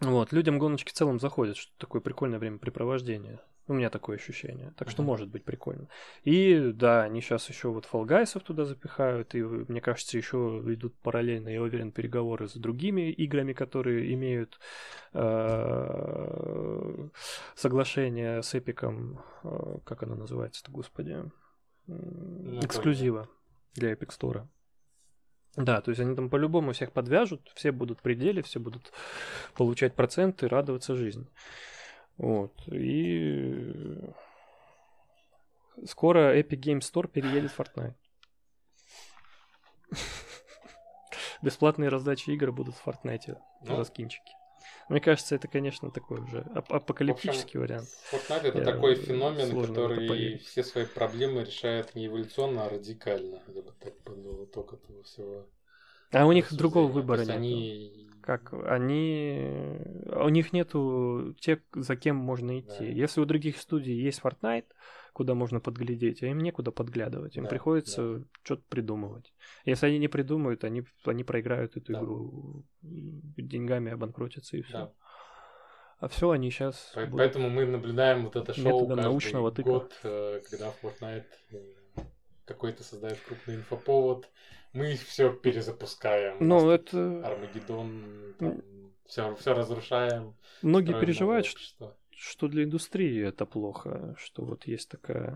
[0.00, 3.40] Вот, людям гоночки в целом заходят, что такое прикольное времяпрепровождение.
[3.68, 4.72] У меня такое ощущение.
[4.76, 5.88] Так что может быть прикольно.
[6.22, 11.48] И да, они сейчас еще вот Guys туда запихают, и мне кажется, еще идут параллельно,
[11.48, 14.60] я уверен, переговоры с другими играми, которые имеют
[15.14, 17.08] э,
[17.56, 21.24] соглашение с Эпиком, э, как оно называется-то, господи,
[21.88, 23.28] эксклюзива
[23.74, 24.46] для Epic Store.
[25.56, 28.92] Да, то есть они там по-любому всех подвяжут, все будут в пределе, все будут
[29.54, 31.26] получать проценты, радоваться жизни.
[32.18, 32.52] Вот.
[32.68, 33.98] И
[35.84, 37.94] скоро Epic Games Store переедет в Fortnite.
[41.42, 43.76] Бесплатные раздачи игр будут в Fortnite ну.
[43.76, 44.32] за скинчики.
[44.88, 47.88] Мне кажется, это, конечно, такой уже апокалиптический общем, вариант.
[48.12, 53.42] Fortnite это Я такой феномен, который все свои проблемы решает не эволюционно, а радикально.
[53.48, 55.46] Я бы так подвел итог этого всего.
[56.12, 57.30] А у них другого выбора нет.
[57.30, 59.78] Они как они...
[60.06, 62.80] У них нету тех, за кем можно идти.
[62.80, 62.84] Да.
[62.84, 64.66] Если у других студий есть Fortnite,
[65.12, 67.36] куда можно подглядеть, а им некуда подглядывать.
[67.36, 68.24] Им да, приходится да.
[68.42, 69.32] что-то придумывать.
[69.64, 72.00] Если они не придумают, они, они проиграют эту да.
[72.00, 74.72] игру деньгами, обанкротятся и все.
[74.72, 74.92] Да.
[76.00, 76.92] А все они сейчас...
[76.94, 79.70] Поэтому мы наблюдаем вот это шоу каждый научного тыка.
[79.70, 81.74] год, э, когда Fortnite э,
[82.46, 84.28] какой-то создает крупный инфоповод.
[84.72, 86.36] Мы все перезапускаем.
[86.40, 87.26] Ну, это...
[87.26, 88.62] Армагеддон, там,
[89.06, 90.34] все, все разрушаем.
[90.62, 95.34] Многие переживают, что что для индустрии это плохо, что вот есть такая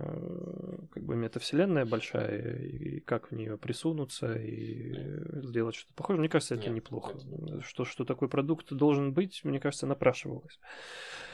[0.93, 5.45] как бы метавселенная большая, и как в нее присунуться и Нет.
[5.45, 6.21] сделать что-то похожее.
[6.21, 7.19] Мне кажется, это Нет, неплохо.
[7.19, 7.61] Это...
[7.63, 10.59] Что, что такой продукт должен быть, мне кажется, напрашивалось.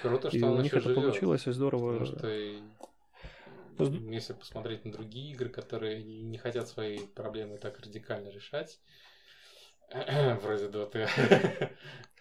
[0.02, 1.92] Круто, что и он у них это живет, получилось, и здорово.
[1.92, 2.28] Потому что
[3.78, 8.78] если посмотреть на другие игры, которые не хотят свои проблемы так радикально решать,
[10.42, 11.70] вроде Dota,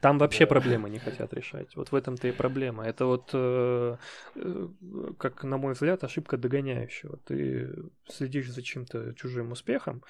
[0.00, 0.50] там вообще да.
[0.50, 1.74] проблемы не хотят решать.
[1.76, 2.84] Вот в этом-то и проблема.
[2.84, 3.96] Это вот, э,
[4.34, 4.68] э,
[5.18, 7.18] как на мой взгляд, ошибка догоняющего.
[7.24, 7.74] Ты
[8.08, 10.02] следишь за чем-то чужим успехом,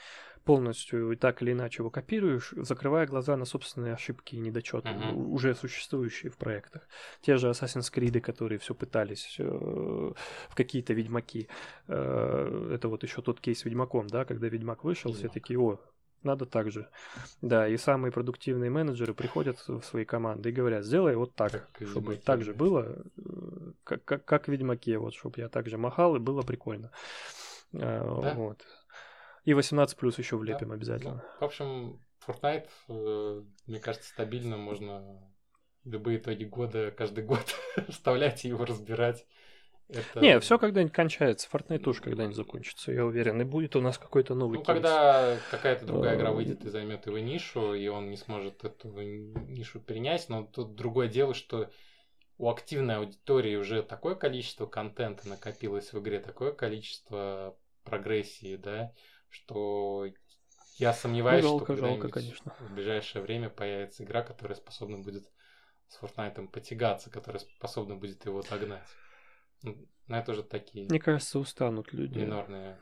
[0.49, 5.13] полностью и так или иначе его копируешь, закрывая глаза на собственные ошибки и недочеты, uh-huh.
[5.13, 6.89] уже существующие в проектах.
[7.21, 11.49] Те же Assassin's Creed, которые все пытались э, в какие-то Ведьмаки.
[11.87, 15.31] Э, это вот еще тот кейс Ведьмаком, да, когда Ведьмак вышел, Ведьмак.
[15.31, 15.81] все такие, о,
[16.23, 16.89] надо так же.
[17.43, 21.89] Да, и самые продуктивные менеджеры приходят в свои команды и говорят, сделай вот так, как
[21.89, 22.23] чтобы Ведьмаке.
[22.25, 26.17] так же было, э, как, как, как в Ведьмаке, вот, чтобы я так же махал,
[26.17, 26.91] и было прикольно.
[27.75, 28.35] А, да?
[28.35, 28.65] Вот.
[29.45, 30.75] И 18 плюс еще влепим да.
[30.75, 31.15] обязательно.
[31.15, 35.21] Ну, в общем, Fortnite, э, мне кажется, стабильно можно
[35.85, 37.45] любые итоги года, каждый год
[37.89, 39.27] вставлять и его разбирать.
[39.89, 40.21] Это...
[40.21, 41.49] Не, все когда-нибудь кончается.
[41.51, 43.41] Fortnite уж когда-нибудь закончится, я уверен.
[43.41, 44.67] И будет у нас какой-то новый Ну, кейс.
[44.67, 49.81] когда какая-то другая игра выйдет и займет его нишу, и он не сможет эту нишу
[49.81, 50.29] перенять.
[50.29, 51.71] Но тут другое дело, что
[52.37, 58.93] у активной аудитории уже такое количество контента накопилось в игре, такое количество прогрессии, да,
[59.31, 60.07] что
[60.77, 62.55] я сомневаюсь, ну, жалко, что жалко, конечно.
[62.61, 65.25] в ближайшее время появится игра, которая способна будет
[65.89, 68.87] с Fortnite потягаться, которая способна будет его догнать.
[69.63, 69.77] Ну,
[70.09, 70.87] это уже такие...
[70.89, 72.19] Мне кажется, устанут люди.
[72.19, 72.79] Минорные.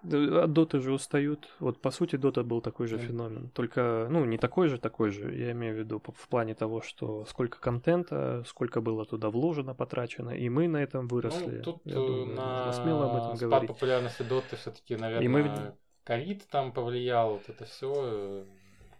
[0.00, 1.48] От Доты же устают.
[1.58, 3.00] Вот по сути Дота был такой же mm.
[3.00, 3.50] феномен.
[3.50, 5.34] Только, ну, не такой же, такой же.
[5.34, 10.30] Я имею в виду в плане того, что сколько контента, сколько было туда вложено, потрачено,
[10.30, 11.56] и мы на этом выросли.
[11.56, 12.72] Ну, тут я думаю, на...
[12.72, 13.68] смело об этом спад говорить.
[13.70, 15.74] популярности Доты все-таки, наверное, и мы...
[16.04, 18.46] ковид там повлиял, вот это все.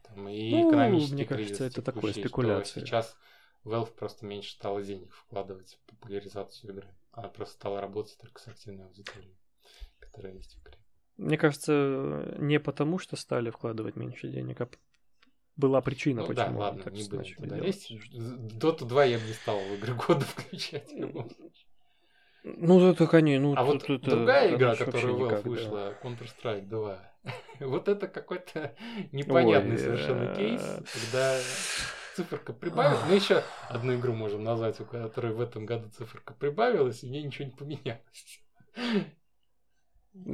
[0.03, 2.85] Там, и ну, экономический мне кажется, это такое спекуляция.
[2.85, 3.17] Сейчас
[3.65, 6.89] Valve просто меньше стало денег вкладывать в популяризацию игры.
[7.19, 9.37] Она просто стала работать только с активной аудиторией,
[9.99, 10.79] которая есть в игре.
[11.17, 14.69] Мне кажется, не потому, что стали вкладывать меньше денег, а
[15.57, 16.53] была причина, ну, почему.
[16.53, 17.91] Да, ладно, так не будем туда лезть.
[17.91, 20.93] Dota 2 я бы не стал в игры года включать.
[22.45, 27.13] Ну, это, конечно, ну, А вот другая игра, которая Valve вышла, Counter-Strike 2,
[27.61, 28.77] вот это какой-то
[29.11, 31.37] непонятный совершенно кейс, э, когда
[32.19, 33.01] циферка прибавилась.
[33.09, 37.23] Мы еще одну игру можем назвать, у которой в этом году циферка прибавилась, и мне
[37.23, 38.43] ничего не поменялось.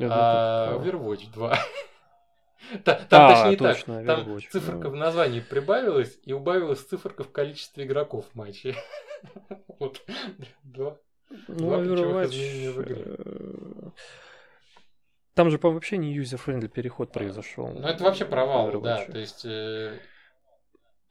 [0.02, 1.58] А, Overwatch 2.
[2.84, 7.84] Там, а, точнее точно, так, там циферка в названии прибавилась и убавилась циферка в количестве
[7.84, 8.74] игроков в матче.
[9.80, 10.02] Вот
[10.62, 10.98] два,
[11.48, 13.02] ну, два в игре.
[13.06, 13.90] Э,
[15.34, 17.68] там же, по-моему, вообще не user-friendly переход произошел.
[17.68, 19.04] Ну, это вообще провал, да.
[19.04, 19.98] То есть э,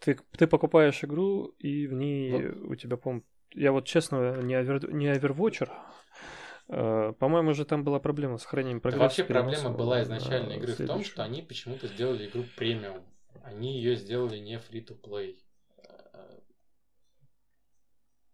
[0.04, 2.72] ты, ты покупаешь игру, и в ней вот.
[2.72, 3.22] у тебя, по
[3.54, 5.72] я вот честно не, Over, не Overwatch ер,
[6.70, 9.04] э, по-моему, же там была проблема с хранением прогресса.
[9.04, 13.04] Вообще проблема была изначально игры в том, что они почему-то сделали игру премиум.
[13.44, 15.36] Они ее сделали не free-to-play.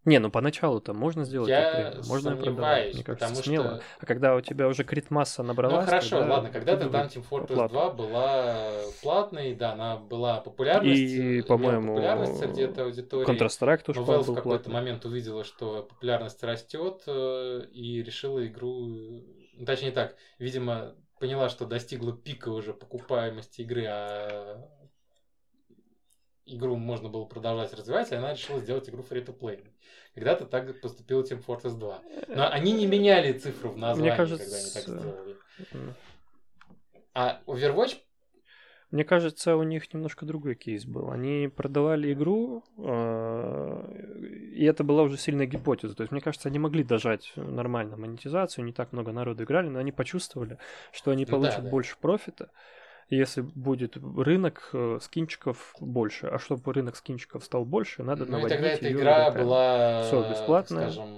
[0.06, 3.76] Не, ну поначалу-то можно сделать я можно продавать, мне кажется, смело.
[3.76, 3.84] Что...
[4.00, 5.86] А когда у тебя уже крит-масса набралась...
[5.86, 7.80] Ну хорошо, тогда ладно, когда-то Team Fortress платно.
[7.80, 8.72] 2 была
[9.02, 13.28] платной, да, она была популярность, и, по-моему, популярность этой аудитории.
[13.28, 18.88] Counter-Strike тоже, Valve в какой-то момент увидела, что популярность растет, э, и решила игру...
[19.54, 24.66] Ну, точнее так, видимо, поняла, что достигла пика уже покупаемости игры, а
[26.50, 29.64] игру можно было продолжать развивать, и она решила сделать игру free-to-play.
[30.16, 32.02] Когда-то так поступил Team Fortress 2.
[32.30, 34.44] Но они не меняли цифру в названии, Мне кажется...
[34.44, 35.96] когда они так сделали.
[37.14, 37.98] А Overwatch
[38.92, 41.12] мне кажется, у них немножко другой кейс был.
[41.12, 45.94] Они продавали игру, э, и это была уже сильная гипотеза.
[45.94, 49.78] То есть, мне кажется, они могли дожать нормально монетизацию, не так много народу играли, но
[49.78, 50.58] они почувствовали,
[50.92, 51.70] что они получат да, да.
[51.70, 52.50] больше профита,
[53.10, 56.28] если будет рынок э, скинчиков больше.
[56.28, 60.30] А чтобы рынок скинчиков стал больше, надо ну, наводить и тогда эта игра была, Все
[60.30, 60.82] бесплатно.
[60.82, 61.18] скажем,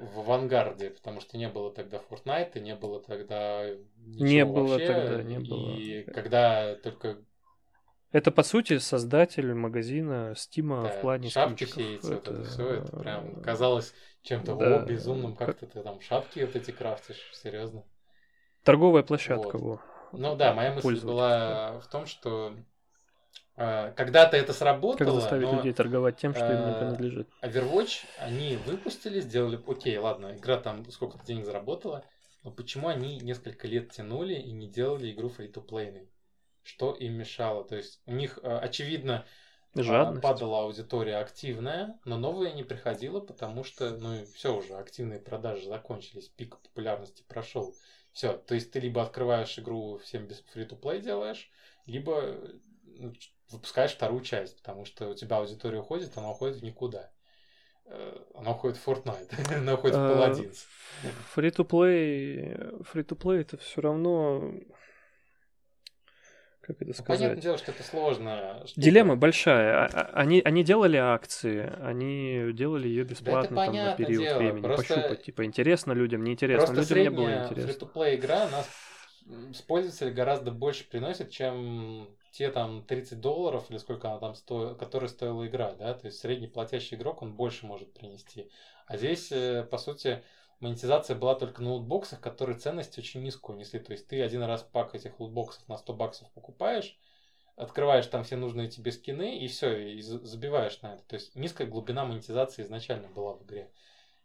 [0.00, 3.66] в авангарде, потому что не было тогда Fortnite, не было тогда
[3.98, 5.76] ничего Не было вообще, тогда, не было.
[5.76, 7.18] И когда только
[8.12, 12.96] Это, по сути, создатель магазина Стима Да, в плане шапки эти, вот это все, это
[12.96, 13.92] прям э, казалось
[14.22, 17.84] чем-то да, о, безумным, как как- ты, ты там шапки вот эти крафтишь, серьезно.
[18.64, 19.80] Торговая площадка, Вот.
[19.80, 19.89] во.
[20.12, 22.54] Ну да, моя мысль была в том, что
[23.56, 27.28] э, когда-то это Как сработало, заставить но людей торговать тем, что им не э, принадлежит.
[27.42, 32.04] Overwatch они выпустили, сделали, окей, ладно, игра там сколько-то денег заработала,
[32.42, 36.08] но почему они несколько лет тянули и не делали игру free-to-play?
[36.62, 37.64] Что им мешало?
[37.64, 39.24] То есть у них, э, очевидно,
[39.74, 40.22] а, Жадность.
[40.22, 46.28] падала аудитория активная, но новая не приходила, потому что, ну, все уже, активные продажи закончились,
[46.28, 47.76] пик популярности прошел.
[48.12, 51.50] Все, то есть ты либо открываешь игру всем без free-to-play делаешь,
[51.86, 52.36] либо
[52.84, 53.12] ну,
[53.50, 57.10] выпускаешь вторую часть, потому что у тебя аудитория уходит, она уходит в никуда.
[57.86, 60.58] Э, Она уходит в Fortnite, она уходит в Э, Paladins.
[61.34, 64.54] Free-to-play, free-to-play это все равно,
[66.60, 67.20] как это Ну, сказать?
[67.20, 68.62] понятное дело, что это сложно.
[68.66, 68.80] штука.
[68.80, 69.86] Дилемма большая.
[69.86, 74.62] А- а- Они, они делали акции, они делали ее бесплатно там, на период дело, времени.
[74.62, 76.74] просто- Пощупать, типа, интересно людям, неинтересно.
[76.74, 77.72] Просто людям не было средняя интересно.
[77.72, 78.68] фри-то-плей игра нас
[79.26, 84.34] м, с пользователей гораздо больше приносит, чем те там 30 долларов или сколько она там
[84.34, 88.50] стоит, которые стоила игра, да, то есть средний платящий игрок, он больше может принести.
[88.86, 90.22] А здесь, э, по сути,
[90.60, 94.62] монетизация была только на лутбоксах, которые ценность очень низкую несли, то есть ты один раз
[94.62, 96.98] пак этих лутбоксов на 100 баксов покупаешь,
[97.56, 101.02] открываешь там все нужные тебе скины и все, и за- забиваешь на это.
[101.04, 103.70] То есть низкая глубина монетизации изначально была в игре.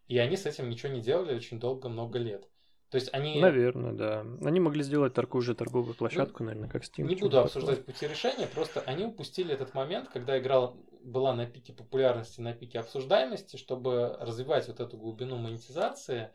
[0.08, 2.48] И они с этим ничего не делали очень долго, много лет.
[2.90, 3.40] То есть они...
[3.40, 4.24] Наверное, да.
[4.44, 7.02] Они могли сделать такую же торговую площадку, наверное, как Steam.
[7.02, 10.72] Ну, Не буду обсуждать пути решения, просто они упустили этот момент, когда игра
[11.06, 16.30] была на пике популярности, на пике обсуждаемости, чтобы развивать вот эту глубину монетизации,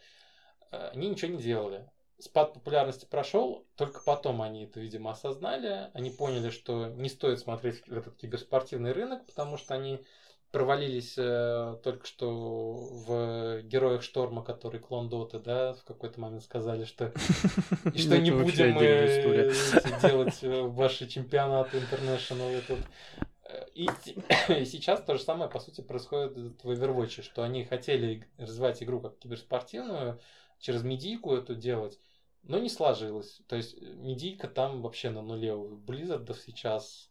[0.71, 1.89] э, они ничего не делали.
[2.19, 7.87] Спад популярности прошел, только потом они это, видимо, осознали, они поняли, что не стоит смотреть
[7.87, 10.03] в этот киберспортивный рынок, потому что они
[10.51, 12.75] провалились э, только что
[13.05, 17.11] в Героях Шторма, который клон Доты, да, в какой-то момент сказали, что
[17.93, 18.81] и что не будем мы
[20.01, 22.77] делать э, ваши чемпионаты International.
[23.73, 23.87] И
[24.65, 29.17] сейчас то же самое, по сути, происходит в Overwatch, что они хотели развивать игру как
[29.19, 30.19] киберспортивную,
[30.59, 31.99] через медийку эту делать,
[32.43, 33.41] но не сложилось.
[33.47, 37.10] То есть э, медийка там вообще на нуле у Blizzard сейчас.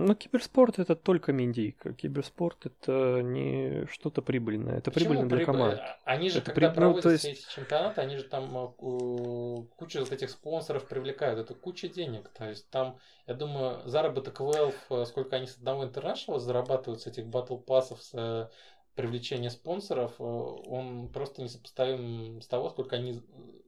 [0.00, 1.92] Ну, киберспорт это только медийка.
[1.92, 4.78] Киберспорт это не что-то прибыльное.
[4.78, 5.80] Это Почему прибыльно для команд.
[6.04, 8.56] Они же, Это когда при- ну, проводят то есть- все эти чемпионаты, они же там
[8.56, 11.40] э, ку- кучу вот этих спонсоров привлекают.
[11.40, 12.28] Это куча денег.
[12.28, 17.08] То есть там, я думаю, заработок Valve, э, сколько они с одного International зарабатывают с
[17.08, 18.48] этих батл пассов, с э,
[18.94, 23.22] привлечения спонсоров, он просто несопоставим с того, сколько они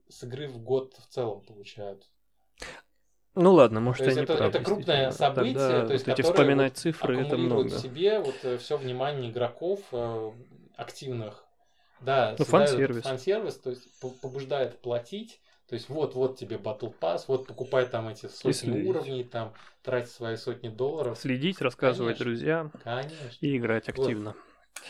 [0.09, 2.05] с игры в год в целом получают.
[3.35, 6.05] Ну ладно, может, То есть я не это- прав, это крупное событие, Тогда то есть
[6.07, 7.69] вот эти вспоминать вот цифры, это много.
[7.69, 10.31] в себе вот все внимание игроков э,
[10.75, 11.45] активных.
[12.01, 13.03] Да, Ну, фан-сервис.
[13.03, 15.39] фан-сервис, то есть по- побуждает платить.
[15.69, 19.53] То есть вот, вот тебе Battle Pass, вот покупай там эти сотни уровней, там
[19.83, 21.17] трать свои сотни долларов.
[21.17, 22.25] Следить, рассказывать Конечно.
[22.25, 23.15] друзьям Конечно.
[23.39, 23.97] и играть Вот.
[23.99, 24.35] активно.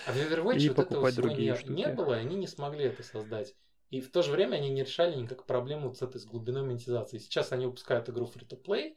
[0.08, 1.72] А в Overwatch И вот этого покупать всего другие не, штуки.
[1.72, 3.54] не было, и они не смогли это создать.
[3.92, 6.64] И в то же время они не решали никак проблему вот с этой с глубиной
[6.64, 7.18] монетизации.
[7.20, 8.96] Сейчас они выпускают игру Free-to-Play,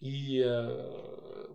[0.00, 1.46] и э,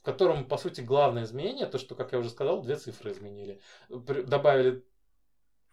[0.00, 3.60] в котором, по сути, главное изменение, то, что, как я уже сказал, две цифры изменили.
[3.88, 4.84] При- Добавили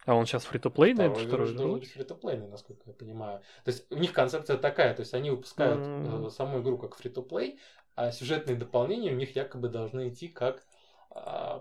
[0.06, 3.40] А он сейчас фри-то-плейный, второй вирус должен быть фри-то-плейный, насколько я понимаю.
[3.64, 7.58] То есть у них концепция такая, то есть они выпускают э, саму игру как фри-то-плей,
[7.96, 10.62] а сюжетные дополнения у них якобы должны идти как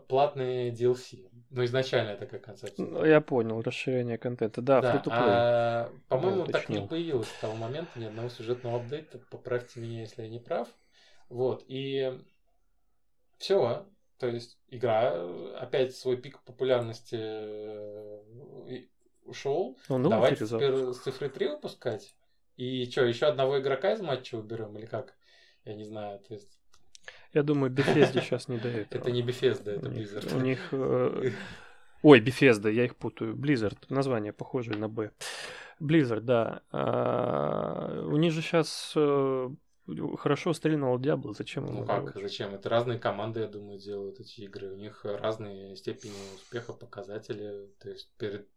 [0.08, 1.30] платные DLC.
[1.50, 2.86] Ну, изначальная такая концепция.
[2.86, 4.62] Ну, Я понял, расширение контента.
[4.62, 9.20] Да, Да, а, по-моему, так не появилось с того момента ни одного сюжетного апдейта.
[9.32, 10.68] Поправьте меня, если я не прав.
[11.30, 12.20] Вот, и
[13.38, 13.86] все.
[14.18, 18.86] То есть игра э, опять свой пик популярности э,
[19.24, 19.78] ушел.
[19.90, 20.66] Ну, ну, Давайте перезапуск.
[20.66, 22.16] теперь с цифры 3 выпускать.
[22.56, 25.16] И что, еще одного игрока из матча уберем или как?
[25.66, 26.20] Я не знаю.
[26.20, 26.60] То есть
[27.34, 28.86] Я думаю, Bethesda сейчас не этого.
[28.90, 30.36] это не Bethesda, это Blizzard.
[30.36, 30.60] У них...
[30.72, 31.32] э,
[32.02, 33.36] Ой, Bethesda, я их путаю.
[33.36, 35.12] Blizzard, название похожее на Б.
[35.80, 36.62] Blizzard, да.
[36.72, 38.96] А, У них же сейчас
[40.18, 42.22] хорошо стрельнул Diablo, зачем Ну как, Overwatch?
[42.22, 42.54] зачем?
[42.54, 44.74] Это разные команды, я думаю, делают эти игры.
[44.74, 47.70] У них разные степени успеха, показатели.
[47.80, 48.48] То есть перед...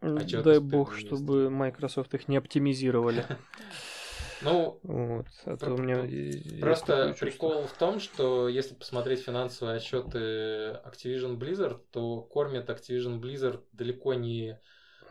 [0.00, 3.24] отчетность Дай бог, чтобы Microsoft их не оптимизировали.
[4.42, 10.80] Ну, Вот, а то у меня просто прикол в том, что если посмотреть финансовые отчеты
[10.84, 14.60] Activision Blizzard, то кормит Activision Blizzard далеко не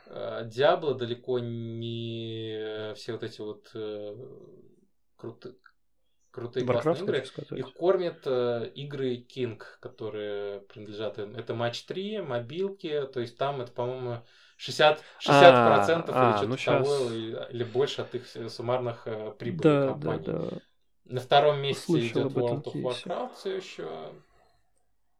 [0.08, 4.16] э, Diablo, далеко не э, все вот эти вот э,
[5.18, 5.56] круто-
[6.32, 7.58] крутые Warcraft, классные игры.
[7.58, 11.36] Их кормят э, игры King, которые принадлежат им.
[11.36, 14.24] Это матч 3, мобилки, то есть там это, по-моему,
[14.58, 17.12] 60, 60% А, или а, что-то ну того, щас.
[17.12, 20.24] или, или больше от их суммарных э, прибылей Да, да, компаний.
[20.26, 20.58] да.
[21.06, 22.74] На втором месте Слышал идет World of.
[22.74, 23.88] Warcraft все еще.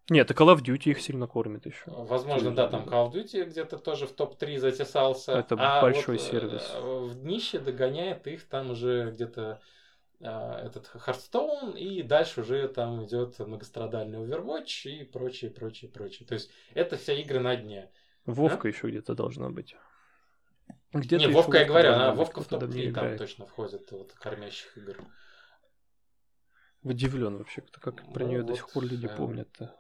[0.10, 1.84] Нет, и Call of Duty их сильно кормит еще.
[1.86, 5.34] Возможно, да, там Call of Duty где-то тоже в топ-3 затесался.
[5.34, 6.74] Это а большой вот, э, сервис.
[6.82, 9.62] В днище догоняет их там уже где-то
[10.22, 16.26] э, этот Hearthstone, и дальше уже там идет многострадальный Overwatch и прочее, прочее, прочее.
[16.26, 17.92] То есть это все игры на дне.
[18.28, 19.76] Вовка еще где-то должна быть.
[20.94, 23.18] Где-то Не, Вовка, я говорю, она Вовка в кто-то топ-3 мне там играет.
[23.18, 24.98] точно входит, вот, кормящих игр.
[26.84, 29.16] Удивлен вообще, как про Ну нее до вот, сих пор люди да.
[29.16, 29.76] помнят-то.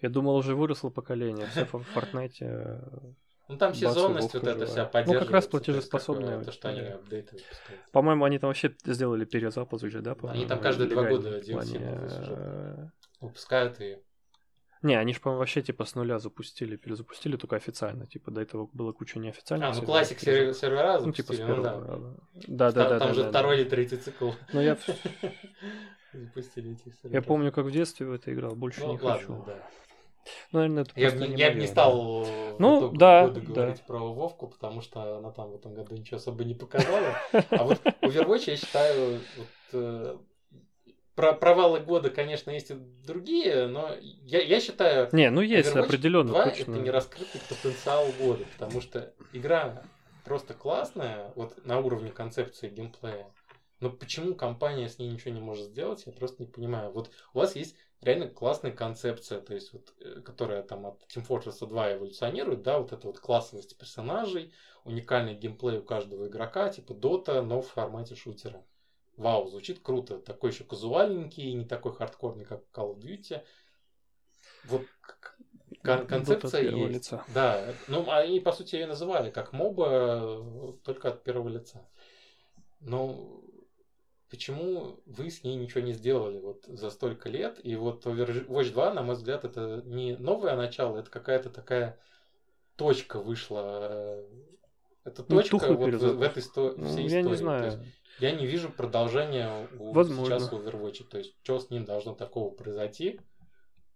[0.00, 1.46] Я думал, уже выросло поколение.
[1.48, 2.36] Все в Fortnite.
[2.40, 2.80] э,
[3.48, 5.24] Ну там сезонность вот эта вся Ну, поддерживается.
[5.26, 7.90] как раз платежеспособная То, что они апдейты выпускают.
[7.92, 10.16] По-моему, они там вообще сделали перезапуск уже, да?
[10.22, 12.88] Они там каждые два года DLC э,
[13.20, 13.98] Выпускают и
[14.82, 18.06] Не, они же, по-моему, вообще типа с нуля запустили, перезапустили только официально.
[18.06, 19.68] Типа до этого была куча неофициальных.
[19.68, 21.92] А, ну классик сервера, сервера Ну, типа с запустили, ну первого да.
[21.92, 22.16] раза.
[22.48, 22.98] Да, да, Там, да.
[22.98, 23.62] там да, же да, второй да.
[23.62, 24.30] или третий цикл.
[24.52, 24.78] Ну, я,
[26.12, 27.26] Запустили этих я серверов.
[27.26, 29.44] помню, как в детстве в это играл, больше Ну не ладно, хочу.
[29.46, 29.68] да.
[30.52, 31.72] Ну, наверное, это Я, не я бы не да.
[31.72, 32.26] стал
[32.58, 33.46] Ну, в итоге да, года да.
[33.52, 37.14] говорить про Вовку, потому что она там в этом году ничего особо не показала.
[37.50, 40.16] А вот Overwatch, я считаю, вот, э,
[41.20, 43.94] про провалы года, конечно, есть и другие, но
[44.24, 46.62] я, я считаю, Не, ну есть Overwatch определенно 2 точно.
[46.62, 49.82] это не раскрытый потенциал года, потому что игра
[50.24, 53.26] просто классная, вот на уровне концепции геймплея.
[53.80, 56.90] Но почему компания с ней ничего не может сделать, я просто не понимаю.
[56.90, 61.26] Вот у вас есть реально классная концепция, то есть вот, э, которая там от Team
[61.26, 66.92] Fortress 2 эволюционирует, да, вот эта вот классовость персонажей, уникальный геймплей у каждого игрока, типа
[66.92, 68.64] Dota, но в формате шутера.
[69.20, 70.18] Вау, звучит круто.
[70.18, 73.42] Такой еще казуальненький, не такой хардкорный, как Call of Duty.
[74.64, 74.82] Вот
[75.82, 76.92] кон- концепция есть.
[76.94, 77.24] лица.
[77.34, 81.86] Да, ну они по сути ее называли как моба, только от первого лица.
[82.80, 83.42] Но
[84.30, 87.60] почему вы с ней ничего не сделали вот за столько лет?
[87.62, 91.98] И вот Overwatch 2, на мой взгляд, это не новое начало, это какая-то такая
[92.76, 93.88] точка вышла.
[93.90, 94.28] э,
[95.04, 97.22] Это Ну, точка вот в, в этой сто- Ну, всей я истории.
[97.24, 97.64] не То знаю.
[97.64, 97.78] есть
[98.20, 100.38] я не вижу продолжения у, Возможно.
[100.38, 101.04] сейчас у Overwatch.
[101.10, 103.20] То есть, что с ним должно такого произойти?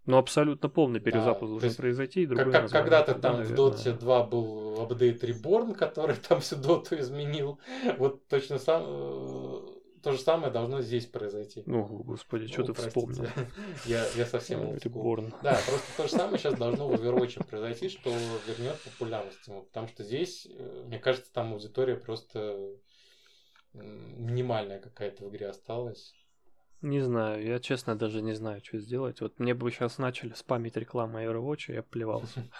[0.06, 2.22] Ну, абсолютно полный перезапуск то должен есть, произойти.
[2.22, 3.56] И Как, как когда-то тогда, там в наверное.
[3.72, 7.58] Dota 2 был апдейт Reborn, который там всю доту изменил.
[7.96, 9.60] Вот точно сам, э,
[10.02, 11.62] то же самое должно здесь произойти.
[11.64, 13.24] Ну, господи, что ты вспомнил?
[13.86, 14.92] Я, я совсем Э, school.
[14.92, 15.34] Reborn.
[15.42, 18.10] Да, просто то же самое сейчас должно в Overwatch произойти, что
[18.46, 19.62] вернет популярность ему.
[19.62, 22.58] Потому что здесь, э, мне кажется, там аудитория просто
[23.74, 26.14] минимальная какая-то в игре осталась.
[26.80, 29.20] Не знаю, я честно даже не знаю, что сделать.
[29.20, 32.44] Вот мне бы сейчас начали спамить рекламу Overwatch, я плевался.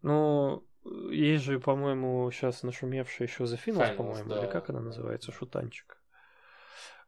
[0.00, 0.64] Ну,
[1.10, 4.38] есть же, по-моему, сейчас нашумевший еще The Finals, Finals, по-моему, да.
[4.38, 6.00] или как она называется, шутанчик.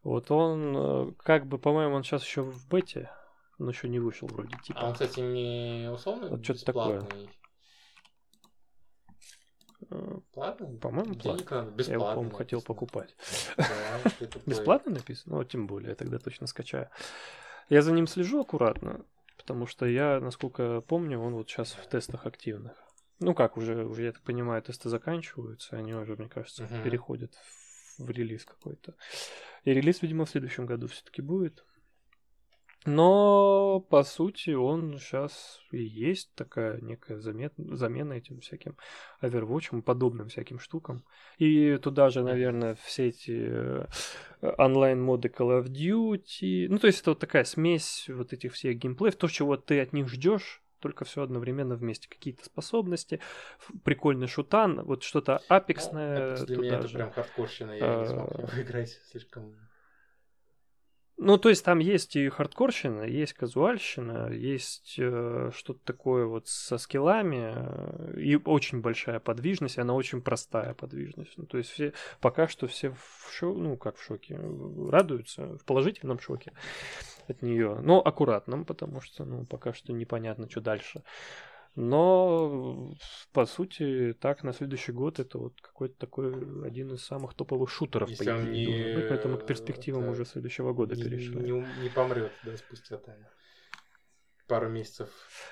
[0.02, 3.10] Вот он, э, как бы, по-моему, он сейчас еще в бете,
[3.58, 4.80] но еще не вышел вроде, типа.
[4.80, 7.06] А он, кстати, не условно Вот что-то такое.
[9.80, 10.22] Бесплатный.
[10.32, 10.78] Платный?
[10.78, 11.46] По-моему, платный.
[11.64, 11.82] надо.
[11.82, 13.14] Я по-моему, хотел покупать.
[14.46, 15.36] Бесплатно написано?
[15.36, 16.88] Ну, тем более, я тогда точно скачаю.
[17.68, 19.04] Я за ним слежу аккуратно,
[19.36, 22.72] потому что я, насколько помню, он вот сейчас в тестах активных.
[23.20, 27.34] Ну как, уже, уже, я так понимаю, тесты заканчиваются, они уже, мне кажется, переходят
[27.98, 28.94] в релиз какой-то.
[29.64, 31.64] И релиз, видимо, в следующем году все-таки будет.
[32.86, 38.76] Но, по сути, он сейчас и есть такая некая замет- замена этим всяким
[39.20, 41.04] Overwatch, подобным всяким штукам.
[41.38, 43.86] И туда же, наверное, все эти э,
[44.58, 46.68] онлайн-моды Call of Duty.
[46.70, 49.92] Ну, то есть это вот такая смесь вот этих всех геймплеев, то, чего ты от
[49.92, 52.08] них ждешь, только все одновременно вместе.
[52.08, 53.20] Какие-то способности,
[53.84, 56.94] прикольный шутан, вот что-то Ну, апексное это для меня это же.
[56.96, 58.38] прям хардкорщина, я не смог А.
[58.38, 59.54] него играть слишком.
[61.22, 66.78] Ну, то есть там есть и хардкорщина, есть казуальщина, есть э, что-то такое вот со
[66.78, 71.34] скиллами, э, и очень большая подвижность, она очень простая подвижность.
[71.36, 71.92] Ну, то есть все,
[72.22, 74.40] пока что все в шо, ну, как в шоке,
[74.88, 76.54] радуются, в положительном шоке
[77.28, 81.02] от нее, но аккуратном, потому что, ну, пока что непонятно, что дальше.
[81.76, 82.94] Но,
[83.32, 88.10] по сути, так, на следующий год это вот какой-то такой один из самых топовых шутеров,
[88.10, 91.36] Если по идее, не, должен быть, поэтому к перспективам это, уже следующего года не, перешли.
[91.36, 93.14] не, не помрет, да, спустя там
[94.48, 95.08] пару месяцев.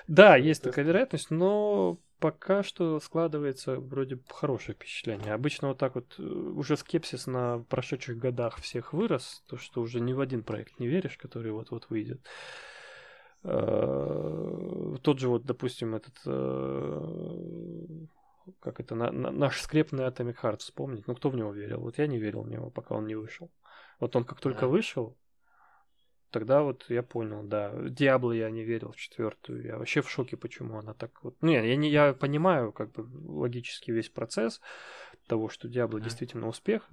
[0.07, 0.71] Да, есть Тест.
[0.71, 5.33] такая вероятность, но пока что складывается вроде хорошее впечатление.
[5.33, 10.01] Обычно вот так вот э, уже скепсис на прошедших годах всех вырос, то что уже
[10.01, 12.19] ни в один проект не веришь, который вот-вот выйдет.
[13.43, 17.39] Э, тот же вот, допустим, этот э,
[18.59, 21.07] как это, на, на, наш скрепный Atomic Heart вспомнить.
[21.07, 21.79] Ну, кто в него верил?
[21.81, 23.51] Вот я не верил в него, пока он не вышел.
[23.99, 25.17] Вот он как только вышел,
[26.31, 27.73] тогда вот я понял, да.
[27.89, 29.63] Диабло я не верил в четвертую.
[29.63, 31.35] Я вообще в шоке, почему она так вот.
[31.41, 34.61] Ну, я, не, я понимаю, как бы логически весь процесс
[35.27, 36.89] того, что Диабло действительно успех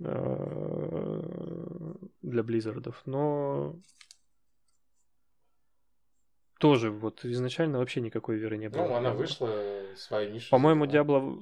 [0.00, 0.74] э,
[2.22, 3.76] для Близзардов, но
[6.58, 8.86] тоже вот изначально вообще никакой веры не было.
[8.86, 9.50] Ну, она вышла
[9.96, 10.50] своей нишей.
[10.50, 11.38] По-моему, Диабло,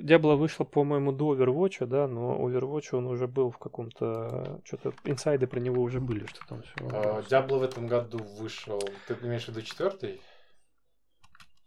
[0.00, 4.60] Диабло вышла, по-моему, до Overwatch, да, но Overwatch он уже был в каком-то...
[4.64, 6.88] Что-то инсайды про него уже были, что там все.
[6.92, 8.80] А, Диабло в этом году вышел.
[9.06, 10.20] Ты имеешь в виду четвертый?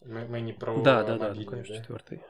[0.05, 1.81] Мы, мы не про Да, да, да, ну, конечно, да?
[1.81, 2.21] четвертый.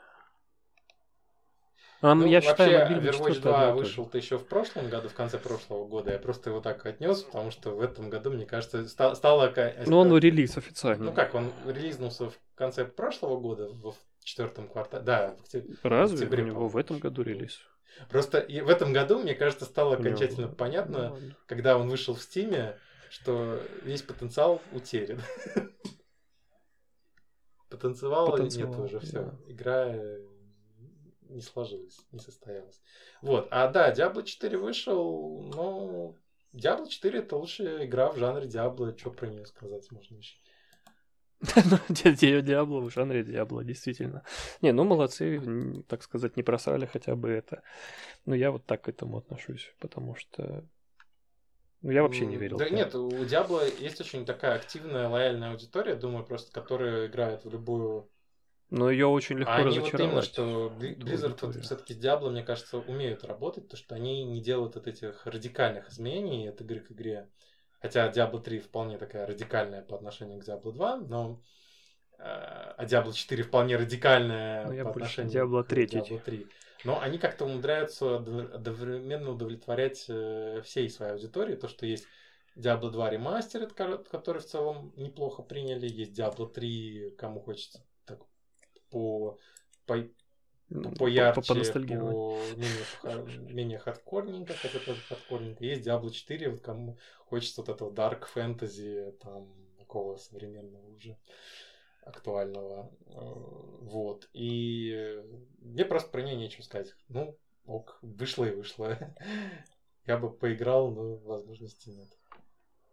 [2.02, 5.88] А, ну, я считаю, вообще, Overwatch 2 вышел-то еще в прошлом году, в конце прошлого
[5.88, 6.12] года.
[6.12, 9.16] Я просто его так отнес, потому что в этом году, мне кажется, стало...
[9.16, 9.54] стало
[9.86, 11.06] ну, он релиз официально.
[11.06, 15.04] Ну как, он релизнулся в конце прошлого года, в четвертом квартале.
[15.04, 15.76] Да, в октябре.
[15.82, 16.18] Разве?
[16.18, 17.62] В октябре, у него в этом году релиз.
[18.10, 22.14] Просто и в этом году, мне кажется, стало окончательно ну, понятно, ну, когда он вышел
[22.14, 22.78] в Стиме,
[23.10, 25.22] что весь потенциал утерян.
[27.70, 29.34] Потанцевала нет уже, все.
[29.48, 29.94] Игра
[31.30, 32.82] не сложилось, не состоялось.
[33.22, 36.16] Вот, а да, Diablo 4 вышел, но
[36.54, 40.38] Diablo 4 это лучшая игра в жанре Diablo, что про нее сказать можно еще.
[42.42, 44.24] Диабло в жанре Диабло, действительно.
[44.62, 47.62] Не, ну молодцы, так сказать, не просрали хотя бы это.
[48.26, 50.66] Но я вот так к этому отношусь, потому что
[51.82, 52.58] ну, я вообще не верил.
[52.58, 57.50] Да нет, у Диабло есть очень такая активная, лояльная аудитория, думаю, просто которая играет в
[57.50, 58.10] любую
[58.70, 59.94] но ее очень легко а разочаровать.
[59.94, 63.96] Они вот именно, что Blizzard вот все-таки с Diablo, мне кажется, умеют работать, то что
[63.96, 67.30] они не делают от этих радикальных изменений от игры к игре.
[67.80, 71.42] Хотя Diablo 3 вполне такая радикальная по отношению к Diablo 2, но
[72.18, 75.88] э, а Diablo 4 вполне радикальная ну, по отношению Diablo 3.
[75.88, 76.48] к Diablo 3.
[76.84, 81.56] Но они как-то умудряются одновременно удовлетворять э, всей своей аудитории.
[81.56, 82.06] То, что есть
[82.58, 85.88] Diablo 2 ремастер, который в целом неплохо приняли.
[85.88, 87.87] Есть Diablo 3, кому хочется
[88.90, 89.38] по,
[89.86, 89.98] по,
[90.70, 95.64] ну, поярче, по, по, по менее, менее хардкорненько, хотя тоже хардкорненько.
[95.64, 101.18] Есть Diablo 4, вот кому хочется вот этого dark fantasy, там, такого современного уже
[102.04, 102.92] актуального.
[103.08, 104.30] Э, вот.
[104.34, 105.24] И
[105.60, 106.96] мне просто про нее нечего сказать.
[107.10, 108.98] Ну, ок, вышло и вышло.
[110.06, 112.08] Я бы поиграл, но возможности нет.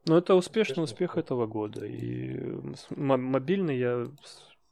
[0.06, 1.86] Ну, это успешный успех этого года.
[1.86, 2.38] И
[2.90, 4.06] мобильный я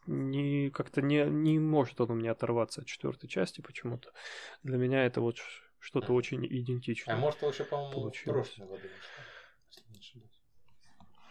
[0.07, 4.13] не как-то не, не может он у меня оторваться от четвертой части почему-то.
[4.63, 5.39] Для меня это вот
[5.79, 7.15] что-то очень идентичное.
[7.15, 8.89] А может, лучше, по-моему, в прошлом году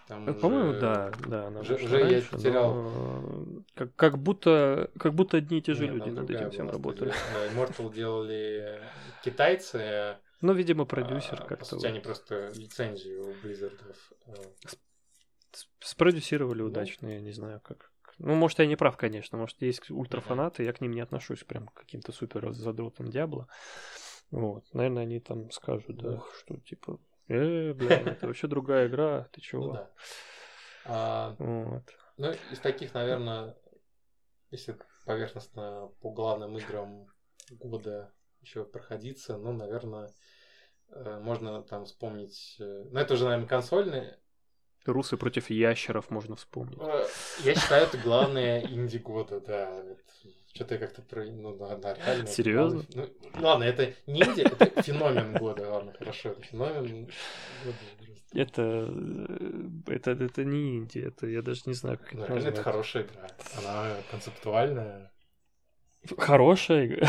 [0.07, 2.73] Там э, По-моему, да, да, она уже, уже раньше, я потерял.
[2.73, 3.63] Но...
[3.75, 7.13] Как, как будто, как будто одни и те же Нет, люди над этим всем работали.
[7.33, 8.81] Да, Immortal делали
[9.23, 10.17] китайцы.
[10.43, 11.57] Ну, видимо, продюсер а, как-то.
[11.57, 13.79] По сути, они просто лицензию у Blizzard
[14.25, 14.33] э,
[15.79, 17.90] спродюсировали ну, удачно, я не знаю как.
[18.23, 19.37] Ну, может, я не прав, конечно.
[19.37, 23.47] Может, есть ультрафанаты, я к ним не отношусь прям к каким-то супер задротам Диабло.
[24.29, 24.63] Вот.
[24.73, 26.35] Наверное, они там скажут, да, Ух.
[26.35, 29.67] что типа, э, блин, это вообще другая игра, ты чего?
[29.67, 29.91] Ну, да.
[30.85, 31.83] а, вот.
[32.17, 33.57] Ну, из таких, наверное,
[34.51, 37.07] если поверхностно по главным играм
[37.49, 40.11] года еще проходиться, ну, наверное,
[40.89, 42.57] э, можно там вспомнить...
[42.59, 44.19] Э, ну, это уже, наверное, консольные
[44.85, 46.77] Русы против ящеров можно вспомнить.
[46.81, 47.05] Э,
[47.43, 49.83] я считаю, это главное инди года, да.
[50.53, 51.23] Что-то я как-то про...
[51.23, 52.27] Ну, да, да, реально.
[52.27, 52.83] Серьезно?
[52.93, 53.07] Ну,
[53.39, 55.69] ладно, это не инди, это феномен года.
[55.69, 57.05] Ладно, хорошо, это феномен
[57.63, 57.77] года.
[58.33, 62.49] Это, э, это, это не инди, это я даже не знаю, как ну, это.
[62.49, 63.27] Это хорошая игра.
[63.57, 65.11] Она концептуальная.
[66.17, 67.07] Хорошая игра?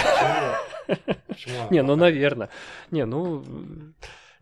[0.86, 1.16] Почему?
[1.28, 2.50] Почему не, ну, наверное.
[2.90, 3.44] Не, ну...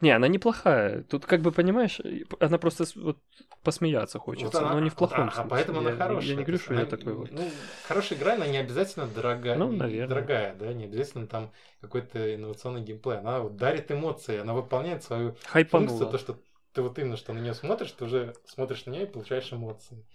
[0.00, 1.02] Не, она неплохая.
[1.02, 2.00] Тут, как бы, понимаешь,
[2.40, 3.18] она просто вот
[3.62, 5.42] посмеяться хочется, вот она, но не в плохом а, смысле.
[5.42, 6.22] А поэтому она хорошая.
[6.22, 7.30] Я, я не говорю, что она, я такой вот.
[7.30, 7.50] Ну,
[7.86, 9.56] хорошая игра, она не обязательно дорогая.
[9.56, 10.08] Ну, наверное.
[10.08, 13.18] Дорогая, да, не обязательно там какой-то инновационный геймплей.
[13.18, 15.88] Она вот дарит эмоции, она выполняет свою Хайпанула.
[15.88, 16.38] функцию, то, что
[16.72, 20.06] ты вот именно что на нее смотришь, ты уже смотришь на нее и получаешь эмоции.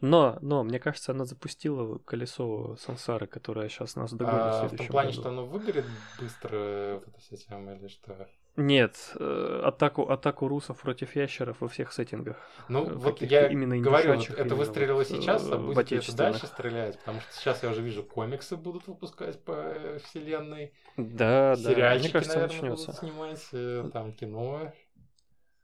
[0.00, 4.68] Но, но, мне кажется, она запустила колесо сансары, которое сейчас нас догонит в А, в
[4.68, 5.20] следующем том плане, году.
[5.20, 5.84] что оно выгорит
[6.18, 8.28] быстро, вот эта тема, или что?
[8.56, 12.36] Нет, э, атаку, атаку русов против ящеров во всех сеттингах.
[12.68, 16.14] Ну, э, вот я именно говорю, вот это выстрелило вот, сейчас, а э, будет это
[16.16, 16.98] дальше стрелять?
[16.98, 21.70] Потому что сейчас я уже вижу, комиксы будут выпускать по э, вселенной, Да, да.
[21.70, 22.86] сериальчики, Мне кажется, наверное, начнется.
[22.88, 24.72] будут снимать, э, там кино.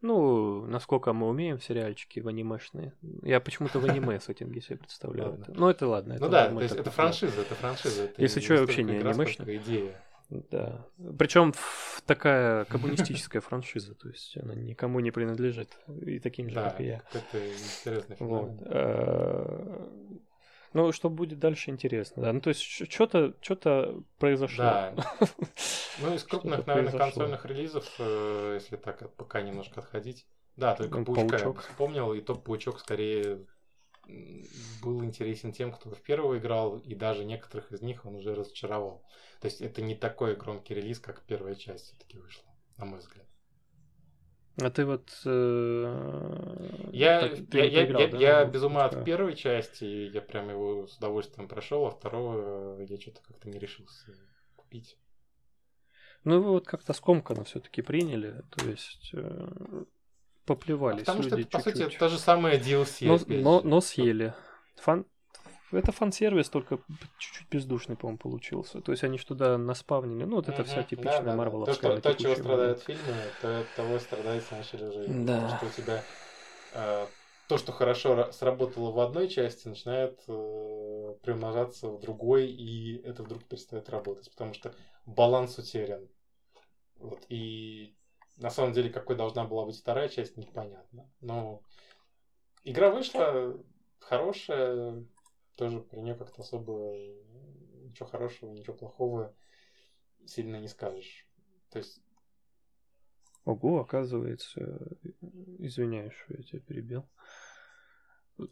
[0.01, 2.93] Ну, насколько мы умеем в сериальчики в анимешные.
[3.23, 5.43] Я почему-то в аниме сеттинге себе представляю Ладно.
[5.49, 5.53] это.
[5.61, 6.15] Ну, это ладно.
[6.21, 8.05] Ну это да, то есть это франшиза, это франшиза.
[8.05, 10.03] Это Если я столько вообще не сколько идея.
[10.31, 10.87] Да.
[11.19, 11.55] Причем
[12.05, 15.71] такая коммунистическая франшиза, то есть она никому не принадлежит.
[16.03, 17.01] И таким же, Да, как и я.
[17.01, 18.51] какой-то интересный Вот.
[18.61, 19.89] феномен.
[20.79, 22.23] Ну, что будет дальше, интересно.
[22.23, 22.33] Да.
[22.33, 24.65] Ну, то есть, что-то что произошло.
[24.65, 24.95] Да.
[26.01, 26.99] Ну, из крупных, наверное, произошло.
[27.01, 30.29] консольных релизов, э, если так от- пока немножко отходить.
[30.55, 33.45] Да, только Ну, Паучка я вспомнил, и тот Паучок скорее
[34.83, 39.05] был интересен тем, кто в первого играл, и даже некоторых из них он уже разочаровал.
[39.41, 42.45] То есть это не такой громкий релиз, как первая часть все-таки вышла,
[42.77, 43.27] на мой взгляд.
[44.61, 45.09] А ты вот...
[45.25, 49.85] э, Я, так, я, я, играл, я, да, я в без ума от первой части,
[49.85, 54.15] я прям его с удовольствием прошел, а второго я что-то как-то не решился
[54.57, 54.99] купить.
[56.25, 59.85] Ну, вы вот как-то скомканно все-таки приняли, то есть э,
[60.45, 63.07] поплевались Потому что это, по сути, это то же самое DLC.
[63.07, 64.35] но, но, но съели.
[64.77, 65.07] Фан...
[65.71, 66.79] Это фан-сервис, только
[67.19, 68.81] чуть-чуть бездушный, по-моему, получился.
[68.81, 70.25] То есть они туда наспавнили.
[70.25, 71.37] Ну, вот это вся типичная Да-да-да.
[71.37, 75.05] марвеловская То, что, то, чего страдают фильмы, то от того страдает уже.
[75.05, 75.25] игры.
[75.25, 75.35] Да.
[75.35, 76.05] Потому что у тебя
[76.75, 77.07] э,
[77.49, 83.23] то, что хорошо ра- сработало в одной части, начинает э, приумножаться в другой, и это
[83.23, 84.75] вдруг перестает работать, потому что
[85.07, 86.09] баланс утерян.
[86.97, 87.95] Вот, и
[88.37, 91.11] на самом деле, какой должна была быть вторая часть, непонятно.
[91.21, 91.63] Но
[92.65, 93.57] игра вышла
[93.99, 95.05] хорошая,
[95.59, 96.95] тоже про нее как-то особо
[97.85, 99.35] ничего хорошего, ничего плохого
[100.25, 101.27] сильно не скажешь.
[101.71, 102.01] То есть,
[103.45, 104.97] Ого, оказывается,
[105.59, 107.09] извиняюсь, что я тебя перебил.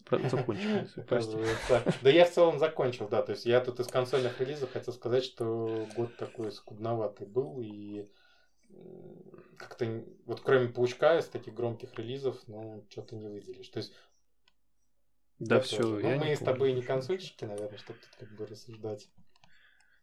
[0.05, 1.37] Про- Закончи мысль, прости.
[1.37, 1.95] оказывается.
[2.03, 3.23] Да я в целом закончил, да.
[3.23, 8.09] То есть я тут из консольных релизов хотел сказать, что год такой скудноватый был, и
[9.59, 13.69] как-то вот кроме Паучка из таких громких релизов, ну, что-то не выделишь.
[13.69, 13.93] То есть
[15.39, 16.03] Да я все, тоже.
[16.03, 19.09] Ну, я мы не с тобой не консольщики, наверное, чтобы тут как бы рассуждать.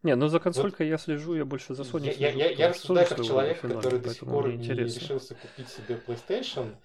[0.03, 2.59] Не, ну за консолькой я слежу, я больше за Sony Я, я, слежу, я, потому
[2.59, 6.75] я что рассуждаю как человек, феномен, который до сих пор не решился купить себе PlayStation,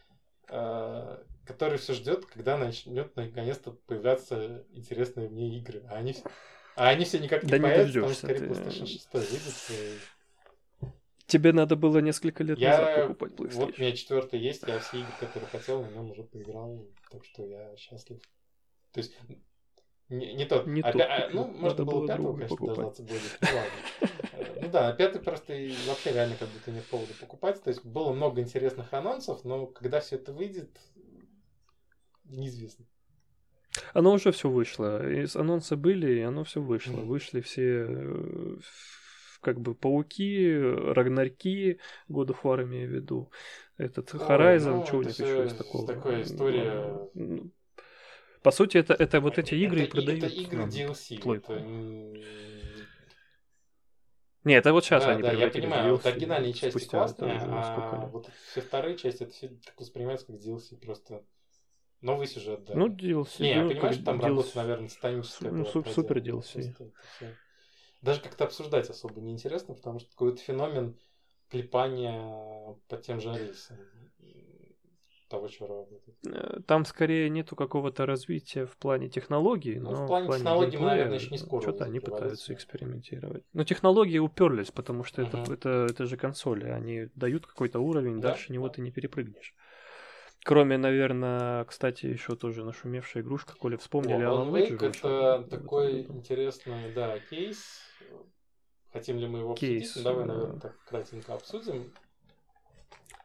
[0.49, 5.83] э, который все ждет, когда начнет наконец-то появляться интересные мне игры.
[5.91, 6.15] А они,
[6.77, 8.51] а они все никак не Да не появятся, потому дождёшься что скорее.
[8.51, 9.43] PlayStation 6 выйдет.
[9.70, 9.99] и
[11.27, 13.55] Тебе надо было несколько лет назад Я, покупать PlayStation.
[13.55, 17.25] вот у меня четвертый есть, я все игры, которые хотел, на нем уже поиграл, так
[17.25, 18.20] что я счастлив.
[18.93, 19.16] То есть
[20.09, 20.66] не, не тот.
[20.66, 22.77] Не а, тот а, ну, может, было было пятого, конечно, покупать.
[22.77, 23.39] дождаться будет.
[23.40, 24.20] Ну, ладно.
[24.32, 27.62] Э, Ну да, а пятый просто и вообще реально как будто нет повода покупать.
[27.62, 30.70] То есть было много интересных анонсов, но когда все это выйдет,
[32.24, 32.86] неизвестно.
[33.93, 35.06] Оно уже все вышло.
[35.06, 37.01] Из анонса были, и оно все вышло.
[37.01, 38.56] Вышли все э,
[39.43, 43.31] как бы пауки, Рагнарьки, God of War имею в виду.
[43.77, 45.86] Этот Horizon, ну, что у них еще из такого?
[45.86, 46.98] такая история.
[48.49, 50.25] Ну, По сути, это, это вот эти игры и это, продают.
[50.25, 51.16] Это игры нам DLC.
[51.16, 52.15] Это м,
[54.45, 57.41] Нет, это вот сейчас да, они да, я понимаю, вот DLC оригинальные части спустя классные,
[57.43, 61.23] а вот все вторые части, это все так воспринимается как DLC, просто
[62.01, 62.75] новый сюжет, да.
[62.75, 63.43] Ну, DLC.
[63.45, 64.29] Не, я ну, что там DLC.
[64.29, 66.75] работа, наверное, титаническая Ну, суп- супер DLC.
[68.01, 70.97] Даже как-то обсуждать особо неинтересно, потому что какой-то феномен
[71.51, 73.77] клепания по тем же рельсам
[75.29, 76.03] того, что работает.
[76.27, 80.87] Э, Там скорее нету какого-то развития в плане технологий, Ну, но в плане технологий мы,
[80.87, 83.45] наверное, еще не скоро Что-то они пытаются экспериментировать.
[83.53, 85.53] Но технологии уперлись, потому что это, Мгм.
[85.53, 86.65] это, это же консоли.
[86.67, 88.75] Они дают какой-то уровень, Да, дальше него да.
[88.75, 89.55] ты не перепрыгнешь.
[90.45, 94.79] Кроме, наверное, кстати, еще тоже нашумевшая игрушка, коли вспомнили О, Alan Wake.
[94.79, 96.19] Wake это такой году.
[96.19, 97.81] интересный, да, кейс.
[98.93, 100.07] Хотим ли мы его Кейс, обсудить?
[100.07, 100.35] Ну, давай, да.
[100.35, 101.93] наверное, так кратенько обсудим.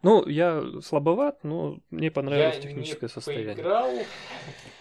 [0.03, 3.55] Ну, я слабоват, но мне понравилось я техническое не состояние.
[3.55, 3.89] поиграл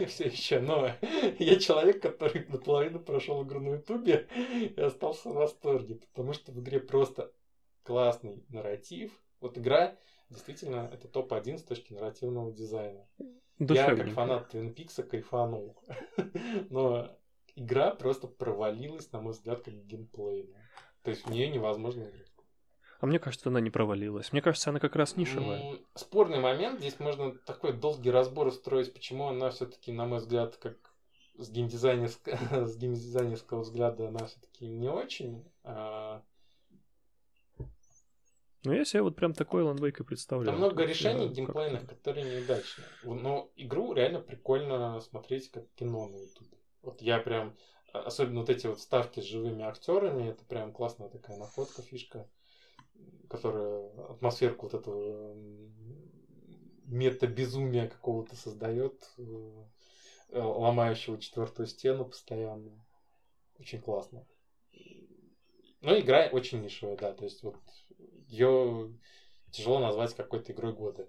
[0.09, 0.90] все еще, но
[1.39, 4.27] я человек, который наполовину прошел игру на Ютубе
[4.77, 7.32] и остался в восторге, потому что в игре просто
[7.85, 9.12] классный нарратив.
[9.40, 9.97] Вот игра
[10.28, 13.07] действительно это топ-1 с точки нарративного дизайна.
[13.59, 15.77] Я как фанат Твин Пикса кайфанул.
[16.70, 17.16] Но
[17.55, 20.69] игра просто провалилась, на мой взгляд, как геймплейная.
[21.03, 22.31] То есть в нее невозможно играть.
[23.03, 24.31] А мне кажется, она не провалилась.
[24.31, 25.77] Мне кажется, она как раз нишевая.
[25.97, 26.79] Спорный момент.
[26.79, 30.77] Здесь можно такой долгий разбор устроить, почему она все-таки, на мой взгляд, как
[31.37, 32.37] с геймдизайнерского,
[32.69, 35.45] с геймдизайнерского взгляда она все-таки не очень.
[35.65, 36.23] А...
[38.62, 40.53] Ну, я себе вот прям такой Wake и представляю.
[40.53, 41.99] Там много решений я, геймплейных, как...
[41.99, 42.87] которые неудачные.
[43.03, 46.55] Но игру реально прикольно смотреть как кино на YouTube.
[46.83, 47.57] Вот я прям,
[47.93, 52.29] а, особенно вот эти вот ставки с живыми актерами, это прям классная такая находка, фишка,
[53.29, 55.35] которая атмосферку вот этого
[56.85, 59.65] мета-безумия какого-то создает, э,
[60.33, 62.85] ломающего четвертую стену постоянно.
[63.59, 64.27] Очень классно.
[65.81, 67.57] Но игра очень нишевая, да, то есть вот
[68.29, 68.93] ее
[69.51, 71.09] тяжело назвать какой-то игрой года.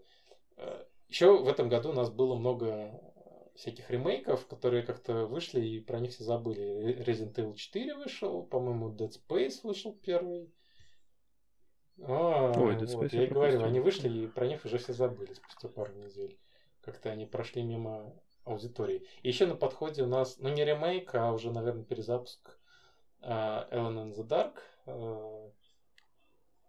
[0.57, 2.99] Э, Еще в этом году у нас было много
[3.55, 6.97] всяких ремейков, которые как-то вышли и про них все забыли.
[7.05, 10.51] Resident Evil 4 вышел, по-моему, Dead Space вышел первый.
[12.01, 14.93] А, Ой, Dead Space вот, я и говорю, они вышли и про них уже все
[14.93, 16.37] забыли спустя пару недель.
[16.81, 18.13] Как-то они прошли мимо
[18.43, 19.05] аудитории.
[19.21, 22.57] И еще на подходе у нас, ну не ремейк, а уже, наверное, перезапуск
[23.21, 25.51] uh, Ellen in the Dark, uh,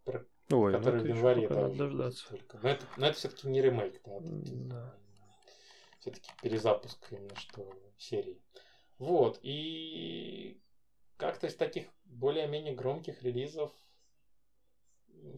[0.04, 1.48] про, Ой, ну который ну, в январе.
[1.48, 2.28] Да, дождаться.
[2.28, 2.58] Только.
[2.62, 4.18] Но это, но это все-таки не ремейк, да.
[4.20, 4.94] да.
[6.00, 7.68] Все-таки перезапуск именно что
[7.98, 8.40] серии.
[8.98, 10.60] Вот, и
[11.16, 13.72] как-то из таких более-менее громких релизов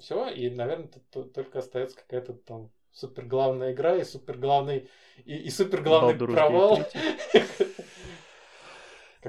[0.00, 4.88] все, и, наверное, тут только остается какая-то там супер главная игра и супер главный
[5.24, 6.80] и, и супер главный провал.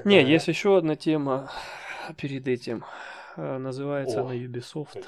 [0.04, 1.50] Не, есть еще одна тема
[2.16, 2.84] перед этим.
[3.36, 5.04] Э, называется она Ubisoft.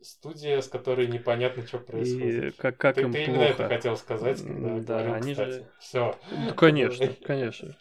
[0.00, 2.54] Студия, с которой непонятно, что происходит.
[2.54, 3.30] И как, как ты, им ты плохо.
[3.30, 5.50] именно это хотел сказать, когда да, говорил, они кстати.
[5.50, 5.66] же...
[5.78, 6.18] Все.
[6.30, 7.76] Ну, конечно, конечно.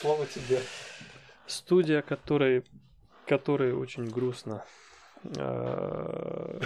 [0.00, 0.60] Слово тебе.
[1.46, 2.64] Студия, которой,
[3.26, 4.64] которой очень грустно.
[5.38, 6.60] А,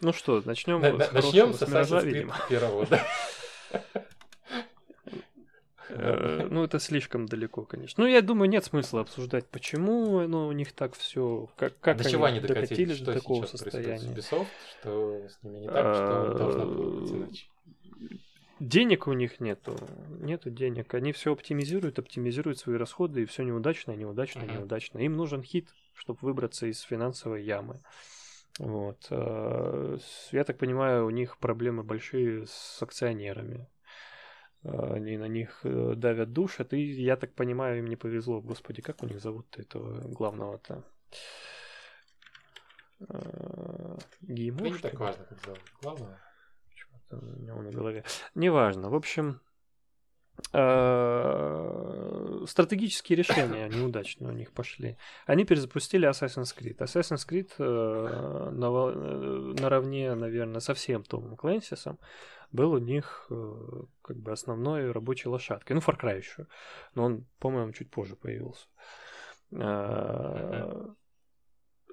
[0.00, 3.06] ну что, начнем с Начнем с Assassin's Creed первого, да.
[5.94, 8.04] Э, ну, это слишком далеко, конечно.
[8.04, 12.08] Ну, я думаю, нет смысла обсуждать, почему оно у них так все, как, как до
[12.08, 14.12] чего они докатились до такого состояния.
[14.12, 14.46] Ubisoft,
[14.80, 17.46] что с ними не так, что должно было быть иначе.
[18.58, 19.76] Денег у них нету,
[20.20, 20.94] нету денег.
[20.94, 24.98] Они все оптимизируют, оптимизируют свои расходы, и все неудачно, неудачно, неудачно.
[24.98, 27.80] Им нужен хит, чтобы выбраться из финансовой ямы.
[28.58, 29.06] Вот.
[29.10, 29.98] Э,
[30.32, 33.68] я так понимаю, у них проблемы большие с акционерами.
[34.64, 38.40] Э, они на них э, давят душат, и я так понимаю, им не повезло.
[38.40, 40.84] Господи, как у них зовут этого главного-то?
[44.20, 45.62] Геймо, Не так важно, как зовут.
[45.82, 46.20] Главное
[47.12, 48.04] у него на голове.
[48.34, 48.90] Неважно.
[48.90, 49.40] В общем,
[52.46, 54.96] стратегические решения неудачные у них пошли.
[55.26, 56.78] Они перезапустили Assassin's Creed.
[56.78, 58.50] Assassin's Creed э, э,
[59.60, 61.98] наравне, наверное, со всем Томом Клэнсисом
[62.50, 63.30] был у них
[64.02, 65.74] как бы основной рабочей лошадкой.
[65.74, 66.46] Ну, Far Cry еще.
[66.94, 68.66] Но он, по-моему, чуть позже появился.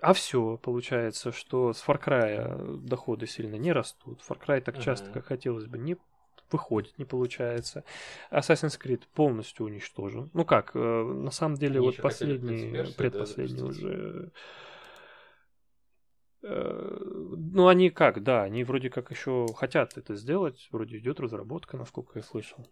[0.01, 4.21] А все, получается, что с Far Cry доходы сильно не растут.
[4.27, 5.97] Far Cry так часто, как хотелось бы, не
[6.51, 7.83] выходит, не получается.
[8.31, 10.29] Assassin's Creed полностью уничтожен.
[10.33, 14.31] Ну как, э, на самом деле, Они вот последний, предпоследний да, уже...
[16.41, 16.97] Э,
[17.51, 20.67] ну, они как, да, они вроде как еще хотят это сделать.
[20.71, 22.67] Вроде идет разработка, насколько я слышал.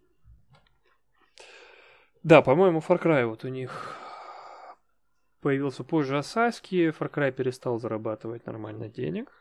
[2.22, 3.96] Да, по-моему, Far Cry вот у них
[5.40, 9.32] появился позже Асаски, Far Cry перестал зарабатывать нормально денег.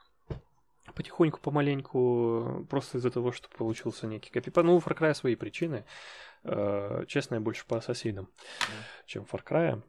[0.96, 4.52] Потихоньку, помаленьку, просто из-за того, что получился некий копи.
[4.56, 5.86] Ну, у Far Cry свои причины.
[6.44, 9.06] Э, честно, я больше по Ассасинам, mm.
[9.06, 9.82] чем Far Cry.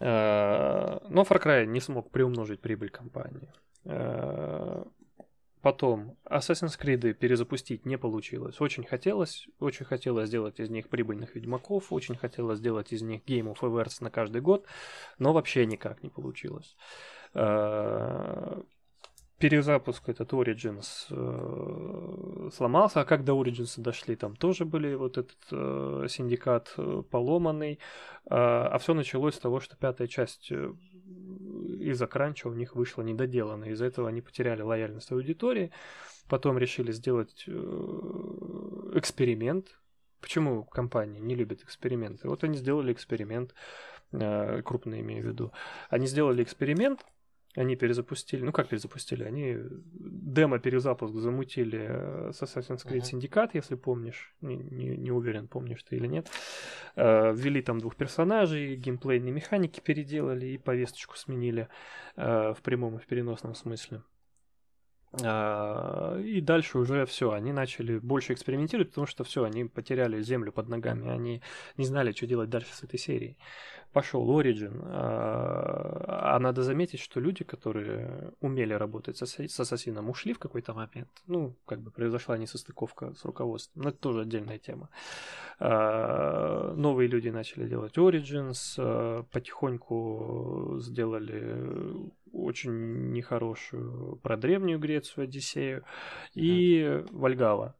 [0.00, 3.52] Э, но Far Cry не смог приумножить прибыль компании.
[3.84, 4.84] Э,
[5.60, 8.60] Потом Assassin's Creed перезапустить не получилось.
[8.60, 13.52] Очень хотелось, очень хотелось сделать из них прибыльных ведьмаков, очень хотелось сделать из них Game
[13.52, 14.64] of Awards на каждый год,
[15.18, 16.76] но вообще никак не получилось.
[19.38, 25.38] Перезапуск этот Origins э, сломался, а как до Origins дошли, там тоже были вот этот
[25.52, 27.78] э, синдикат э, поломанный, э,
[28.30, 30.72] а все началось с того, что пятая часть э,
[31.80, 33.70] из-за кранча у них вышла недоделанная.
[33.70, 35.70] Из-за этого они потеряли лояльность аудитории.
[36.28, 37.52] Потом решили сделать э,
[38.94, 39.78] эксперимент.
[40.20, 42.28] Почему компании не любят эксперименты?
[42.28, 43.54] Вот они сделали эксперимент,
[44.10, 45.52] э, крупно имею в виду.
[45.90, 47.04] Они сделали эксперимент,
[47.58, 49.56] они перезапустили, ну как перезапустили, они
[49.92, 53.20] демо-перезапуск замутили э, с Assassin's Creed uh-huh.
[53.20, 54.34] Syndicate, если помнишь.
[54.40, 56.30] Не, не, не уверен, помнишь ты или нет.
[56.94, 61.68] Э, ввели там двух персонажей, геймплейные механики переделали и повесточку сменили
[62.16, 64.02] э, в прямом и в переносном смысле.
[65.12, 70.52] А, и дальше уже все, они начали больше экспериментировать, потому что все, они потеряли землю
[70.52, 71.42] под ногами, они
[71.76, 73.36] не знали, что делать дальше с этой серией.
[73.92, 80.38] Пошел Origin, а, а надо заметить, что люди, которые умели работать с, Ассасином, ушли в
[80.38, 81.08] какой-то момент.
[81.26, 84.90] Ну, как бы произошла несостыковка с руководством, но это тоже отдельная тема.
[85.58, 95.84] А, новые люди начали делать Origins, потихоньку сделали очень нехорошую про Древнюю Грецию, Одиссею,
[96.34, 97.08] и mm.
[97.12, 97.76] Вальгала.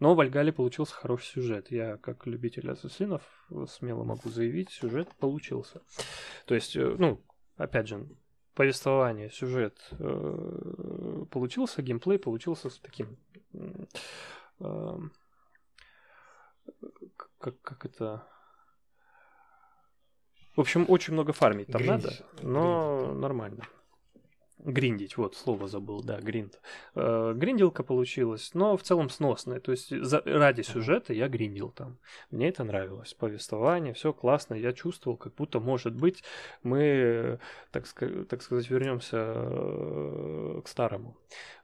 [0.00, 1.70] Но в Вальгале получился хороший сюжет.
[1.70, 3.22] Я, как любитель ассасинов,
[3.68, 5.82] смело могу заявить, сюжет получился.
[6.46, 7.20] То есть, э, ну,
[7.56, 8.08] опять же,
[8.54, 13.18] повествование, сюжет э, получился, геймплей получился с таким...
[14.58, 14.98] Э,
[17.38, 18.26] как, как это
[20.60, 22.04] в общем, очень много фармить там Гриндить.
[22.04, 23.20] надо, но Гриндить.
[23.22, 23.62] нормально.
[24.58, 26.60] Гриндить, вот, слово забыл, да, гринд.
[26.94, 29.58] Э, гринделка получилась, но в целом сносная.
[29.58, 31.96] То есть за, ради сюжета я гриндил там.
[32.30, 33.14] Мне это нравилось.
[33.14, 34.52] Повествование, все классно.
[34.52, 36.22] Я чувствовал, как будто, может быть,
[36.62, 37.38] мы,
[37.70, 37.86] так,
[38.28, 41.16] так сказать, вернемся э, к старому.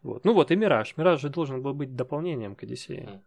[0.03, 0.25] Вот.
[0.25, 0.97] Ну вот и Мираж.
[0.97, 3.23] Мираж же должен был быть дополнением к Одиссее.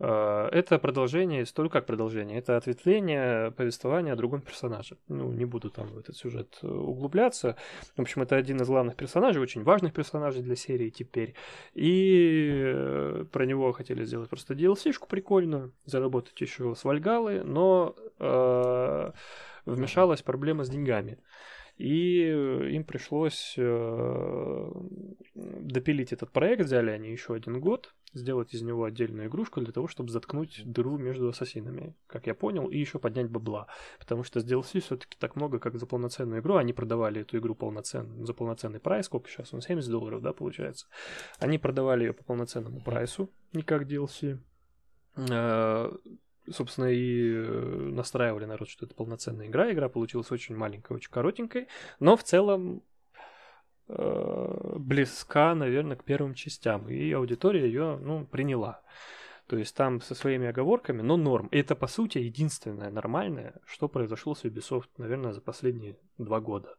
[0.00, 4.96] А, это продолжение истории, как продолжение, это ответвление повествования о другом персонаже.
[5.08, 7.56] Ну, не буду там в этот сюжет э, углубляться.
[7.96, 11.34] В общем, это один из главных персонажей, очень важных персонажей для серии теперь.
[11.74, 19.12] И э, про него хотели сделать просто DLC-шку прикольную, заработать еще с Вальгалы, но э,
[19.64, 21.18] вмешалась проблема с деньгами
[21.76, 22.28] и
[22.72, 24.70] им пришлось э,
[25.34, 29.88] допилить этот проект, взяли они еще один год, сделать из него отдельную игрушку для того,
[29.88, 33.66] чтобы заткнуть дыру между ассасинами, как я понял, и еще поднять бабла.
[33.98, 36.54] Потому что с DLC все-таки так много, как за полноценную игру.
[36.56, 40.86] Они продавали эту игру полноценно, за полноценный прайс, сколько сейчас он, 70 долларов, да, получается.
[41.40, 44.38] Они продавали ее по полноценному прайсу, не как DLC
[45.16, 45.92] э,
[46.50, 49.70] собственно, и э, настраивали народ, что это полноценная игра.
[49.72, 51.68] Игра получилась очень маленькой, очень коротенькой,
[52.00, 52.82] но в целом
[53.88, 56.88] э, близка, наверное, к первым частям.
[56.88, 58.82] И аудитория ее, ну, приняла.
[59.46, 61.48] То есть там со своими оговорками, но норм.
[61.48, 66.76] И это, по сути, единственное нормальное, что произошло с Ubisoft, наверное, за последние два года.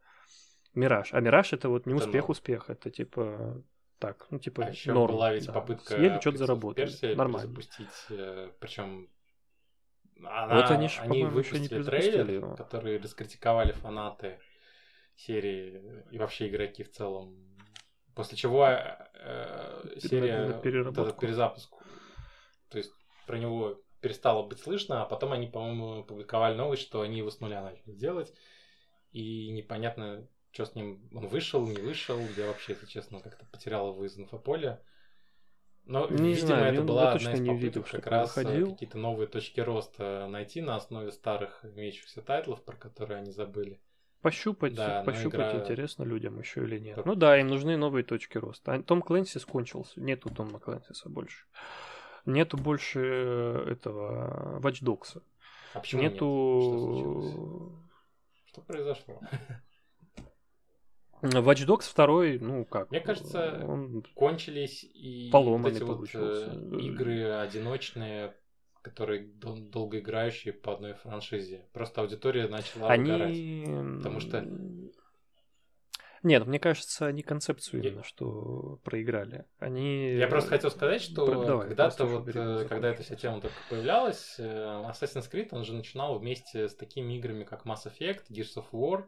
[0.73, 1.13] Мираж.
[1.13, 3.63] А Мираж это вот не успех-успех, это типа
[3.99, 5.13] так, ну типа а еще норм.
[5.13, 5.53] была ведь да.
[5.53, 7.15] попытка Съели, что-то заработали.
[7.15, 7.47] Нормально.
[7.47, 9.07] запустить, э, причем
[10.23, 12.55] она, вот они, ж, они выпустили трейлер, его.
[12.55, 14.39] который раскритиковали фанаты
[15.15, 17.35] серии и вообще игроки в целом.
[18.15, 21.73] После чего э, серия, на, этот перезапуск,
[22.69, 22.93] то есть
[23.27, 27.39] про него перестало быть слышно, а потом они, по-моему, публиковали новость, что они его с
[27.41, 28.33] нуля начали делать,
[29.11, 33.91] и непонятно, что с ним, он вышел, не вышел, я вообще, если честно, как-то потерял
[33.91, 34.81] его из инфополя.
[35.85, 39.27] Но, не видимо, знаю, это была одна из попыток видел, как раз э, какие-то новые
[39.27, 43.79] точки роста найти на основе старых имеющихся тайтлов, про которые они забыли.
[44.21, 45.61] Пощупать, да, пощупать игра...
[45.61, 46.95] интересно людям еще или нет.
[46.95, 47.05] Так...
[47.05, 48.73] Ну да, им нужны новые точки роста.
[48.73, 50.01] А Том Клэнси скончился.
[50.01, 51.45] Нету Тома Клэнсиса больше.
[52.25, 55.21] Нету больше э, этого Watch Dogs.
[55.75, 56.95] А почему Нету...
[56.95, 57.33] Нет?
[57.33, 57.71] Что,
[58.47, 59.21] Что произошло?
[61.21, 62.91] Watch Dogs 2, ну как?
[62.91, 68.35] Мне кажется, он кончились и вот эти вот э, игры одиночные,
[68.81, 71.65] которые дол- долгоиграющие по одной франшизе.
[71.73, 73.11] Просто аудитория начала они...
[73.11, 73.97] угорать.
[73.97, 74.45] Потому что...
[76.21, 79.45] Нет, мне кажется, они концепцию именно, что проиграли.
[79.59, 80.13] Они...
[80.15, 84.35] Я просто хотел сказать, что Давай, когда-то вот, э, когда эта вся тема только появлялась,
[84.39, 88.65] э, Assassin's Creed, он же начинал вместе с такими играми, как Mass Effect, Gears of
[88.71, 89.05] War,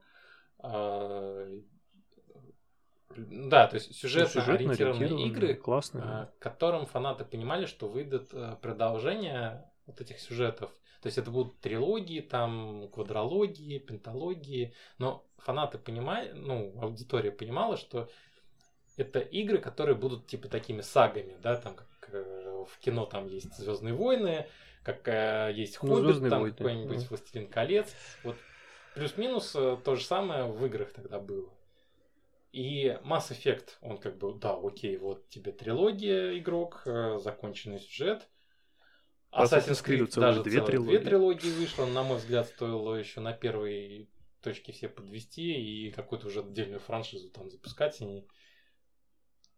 [3.15, 6.31] да, то есть сюжетно, сюжетно ориентированные игры, классные, да.
[6.39, 10.71] которым фанаты понимали, что выйдет э, продолжение вот этих сюжетов.
[11.01, 18.09] То есть это будут трилогии, там квадрологии, пенталогии, но фанаты понимали, ну, аудитория понимала, что
[18.97, 23.55] это игры, которые будут типа такими сагами, да, там как э, в кино там есть
[23.55, 24.47] Звездные войны,
[24.83, 27.09] как э, есть ну, Хоббит, ну, там какой-нибудь mm.
[27.09, 27.95] Властелин колец.
[28.23, 28.35] Вот
[28.95, 31.49] плюс-минус то же самое в играх тогда было.
[32.57, 38.27] И Mass Effect, он как бы, да, окей, вот тебе трилогия, игрок, э, законченный сюжет.
[39.31, 40.97] Assassin's Creed даже две трилогии.
[40.97, 44.09] две трилогии вышло, на мой взгляд, стоило еще на первой
[44.41, 48.01] точке все подвести и какую-то уже отдельную франшизу там запускать.
[48.01, 48.25] И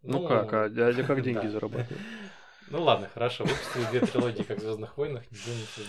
[0.02, 2.02] Ну, как, а, а как деньги зарабатывают?
[2.70, 5.88] Ну ладно, хорошо, выпустили две трилогии, как в Звездных войнах, не будем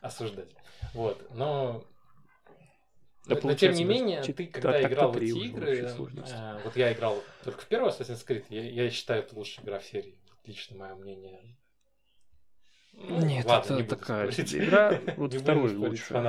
[0.00, 0.48] осуждать.
[0.94, 1.84] Вот, но
[3.26, 6.92] да, но тем не менее, ты когда так, играл в эти игры, э, вот я
[6.92, 10.18] играл только в первый Assassin's Creed, я, я считаю, это лучшая игра в серии.
[10.44, 11.56] Лично мое мнение.
[12.94, 16.28] Ну, Нет, ладно, это не такая игра, вот второй лучше.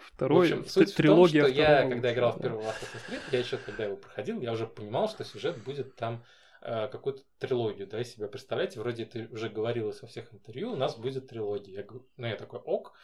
[0.00, 3.20] Второй, в общем, суть трилогия в том, что я, когда играл в первый Assassin's Creed,
[3.32, 6.22] я еще когда его проходил, я уже понимал, что сюжет будет там
[6.60, 10.96] э, какую-то трилогию, да, себе представляете, вроде это уже говорилось во всех интервью, у нас
[10.96, 11.80] будет трилогия.
[11.80, 12.94] Я, ну, я такой, ок,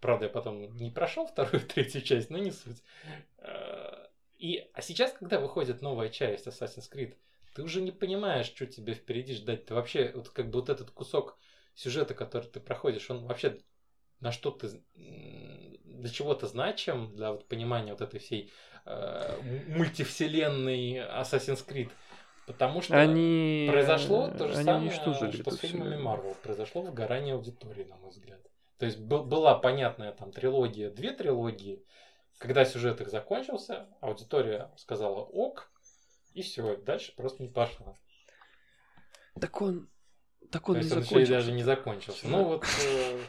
[0.00, 2.82] правда, я потом не прошел вторую, третью часть, но не суть.
[3.38, 4.06] Э,
[4.38, 7.14] и, а сейчас, когда выходит новая часть Assassin's Creed,
[7.54, 9.66] ты уже не понимаешь, что тебе впереди ждать.
[9.66, 11.38] Ты вообще, вот как бы вот этот кусок
[11.74, 13.58] сюжета, который ты проходишь, он вообще
[14.20, 18.52] на что ты, для чего то значим, для вот понимания вот этой всей
[18.84, 19.36] э,
[19.68, 21.90] мультивселенной Assassin's Creed.
[22.46, 23.68] Потому что они...
[23.70, 26.36] произошло то же самое, что с фильмами Marvel.
[26.42, 28.40] Произошло выгорание аудитории, на мой взгляд.
[28.78, 31.84] То есть была понятная там трилогия, две трилогии.
[32.38, 35.70] Когда сюжет их закончился, аудитория сказала ок,
[36.34, 37.96] и все, дальше просто не пошла.
[39.40, 39.88] Так он,
[40.50, 41.32] так он То не есть закончился.
[41.32, 42.28] Он даже не закончился.
[42.28, 42.64] Ну вот.
[42.64, 43.20] Э,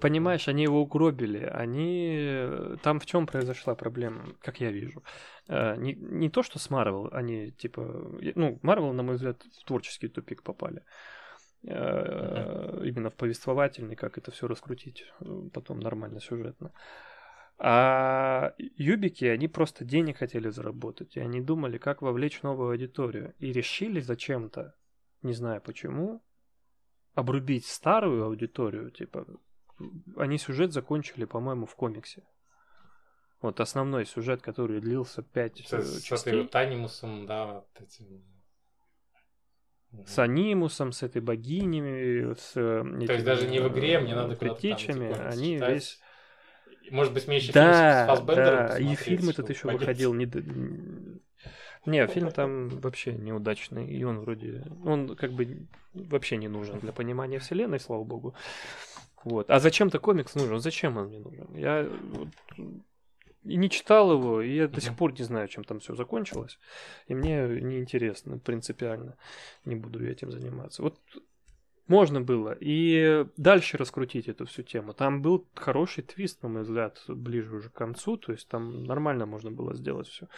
[0.00, 1.44] Понимаешь, они его угробили.
[1.44, 5.02] Они там в чем произошла проблема, как я вижу.
[5.48, 7.82] Э, не, не то, что с Марвел, они типа,
[8.34, 10.82] ну, Марвел, на мой взгляд, в творческий тупик попали.
[11.66, 16.72] Э, именно в повествовательный, как это все раскрутить э, потом нормально сюжетно.
[17.56, 23.34] А юбики, они просто денег хотели заработать, и они думали, как вовлечь новую аудиторию.
[23.38, 24.74] И решили зачем-то,
[25.22, 26.22] не знаю почему,
[27.14, 28.90] обрубить старую аудиторию.
[28.90, 29.26] Типа,
[30.16, 32.24] они сюжет закончили, по-моему, в комиксе.
[33.40, 36.16] Вот основной сюжет, который длился 5 с, частей.
[36.16, 38.33] С этой вот анимусом, да, вот этим
[40.06, 45.12] с анимусом, с этой богинями, с То есть даже не в игре, мне надо предтечами,
[45.12, 45.74] они читать.
[45.74, 46.00] весь...
[46.90, 49.80] Может быть, мне еще да, фильм с Фассбендером да, и фильм этот еще понять.
[49.80, 50.30] выходил не...
[51.86, 54.64] Не, фильм там вообще неудачный, и он вроде...
[54.84, 58.34] Он как бы вообще не нужен для понимания вселенной, слава богу.
[59.22, 59.50] Вот.
[59.50, 60.60] А зачем-то комикс нужен?
[60.60, 61.54] Зачем он мне нужен?
[61.54, 61.88] Я
[63.44, 66.58] и не читал его, и я до сих пор не знаю, чем там все закончилось.
[67.08, 69.16] И мне неинтересно, принципиально.
[69.64, 70.82] Не буду я этим заниматься.
[70.82, 70.98] Вот
[71.86, 74.94] можно было и дальше раскрутить эту всю тему.
[74.94, 79.26] Там был хороший твист, на мой взгляд, ближе уже к концу, то есть там нормально
[79.26, 80.28] можно было сделать все.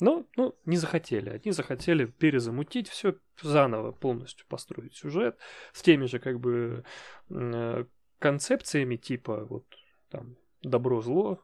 [0.00, 1.30] Но ну, не захотели.
[1.30, 5.38] Они захотели перезамутить все заново, полностью построить сюжет
[5.72, 6.84] с теми же как бы
[7.30, 7.84] э,
[8.18, 9.64] концепциями типа вот
[10.10, 11.40] там добро-зло,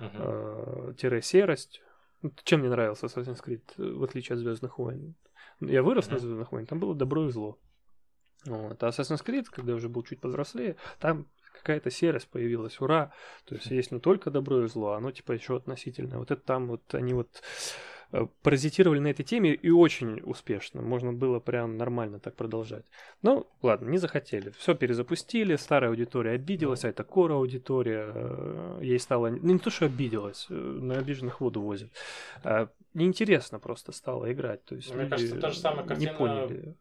[0.00, 1.20] uh-huh.
[1.22, 1.80] серость.
[2.44, 5.14] Чем мне нравился Assassin's Creed, в отличие от Звездных войн?
[5.60, 6.12] Я вырос uh-huh.
[6.12, 7.58] на Звездных войн, там было добро и зло.
[8.46, 8.82] Вот.
[8.82, 13.12] А Assassin's Creed, когда я уже был чуть повзрослее, там какая-то серость появилась, ура.
[13.44, 16.18] То есть есть не только добро и зло, оно типа еще относительное.
[16.18, 17.42] Вот это там вот они вот
[17.76, 17.93] Э,
[18.42, 20.82] паразитировали на этой теме и очень успешно.
[20.82, 22.84] Можно было прям нормально так продолжать.
[23.22, 24.50] Ну, ладно, не захотели.
[24.58, 28.10] Все перезапустили, старая аудитория обиделась, а это кора аудитория.
[28.14, 29.30] Э, ей стало...
[29.30, 31.90] Ну, не то, что обиделась, э, на обиженных воду возят.
[32.42, 34.64] А, неинтересно просто стало играть.
[34.64, 36.10] То есть Мне кажется, то же самое картина...
[36.10, 36.76] не поняли.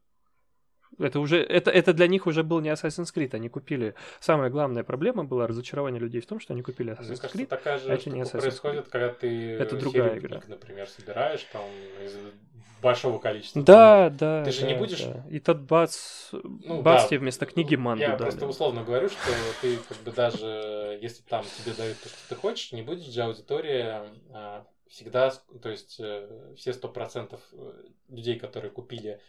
[1.00, 3.34] Это уже, это, это для них уже был не Assassin's Creed.
[3.34, 3.96] Они купили...
[4.20, 7.46] Самая главная проблема была разочарование людей в том, что они купили Assassin's Мне кажется, Creed,
[7.48, 8.90] такая же а это не Assassin's происходит, Creed.
[8.90, 10.40] когда ты это другая игра.
[10.40, 11.66] Книг, например, собираешь там
[12.04, 12.14] из
[12.84, 13.64] большого количества.
[13.64, 14.18] Да, томов.
[14.20, 14.44] да.
[14.44, 15.04] Ты же да, не будешь...
[15.04, 15.24] Да.
[15.30, 16.30] И тот бац...
[16.32, 17.08] Ну, бац да.
[17.08, 18.30] тебе вместо книги манду Я дали.
[18.30, 22.36] просто условно говорю, что ты как бы даже, если там тебе дают то, что ты
[22.36, 27.72] хочешь, не будет же аудитория а, всегда, то есть э, все сто процентов э,
[28.10, 29.20] людей, которые купили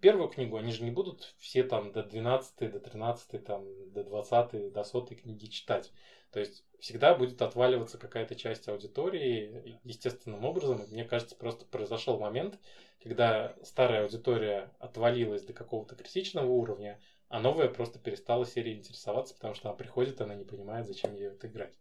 [0.00, 4.72] первую книгу, они же не будут все там до 12, до 13, там, до 20,
[4.72, 5.92] до 100 книги читать.
[6.30, 10.80] То есть всегда будет отваливаться какая-то часть аудитории естественным образом.
[10.90, 12.58] Мне кажется, просто произошел момент,
[13.02, 19.54] когда старая аудитория отвалилась до какого-то критичного уровня, а новая просто перестала серией интересоваться, потому
[19.54, 21.78] что она приходит, она не понимает, зачем ей это играть.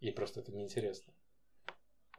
[0.00, 1.12] Ей просто это неинтересно.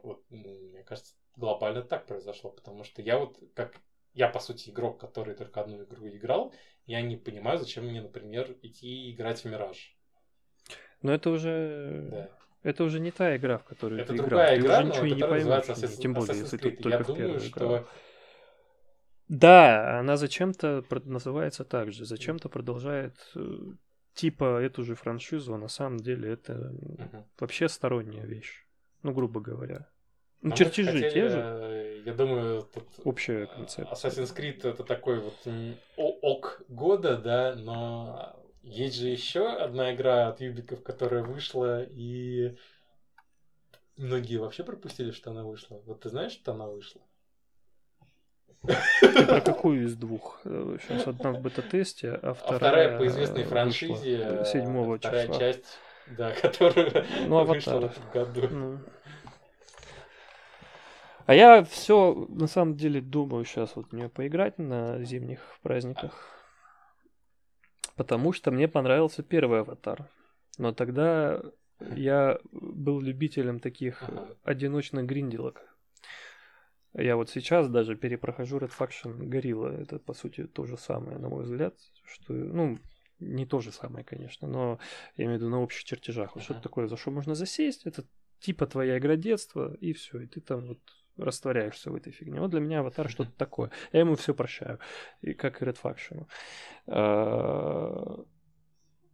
[0.02, 3.80] Вот, мне кажется, глобально так произошло, потому что я вот, как
[4.14, 6.54] я, по сути, игрок, который только одну игру играл,
[6.86, 9.96] я не понимаю, зачем мне, например, идти играть в Мираж.
[11.02, 12.08] Но это уже...
[12.10, 12.30] Да.
[12.62, 14.64] Это уже не та игра, в которую это ты другая играл.
[14.64, 17.40] игра, ты уже ничего не поймешь, Assassin's, тем более, если ты только я в думаю,
[17.40, 17.48] что...
[17.48, 17.86] играл.
[19.28, 23.56] Да, она зачем-то называется так же, зачем-то продолжает э,
[24.14, 27.24] типа эту же франшизу, а на самом деле это uh-huh.
[27.38, 28.64] вообще сторонняя вещь,
[29.02, 29.88] ну, грубо говоря.
[30.44, 32.02] Ну, а чертежи те же.
[32.04, 33.86] я думаю, тут Общая концепция.
[33.86, 35.34] Assassin's Creed это такой вот
[35.96, 42.58] ок года, да, но есть же еще одна игра от Юбиков, которая вышла, и
[43.96, 45.80] многие вообще пропустили, что она вышла.
[45.86, 47.00] Вот ты знаешь, что она вышла?
[49.00, 50.40] Ты про какую из двух?
[50.44, 54.44] Сейчас одна в бета-тесте, а, вторая, а вторая по известной франшизе.
[54.44, 55.40] Седьмого вторая числа.
[55.40, 58.48] часть, да, которая ну, вышла в этом году.
[58.50, 58.80] Ну.
[61.26, 66.30] А я все на самом деле думаю сейчас вот в нее поиграть на зимних праздниках.
[67.96, 70.08] Потому что мне понравился первый аватар.
[70.58, 71.42] Но тогда
[71.80, 74.02] я был любителем таких
[74.42, 75.62] одиночных гринделок.
[76.92, 79.82] Я вот сейчас даже перепрохожу Red Faction Gorilla.
[79.82, 81.74] Это, по сути, то же самое, на мой взгляд.
[82.04, 82.78] Что, ну,
[83.18, 84.78] не то же самое, конечно, но
[85.16, 86.34] я имею в виду на общих чертежах.
[86.34, 87.86] Вот что-то такое, за что можно засесть.
[87.86, 88.04] Это
[88.40, 90.20] типа твоя игра детства, и все.
[90.20, 90.78] И ты там вот
[91.16, 92.40] растворяешься в этой фигне.
[92.40, 93.70] Вот для меня аватар что-то такое.
[93.92, 94.78] Я ему все прощаю.
[95.22, 96.26] И как и Red Faction.
[96.86, 98.24] А,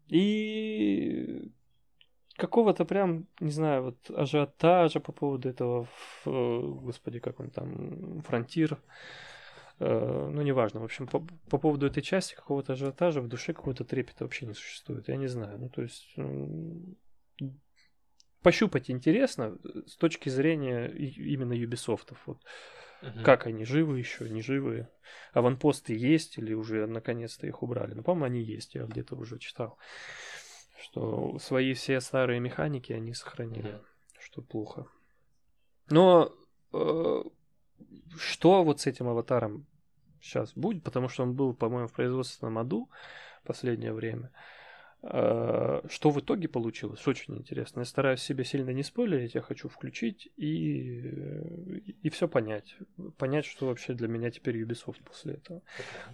[0.08, 1.50] И
[2.36, 8.78] какого-то прям, не знаю, вот ажиотажа по поводу этого, ф- господи, как он там, фронтир,
[9.80, 13.84] Э, ну, неважно, в общем, по, по поводу этой части какого-то ажиотажа в душе какого-то
[13.84, 16.14] трепета вообще не существует, я не знаю, ну, то есть
[18.42, 22.38] пощупать интересно с точки зрения именно Ubisoft, вот,
[23.02, 23.24] Мгм.
[23.24, 24.88] как они, живы еще, не живы,
[25.32, 29.78] аванпосты есть или уже наконец-то их убрали, ну, по-моему, они есть, я где-то уже читал,
[30.78, 33.82] что свои все старые механики они сохранили, Мгм.
[34.18, 34.86] что плохо.
[35.88, 36.32] Но
[36.72, 37.22] э,
[38.16, 39.66] что вот с этим аватаром
[40.20, 42.90] сейчас будет, потому что он был, по-моему, в производственном аду
[43.44, 44.26] последнее время.
[44.26, 44.59] Э,
[45.02, 47.80] Что в итоге получилось, очень интересно.
[47.80, 50.98] Я стараюсь себе сильно не спойлерить, я хочу включить и,
[52.02, 52.76] и все понять.
[53.16, 55.62] Понять, что вообще для меня теперь Ubisoft после этого.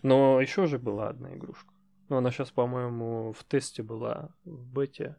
[0.03, 1.73] Но еще же была одна игрушка.
[2.09, 5.17] Ну, она сейчас, по-моему, в тесте была, в бете.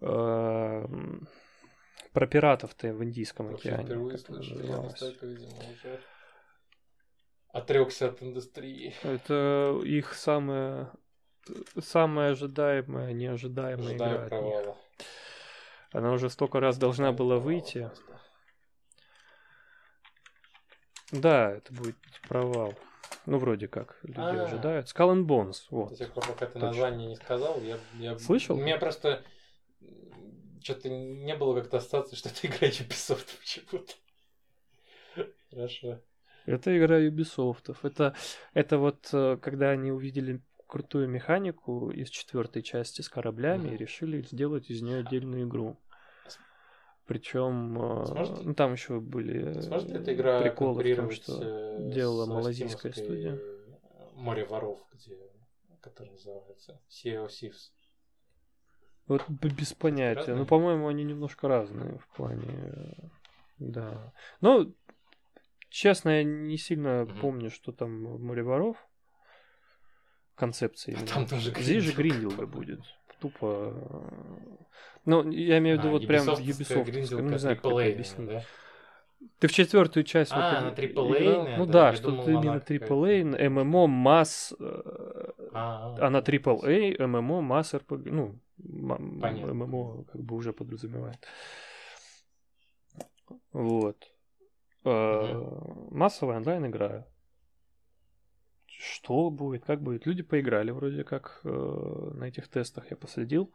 [0.00, 1.26] Эм,
[2.12, 3.84] Про пиратов-то в Индийском океане.
[3.84, 4.92] впервые как она слышу, я называлась.
[4.92, 6.00] настолько, видимо, уже
[7.48, 8.94] отрекся от индустрии.
[9.02, 10.92] Это их самая,
[11.80, 14.06] самая ожидаемая, неожидаемая игра.
[14.06, 14.28] От них.
[14.28, 14.76] провала.
[15.92, 17.90] Она уже столько раз должна была выйти.
[21.12, 21.96] Да, это будет
[22.28, 22.74] провал.
[23.26, 24.44] Ну, вроде как, люди А.
[24.44, 24.86] ожидают.
[24.86, 25.96] Skull and Bones, До вот.
[25.96, 27.78] тех пор, пока ты название не сказал, я...
[27.94, 28.18] я...
[28.18, 28.56] Слышал?
[28.56, 29.22] У меня просто
[30.62, 33.94] что-то не было как-то ассоциации, что это игра Ubisoft почему-то.
[35.50, 36.00] Хорошо.
[36.46, 37.76] Это игра Ubisoft.
[37.82, 38.14] Это,
[38.52, 40.42] это вот э, когда они увидели
[40.74, 45.76] крутую механику из четвертой части с кораблями и решили сделать из нее отдельную игру.
[47.06, 51.10] Причем, э, Сможет- ну там еще были Сможет ли э, эта игра приколы в том,
[51.12, 53.38] что э, делала малазийская студия.
[54.14, 55.16] Море воров, где,
[55.80, 57.70] которая называется Sea of Thieves.
[59.06, 60.18] Вот без понятия.
[60.20, 60.36] разные?
[60.38, 62.48] Ну, по-моему, они немножко разные в плане.
[62.48, 62.92] э,
[63.58, 64.12] Да.
[64.40, 64.74] Ну,
[65.68, 67.20] честно, я не сильно Мгм.
[67.20, 68.76] помню, что там море воров.
[70.34, 72.80] Концепция А там тоже Здесь же гринделга будет.
[73.20, 73.72] Тупо.
[73.72, 74.56] э,
[75.04, 76.84] Ну, я имею в виду А, вот прям Ubisoft.
[76.84, 78.28] гринделка Ну, не знаю, как это объяснить.
[78.28, 78.42] да?
[79.38, 82.56] Ты в четвертую часть А, вот она и- AAA, Ну да, что ты именно.
[82.60, 84.52] AAA, ММО, масс.
[84.58, 84.82] э,
[85.52, 88.06] А, Она AAA, ММО, масс РПГ.
[88.06, 89.54] Ну, м- Понятно.
[89.54, 91.18] ММО как бы уже подразумевает.
[93.52, 93.96] Вот.
[94.84, 95.42] Э,
[95.90, 97.06] Массовая онлайн игра.
[98.92, 100.06] Что будет, как будет?
[100.06, 103.50] Люди поиграли вроде как э, на этих тестах, я последил.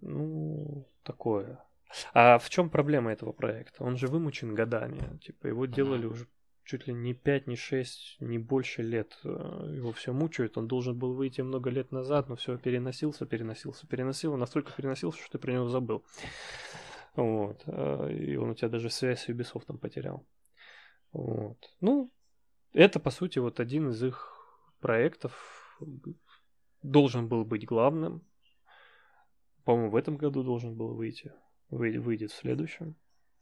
[0.00, 1.64] Ну, такое.
[2.12, 3.84] А в чем проблема этого проекта?
[3.84, 5.18] Он же вымучен годами.
[5.18, 6.26] Типа его делали уже
[6.64, 9.18] чуть ли не 5, не 6, не больше лет.
[9.24, 9.28] Э,
[9.76, 10.58] Его все мучают.
[10.58, 14.36] Он должен был выйти много лет назад, но все переносился, переносился, переносил.
[14.36, 16.04] Настолько переносился, что ты про него забыл.
[17.16, 17.62] Вот.
[17.66, 20.26] Э, И он у тебя даже связь с Ubisoft потерял.
[21.12, 21.58] Вот.
[21.80, 22.10] Ну,
[22.74, 24.33] это, по сути, вот один из их
[24.84, 25.32] проектов.
[26.82, 28.20] Должен был быть главным.
[29.64, 31.32] По-моему, в этом году должен был выйти.
[31.70, 32.94] Вы- Выйдет в следующем.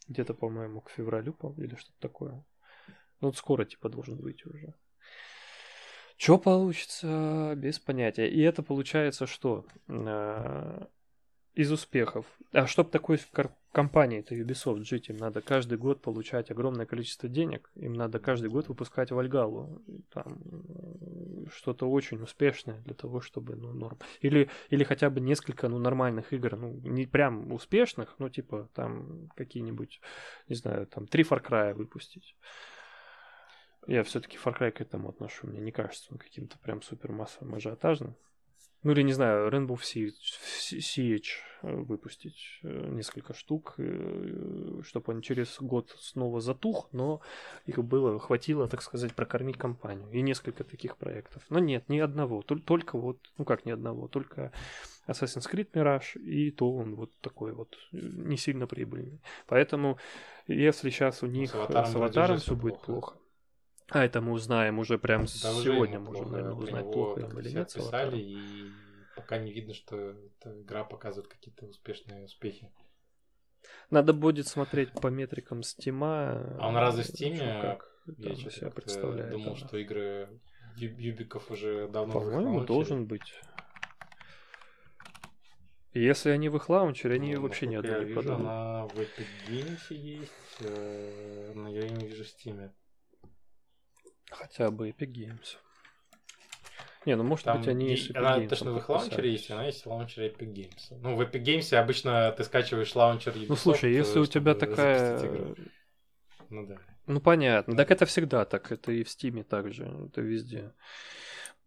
[0.09, 2.33] Где-то, по-моему, к февралю, по- или что-то такое.
[3.21, 4.75] Ну, вот скоро, типа, должен выйти уже.
[6.17, 8.29] Что получится, без понятия.
[8.29, 9.67] И это получается что?
[11.55, 12.27] Э, из успехов.
[12.53, 13.19] А чтобы такой
[13.73, 18.51] компании, это Ubisoft, жить, им надо каждый год получать огромное количество денег, им надо каждый
[18.51, 20.39] год выпускать Вальгалу, там
[21.55, 23.99] что-то очень успешное для того, чтобы, ну, норм.
[24.21, 29.29] Или, или хотя бы несколько, ну, нормальных игр, ну, не прям успешных, но типа там
[29.35, 30.01] какие-нибудь,
[30.49, 32.37] не знаю, там три Far Cry выпустить.
[33.87, 37.55] Я все-таки Far Cry к этому отношу, мне не кажется он каким-то прям супер массовым
[37.55, 38.15] ажиотажным.
[38.83, 41.23] Ну или, не знаю, Rainbow Siege
[41.63, 47.21] э, выпустить э, несколько штук, э, чтобы он через год снова затух, но
[47.67, 50.11] их было, хватило, так сказать, прокормить компанию.
[50.11, 51.45] И несколько таких проектов.
[51.49, 52.43] Но нет, ни одного.
[52.43, 54.51] Только вот, ну как ни одного, только
[55.07, 59.21] Assassin's Creed Mirage, и то он вот такой вот не сильно прибыльный.
[59.47, 59.99] Поэтому,
[60.49, 63.17] если сейчас у них с аватаром, с аватаром все будет плохо,
[63.93, 67.73] а это мы узнаем уже прям да, сегодня, можем, наверное, узнать, плохо им или нет.
[67.73, 68.71] Писали, и
[69.17, 72.73] пока не видно, что эта игра показывает какие-то успешные успехи.
[73.91, 76.57] Надо будет смотреть по метрикам Стима.
[76.59, 77.61] А он разве в Стиме?
[77.61, 77.87] Как
[78.19, 79.31] я себя представляю.
[79.31, 80.41] Думал, что игры
[80.77, 83.35] Юбиков уже давно По-моему, должен быть.
[85.95, 89.27] Если они в их лаунчере, они ну, вообще ни одной не вижу, Она в Epic
[89.47, 92.73] Games есть, э, но я ее не вижу в Стиме.
[94.33, 95.57] Хотя бы Epic Games.
[97.05, 99.67] Не, ну может Там быть они и, Она Games точно в их лаунчере есть, она
[99.67, 100.99] есть в лаунчере Epic Games.
[101.01, 105.55] Ну, в Epic Games обычно ты скачиваешь лаунчер Ubisoft, Ну, слушай, если у тебя такая...
[106.49, 106.79] Ну да.
[107.07, 107.77] Ну понятно.
[107.77, 108.71] Так это всегда так.
[108.71, 109.85] Это и в Стиме также.
[109.85, 110.73] Это везде.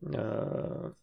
[0.02, 0.94] А,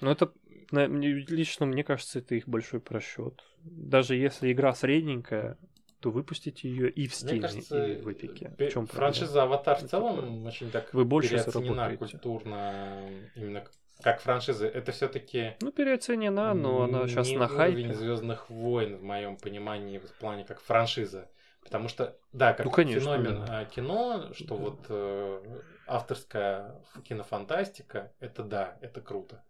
[0.00, 0.32] но это
[0.70, 3.42] лично мне кажется, это их большой просчет.
[3.62, 5.58] Даже если игра средненькая,
[6.02, 8.56] то выпустите ее и в Steam, кажется, и в Epic.
[8.58, 13.64] В чем франшиза Аватар в целом очень так Вы больше переоценена культурно, именно
[14.02, 14.66] как франшиза.
[14.66, 17.94] Это все-таки ну переоценена, но она сейчас на хайпе.
[17.94, 21.30] Звездных войн в моем понимании в плане как франшиза.
[21.62, 23.64] Потому что, да, как ну, конечно, феномен да.
[23.66, 24.54] кино, что да.
[24.56, 29.44] вот э, авторская кинофантастика, это да, это круто.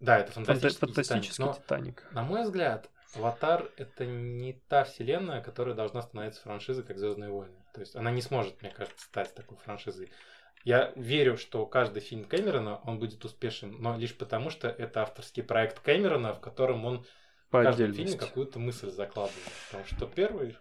[0.00, 1.62] Да, это фантастический, фантастический Титаник.
[1.62, 2.08] Титаник.
[2.10, 7.56] На мой взгляд, Аватар это не та вселенная, которая должна становиться франшизой, как Звездные войны.
[7.72, 10.10] То есть она не сможет, мне кажется, стать такой франшизой.
[10.64, 15.42] Я верю, что каждый фильм Кэмерона, он будет успешен, но лишь потому, что это авторский
[15.42, 17.04] проект Кэмерона, в котором он
[17.50, 19.52] По в каждом фильме какую-то мысль закладывает.
[19.66, 20.56] Потому что первый,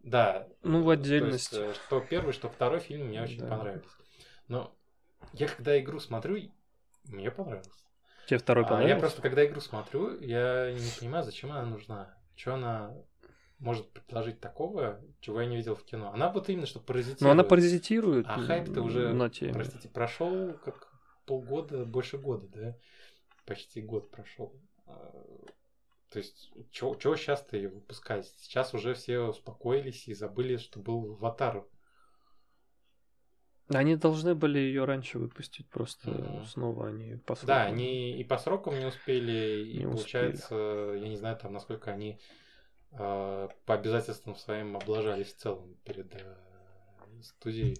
[0.00, 0.48] да.
[0.62, 1.54] Ну, в отдельности.
[1.54, 3.48] То есть, что первый, что второй фильм мне очень да.
[3.48, 3.90] понравились.
[4.48, 4.74] Но
[5.34, 6.50] я когда игру смотрю,
[7.04, 7.86] мне понравилось.
[8.30, 8.92] Тебе второй понравился?
[8.92, 12.14] А я просто, когда игру смотрю, я не понимаю, зачем она нужна.
[12.36, 12.94] Что она
[13.58, 16.12] может предложить такого, чего я не видел в кино.
[16.14, 17.22] Она вот именно, что паразитирует.
[17.22, 18.26] Но она паразитирует.
[18.28, 19.52] А хайп-то уже, на теме.
[19.52, 20.92] простите, прошел как
[21.26, 22.76] полгода, больше года, да?
[23.46, 24.54] Почти год прошел.
[24.86, 25.12] А,
[26.10, 28.28] то есть, чего сейчас-то ее выпускать?
[28.38, 31.66] Сейчас уже все успокоились и забыли, что был аватар
[33.78, 36.44] они должны были ее раньше выпустить, просто mm-hmm.
[36.46, 37.46] снова они по срокам.
[37.46, 39.86] Да, они и по срокам не успели, не и успели.
[39.86, 40.54] получается,
[40.96, 42.18] я не знаю, там насколько они
[42.92, 46.36] э, по обязательствам своим облажались в целом перед э,
[47.22, 47.76] студией.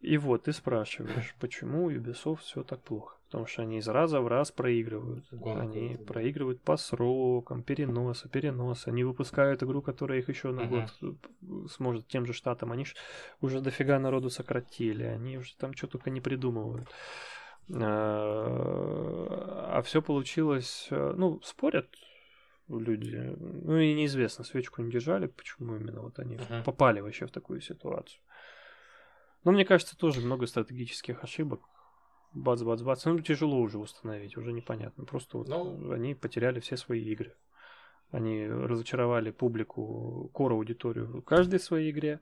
[0.00, 3.19] И вот ты спрашиваешь, почему Ubisoft все так плохо?
[3.30, 5.24] Потому что они из раза в раз проигрывают.
[5.30, 8.88] Гонка, они проигрывают по срокам, переносы, переносы.
[8.88, 10.88] Они выпускают игру, которая их еще на uh-huh.
[11.40, 12.72] год сможет тем же штатам.
[12.72, 12.96] Они ж
[13.40, 15.04] уже дофига народу сократили.
[15.04, 16.88] Они уже там что только не придумывают.
[17.72, 20.88] А, а все получилось...
[20.90, 21.86] Э, ну, спорят
[22.66, 23.36] люди.
[23.38, 26.64] Ну и неизвестно, свечку не держали, почему именно вот они uh-huh.
[26.64, 28.20] попали вообще в такую ситуацию.
[29.44, 31.60] Но мне кажется, тоже много стратегических ошибок
[32.32, 33.04] бац-бац-бац.
[33.04, 35.04] Ну, тяжело уже установить, уже непонятно.
[35.04, 35.92] Просто вот ну...
[35.92, 37.34] они потеряли все свои игры.
[38.10, 42.20] Они разочаровали публику, кор аудиторию в каждой своей игре.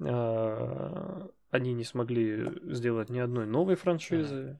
[0.00, 4.58] А, они не смогли сделать ни одной новой франшизы.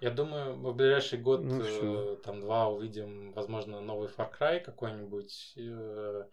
[0.00, 5.54] Я думаю, в ближайший год, ну, э, там два, увидим, возможно, новый Far Cry какой-нибудь,
[5.56, 6.24] э,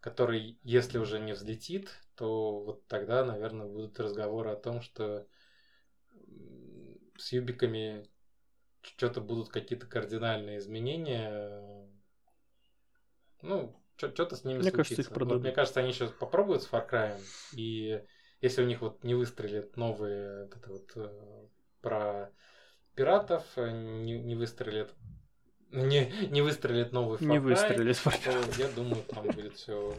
[0.00, 5.26] который, если уже не взлетит, то вот тогда, наверное, будут разговоры о том, что
[7.16, 8.08] с юбиками
[8.82, 11.88] что-то будут какие-то кардинальные изменения.
[13.42, 14.96] Ну, что-то с ними мне случится.
[14.96, 15.34] Кажется, их продадут.
[15.34, 17.20] вот, мне кажется, они сейчас попробуют с Far Cry,
[17.52, 18.04] и
[18.40, 21.48] если у них вот не выстрелит новые вот это вот э,
[21.80, 22.32] про
[22.94, 24.92] пиратов, э, не, не выстрелит
[25.70, 28.54] не, не выстрелит новый Far Cry, не выстрелит Far Cry.
[28.54, 29.96] то я думаю, там будет все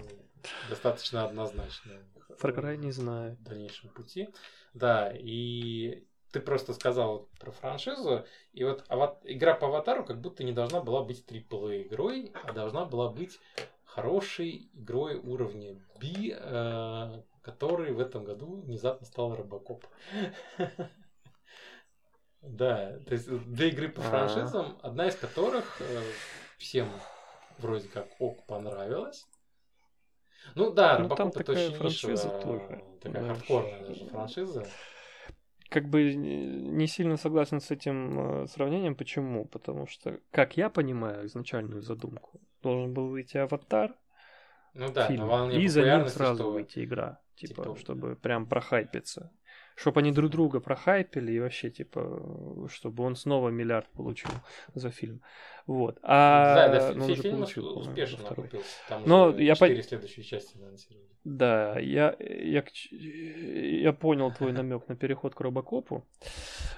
[0.69, 1.93] достаточно однозначно.
[2.41, 3.35] Far Cry не знаю.
[3.35, 4.29] В дальнейшем пути.
[4.73, 9.21] Да, и ты просто сказал про франшизу, и вот ават...
[9.23, 13.39] игра по аватару как будто не должна была быть AAA игрой, а должна была быть
[13.85, 19.85] хорошей игрой уровня B, э, который в этом году внезапно стал Робокоп.
[22.41, 26.03] Да, то есть две игры по франшизам, одна из которых э,
[26.59, 26.87] всем
[27.57, 29.25] вроде как ок понравилась.
[30.53, 34.67] Ну да, ну, Робокоп это очень нишевая, такая хардкорная даже франшиза
[35.69, 38.95] как бы не сильно согласен с этим э, сравнением.
[38.95, 39.45] Почему?
[39.45, 43.95] Потому что, как я понимаю изначальную задумку, должен был выйти аватар,
[44.73, 46.51] ну да, фильм, и за ним сразу что...
[46.51, 49.31] выйти игра, типа, типа чтобы прям прохайпиться.
[49.75, 54.29] Чтобы они друг друга прохайпили и вообще, типа, чтобы он снова миллиард получил
[54.73, 55.21] за фильм.
[55.67, 55.99] Вот.
[56.01, 58.69] А да, да, ну, фильм получил, успешно окупился.
[58.87, 59.83] Там Но уже я четыре по...
[59.83, 61.09] следующие части анонсировали.
[61.25, 66.05] Да, я, я, я понял твой намек на переход к Робокопу.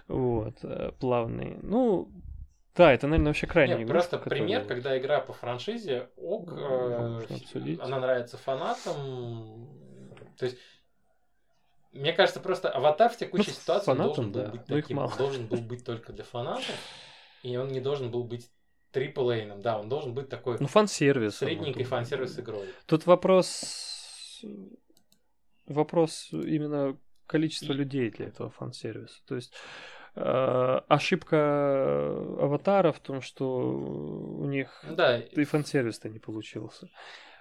[0.08, 1.60] Вот, э, плавный.
[1.62, 2.10] Ну,
[2.78, 4.40] да, это, наверное, вообще крайний Нет, просто который...
[4.40, 9.68] пример, когда игра по франшизе ок, ну, э, она нравится фанатам.
[10.38, 10.58] То есть
[11.92, 14.98] мне кажется, просто аватар в текущей ну, ситуации фанатам, должен был да, быть таким.
[15.00, 16.76] Он должен был быть только для фанатов,
[17.44, 18.50] и он не должен был быть
[18.92, 20.58] триплейным, да, он должен быть такой...
[20.60, 21.38] Ну, фан-сервис.
[21.38, 22.68] Средненький фан-сервис игрой.
[22.86, 24.44] Тут вопрос...
[25.66, 29.20] Вопрос именно количества людей для этого фан-сервиса.
[29.28, 29.54] То есть
[30.16, 32.08] э, ошибка
[32.40, 35.20] аватара в том, что у них да.
[35.20, 36.90] и фан-сервис-то не получился.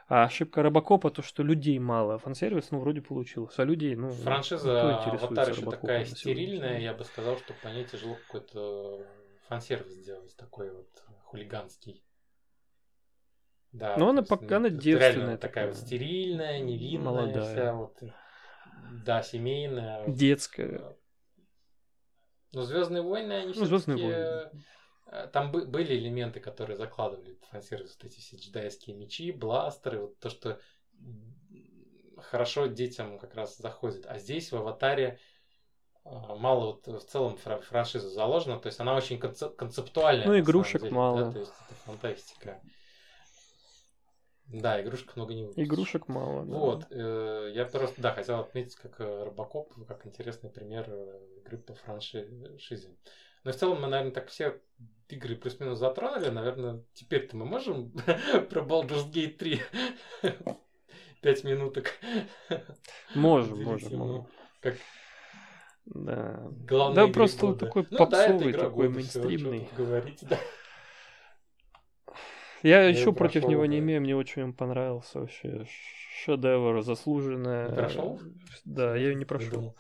[0.09, 2.19] А ошибка Робокопа то, что людей мало.
[2.19, 3.59] Фан-сервис, ну, вроде получилось.
[3.59, 8.17] А людей, ну, Франшиза Аватар еще такая стерильная, я бы сказал, что по ней тяжело
[8.27, 9.05] какой-то
[9.49, 10.89] фан-сервис сделать, такой вот
[11.25, 12.05] хулиганский.
[13.73, 15.37] Да, Но она пока она девственная.
[15.37, 17.53] Такая вот стерильная, невинная, молодая.
[17.53, 17.99] вся вот,
[19.05, 20.07] да, семейная.
[20.07, 20.97] Детская.
[22.53, 24.03] Но Звездные войны, они ну, все-таки
[25.07, 30.31] Э, там были элементы, которые закладывали фан-сервис, вот эти все джедайские мечи, бластеры, вот то,
[30.31, 30.61] что
[32.19, 34.07] хорошо детям как раз заходит.
[34.07, 35.19] А здесь в аватаре
[36.05, 40.27] э, мало вот в целом франшиза заложена, то есть она очень концептуальная.
[40.27, 41.25] Ну, игрушек деле, мало.
[41.25, 42.61] Да, то есть это фантастика.
[44.47, 45.67] Да, игрушек много не выпустишь.
[45.67, 46.57] Игрушек мало, да.
[46.57, 50.89] Вот, э, я просто, да, хотел отметить как э, Робокоп, как интересный пример
[51.39, 52.97] игры по франшизе.
[53.43, 54.61] Но в целом мы, наверное, так все
[55.09, 56.29] игры плюс-минус затронули.
[56.29, 57.91] Наверное, теперь-то мы можем
[58.51, 59.61] про Baldur's Gate 3
[61.23, 61.93] пять минуток.
[63.15, 64.27] Можем, можем, можем.
[64.61, 64.77] Как
[65.87, 66.43] да.
[66.67, 67.67] Главное да, просто года.
[67.67, 69.69] такой ну, попсовый, да, такой мейнстримный.
[69.77, 70.39] Говорить, да.
[72.63, 73.69] Я, я еще против прошел, него да.
[73.69, 75.65] не имею, мне очень он понравился вообще.
[76.25, 77.69] Шедевр, заслуженная.
[77.69, 78.21] прошел?
[78.65, 79.77] Да, я ее не прошел.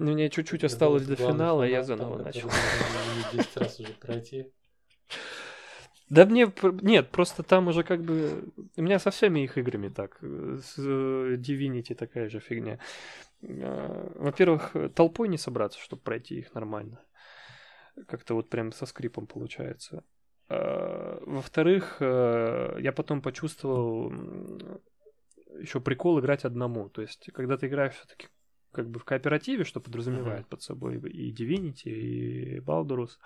[0.00, 2.48] Ну, мне чуть-чуть осталось до финала, я заново начал.
[3.32, 4.52] 10 раз уже пройти.
[6.08, 6.52] Да мне...
[6.82, 8.44] Нет, просто там уже как бы...
[8.76, 10.18] У меня со всеми их играми так.
[10.22, 12.78] С э, Divinity такая же фигня.
[13.42, 17.00] А, во-первых, толпой не собраться, чтобы пройти их нормально.
[18.06, 20.04] Как-то вот прям со скрипом получается.
[20.48, 24.12] Во-вторых, э, я потом почувствовал
[25.60, 26.88] еще прикол играть одному.
[26.88, 28.28] То есть, когда ты играешь все-таки
[28.78, 30.50] как бы в кооперативе, что подразумевает uh-huh.
[30.50, 33.18] под собой и Divinity, и Baldurus,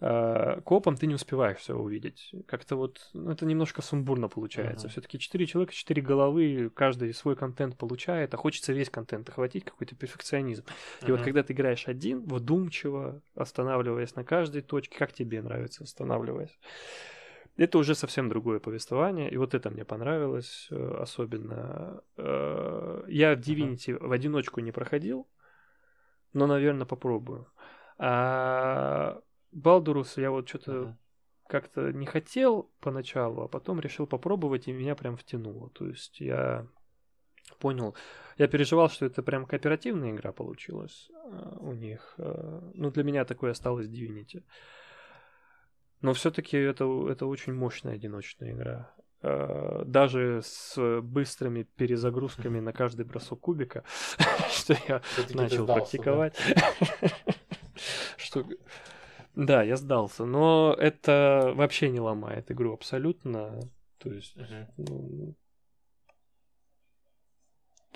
[0.00, 2.34] э, копом ты не успеваешь все увидеть.
[2.48, 4.88] Как-то вот ну, это немножко сумбурно получается.
[4.88, 4.90] Uh-huh.
[4.90, 9.94] Все-таки четыре человека, четыре головы, каждый свой контент получает, а хочется весь контент охватить, какой-то
[9.94, 10.64] перфекционизм.
[10.64, 11.08] Uh-huh.
[11.08, 16.58] И вот когда ты играешь один, вдумчиво, останавливаясь на каждой точке, как тебе нравится, останавливаясь.
[17.56, 22.02] Это уже совсем другое повествование, и вот это мне понравилось э, особенно.
[22.16, 25.28] Э, я в Divinity в одиночку не проходил,
[26.32, 27.46] но, наверное, попробую.
[27.98, 29.20] А
[29.52, 30.96] Балдурус я вот что-то
[31.46, 35.68] как-то не хотел поначалу, а потом решил попробовать, и меня прям втянуло.
[35.70, 36.66] То есть я
[37.58, 37.94] понял,
[38.38, 42.14] я переживал, что это прям кооперативная игра получилась э, у них.
[42.16, 44.42] Ну, для меня такое осталось Divinity.
[46.02, 48.92] Но все-таки это, это очень мощная одиночная игра.
[49.22, 53.84] Э, даже с быстрыми перезагрузками на каждый бросок кубика,
[54.50, 55.00] что я
[55.32, 56.34] начал практиковать.
[58.18, 58.44] Что
[59.34, 63.60] да, я сдался, но это вообще не ломает игру абсолютно.
[63.98, 64.36] То есть,
[64.76, 65.34] ну,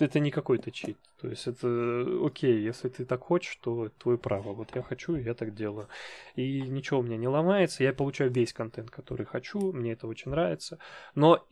[0.03, 0.99] это не какой-то чит.
[1.21, 4.53] То есть это окей, если ты так хочешь, то твое право.
[4.53, 5.89] Вот я хочу, и я так делаю.
[6.35, 10.31] И ничего у меня не ломается, я получаю весь контент, который хочу, мне это очень
[10.31, 10.79] нравится.
[11.15, 11.47] Но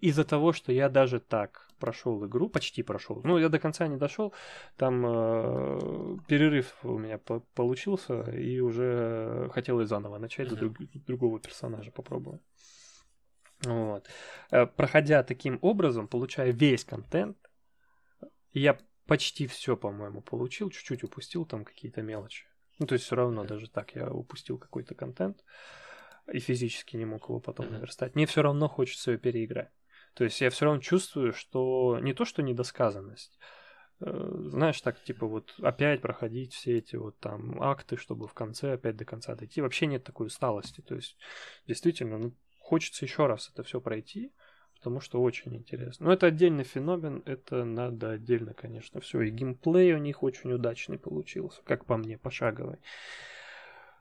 [0.00, 3.20] из-за того, что я даже так прошел игру, почти прошел.
[3.24, 4.32] Ну, я до конца не дошел.
[4.76, 10.56] Там э, перерыв у меня по получился, и уже хотел и заново начать mm-hmm.
[10.56, 12.40] друг, другого персонажа попробовать.
[13.64, 14.06] Вот.
[14.50, 17.36] Э, проходя таким образом, получая весь контент,
[18.60, 22.46] я почти все, по-моему, получил, чуть-чуть упустил там какие-то мелочи.
[22.78, 25.44] Ну, то есть все равно даже так я упустил какой-то контент
[26.32, 28.14] и физически не мог его потом наверстать.
[28.14, 29.70] Мне все равно хочется ее переиграть.
[30.14, 33.38] То есть я все равно чувствую, что не то, что недосказанность,
[34.00, 38.74] э, знаешь, так типа вот опять проходить все эти вот там акты, чтобы в конце
[38.74, 39.62] опять до конца дойти.
[39.62, 40.80] Вообще нет такой усталости.
[40.82, 41.16] То есть
[41.66, 44.32] действительно, ну, хочется еще раз это все пройти,
[44.82, 46.06] потому что очень интересно.
[46.06, 49.20] Но это отдельный феномен, это надо отдельно, конечно, все.
[49.20, 52.78] И геймплей у них очень удачный получился, как по мне, пошаговый.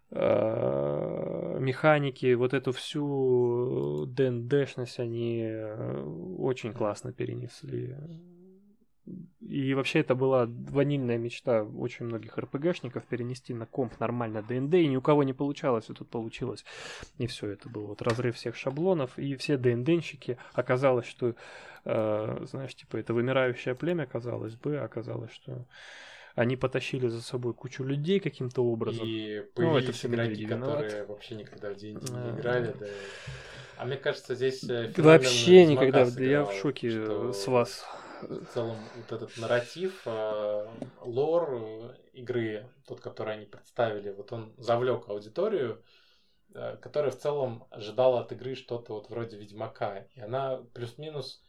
[0.10, 6.03] Э, механики, вот эту всю ДНДшность они э,
[6.40, 7.95] очень классно перенесли.
[9.06, 14.88] И вообще это была ванильная мечта очень многих РПГшников перенести на комп нормально ДНД, и
[14.88, 16.64] ни у кого не получалось, и тут получилось.
[17.18, 21.36] И все, это был вот разрыв всех шаблонов, и все ДНДнщики оказалось, что,
[21.86, 25.65] э, знаешь, типа это вымирающее племя, казалось бы, оказалось, что
[26.36, 29.06] они потащили за собой кучу людей каким-то образом.
[29.06, 32.86] И появились ну, это все игроки, которые вообще никогда в D&D не играли, да.
[33.78, 37.34] А мне кажется, здесь э, Вообще никогда, да я в шоке что...
[37.34, 37.84] с вас.
[38.22, 40.68] В целом, вот этот нарратив, э,
[41.02, 45.84] лор э, игры, тот, который они представили, вот он завлек аудиторию,
[46.81, 49.99] которая в целом ожидала от игры что-то вот вроде Ведьмака.
[50.15, 51.41] И она плюс-минус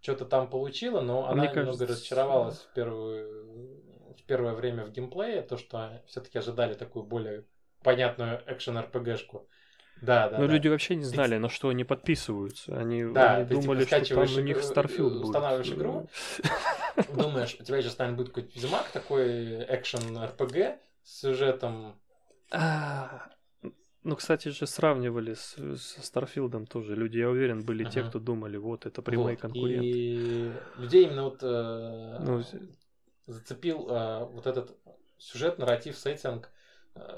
[0.00, 3.82] что-то там получила, но она Мне немного кажется, разочаровалась в первую
[4.16, 7.44] в первое время в геймплее, то, что все-таки ожидали такую более
[7.82, 9.46] понятную экшен-РПГшку.
[10.00, 10.38] Да, да.
[10.38, 10.52] Но да.
[10.52, 12.76] люди вообще не знали, на что они подписываются.
[12.76, 15.24] Они, да, они думали, что там у них Starfield будет.
[15.24, 16.08] Устанавливаешь игру,
[17.14, 21.94] думаешь, у тебя сейчас там будет какой-то Ведьмак, такой экшен-РПГ с сюжетом.
[22.50, 23.28] А,
[24.04, 26.94] ну, кстати же, сравнивали с, с Старфилдом тоже.
[26.94, 27.90] Люди, я уверен, были uh-huh.
[27.90, 29.40] те, кто думали, вот, это прямые вот.
[29.40, 29.86] конкуренты.
[29.86, 32.42] И людей именно вот э, ну,
[33.26, 34.76] зацепил э, вот этот
[35.16, 36.50] сюжет, нарратив, сеттинг,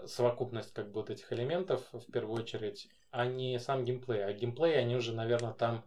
[0.06, 4.24] совокупность как бы вот этих элементов в первую очередь, а не сам геймплей.
[4.24, 5.84] А геймплей они уже, наверное, там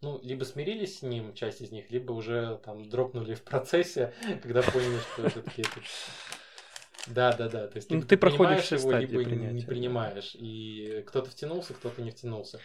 [0.00, 4.12] ну, либо смирились с ним, часть из них, либо уже там дропнули в процессе,
[4.42, 5.80] когда поняли, что все-таки это...
[7.08, 7.66] Да, да, да.
[7.66, 10.36] То есть ну, ты, ты проходишь его, либо принятия, не принимаешь.
[10.38, 12.60] И кто-то втянулся, кто-то не втянулся.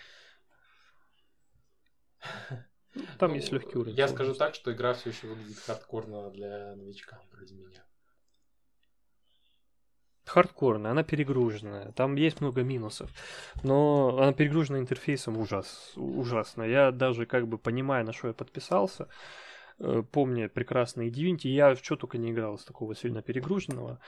[3.19, 3.95] Там ну, есть легкий уровень.
[3.95, 7.83] Я скажу так, что игра все еще выглядит хардкорно для новичка, вроде меня.
[10.27, 11.91] Хардкорная, она перегруженная.
[11.93, 13.09] Там есть много минусов.
[13.63, 16.63] Но она перегружена интерфейсом ужас, ужасно.
[16.63, 19.07] Я даже как бы понимая, на что я подписался,
[19.79, 23.99] э, помню прекрасные Divinity, я в что только не играл с такого сильно перегруженного,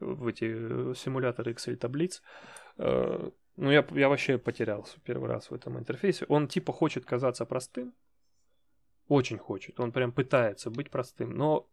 [0.00, 2.22] в эти э, симуляторы Excel таблиц.
[2.78, 6.24] Э, ну, я, я вообще потерялся первый раз в этом интерфейсе.
[6.28, 7.92] Он типа хочет казаться простым,
[9.08, 9.80] очень хочет.
[9.80, 11.36] Он прям пытается быть простым.
[11.36, 11.68] Но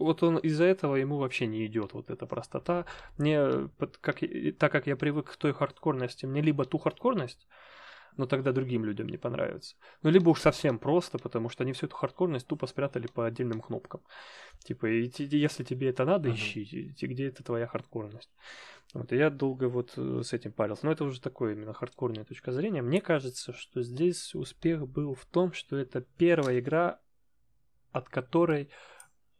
[0.00, 2.86] вот он из-за этого ему вообще не идет вот эта простота.
[3.18, 3.68] Мне,
[4.00, 4.20] как,
[4.58, 7.46] так как я привык к той хардкорности, мне либо ту хардкорность,
[8.16, 9.76] но тогда другим людям не понравится.
[10.02, 13.60] Ну, либо уж совсем просто, потому что они всю эту хардкорность тупо спрятали по отдельным
[13.60, 14.00] кнопкам.
[14.64, 16.34] Типа, и, если тебе это надо, uh-huh.
[16.34, 18.30] ищи, где это твоя хардкорность.
[18.92, 20.84] Вот, и я долго вот э, с этим парился.
[20.84, 22.82] Но это уже такое именно хардкорная точка зрения.
[22.82, 26.98] Мне кажется, что здесь успех был в том, что это первая игра,
[27.92, 28.68] от которой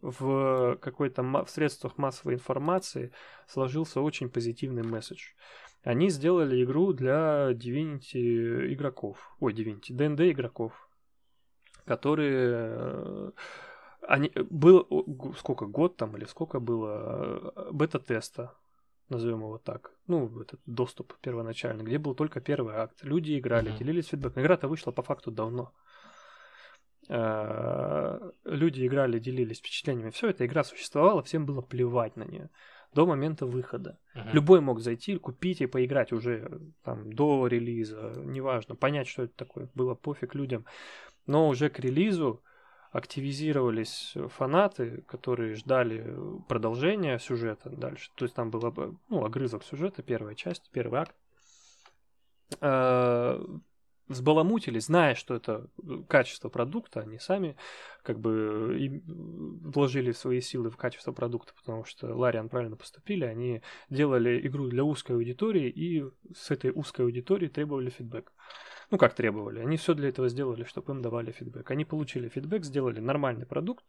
[0.01, 3.13] в какой-то в средствах массовой информации
[3.47, 5.33] сложился очень позитивный месседж.
[5.83, 9.35] Они сделали игру для Divinity игроков.
[9.41, 10.73] Ой, Divinity, D&D игроков,
[11.87, 13.31] которые э,
[14.03, 14.87] они был
[15.39, 18.55] сколько год там или сколько было э, бета-теста
[19.11, 23.03] назовем его так, ну, этот доступ первоначальный, где был только первый акт.
[23.03, 23.79] Люди играли, mm-hmm.
[23.79, 24.43] делились фидбэком.
[24.43, 25.63] Игра-то вышла по факту давно.
[25.65, 25.73] А,
[27.11, 30.11] люди играли, делились впечатлениями.
[30.11, 32.51] Все, эта игра существовала, всем было плевать на нее
[32.93, 33.99] до момента выхода.
[34.15, 34.33] Uh-huh.
[34.33, 39.69] Любой мог зайти, купить и поиграть уже там до релиза, неважно, понять, что это такое,
[39.75, 40.65] было пофиг людям.
[41.27, 42.43] Но уже к релизу
[42.91, 46.17] активизировались фанаты, которые ждали
[46.49, 48.11] продолжения сюжета дальше.
[48.17, 51.15] То есть там был ну, огрызок сюжета, первая часть, первый акт.
[54.11, 57.57] Взбаламутили, зная, что это э, качество продукта, они сами
[58.03, 63.63] как бы и вложили свои силы в качество продукта, потому что Лариан правильно поступили, они
[63.89, 68.33] делали игру для узкой аудитории и с этой узкой аудитории требовали фидбэк.
[68.91, 69.61] Ну, как требовали?
[69.61, 71.71] Они все для этого сделали, чтобы им давали фидбэк.
[71.71, 73.85] Они получили фидбэк, сделали нормальный продукт,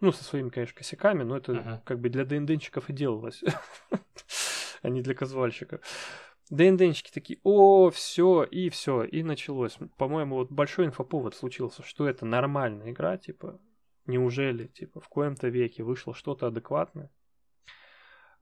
[0.00, 1.80] ну, со своими, конечно, косяками, но это uh-huh.
[1.84, 3.42] как бы для ДНДнчиков и делалось,
[4.82, 5.80] а не для казуальщиков.
[6.50, 9.76] ДНДнчики такие, о, все, и все, и началось.
[9.96, 13.60] По-моему, вот большой инфоповод случился, что это нормальная игра, типа,
[14.06, 17.10] неужели, типа, в коем-то веке вышло что-то адекватное.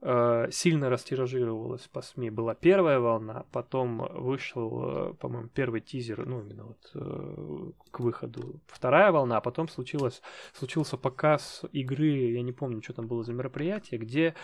[0.04, 2.30] Э, сильно растиражировалась по СМИ.
[2.30, 8.60] Была первая волна, потом вышел, э, по-моему, первый тизер, ну, именно вот э, к выходу.
[8.66, 10.20] Вторая волна, а потом случилось,
[10.54, 14.34] случился показ игры, я не помню, что там было за мероприятие, где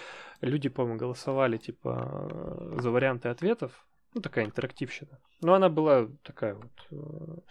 [0.43, 3.85] люди, по-моему, голосовали, типа, за варианты ответов.
[4.15, 5.19] Ну, такая интерактивщина.
[5.41, 7.51] Но она была такая вот,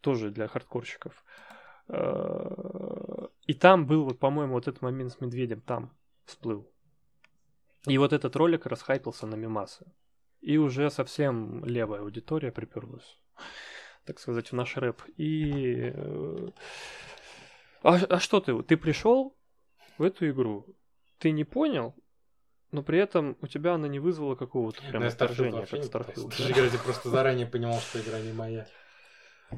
[0.00, 1.24] тоже для хардкорщиков.
[1.88, 6.68] И там был, вот, по-моему, вот этот момент с медведем там всплыл.
[7.86, 9.86] И вот этот ролик расхайпился на мимасы.
[10.40, 13.18] И уже совсем левая аудитория приперлась,
[14.04, 15.02] так сказать, в наш рэп.
[15.16, 15.92] И...
[15.94, 16.48] Э,
[17.82, 18.62] а, а что ты?
[18.62, 19.36] Ты пришел
[19.98, 20.66] в эту игру,
[21.18, 21.94] ты не понял,
[22.70, 26.34] но при этом у тебя она не вызвала какого-то прям отторжения, как Starfield.
[26.36, 28.66] Ты же, просто заранее понимал, что игра не моя.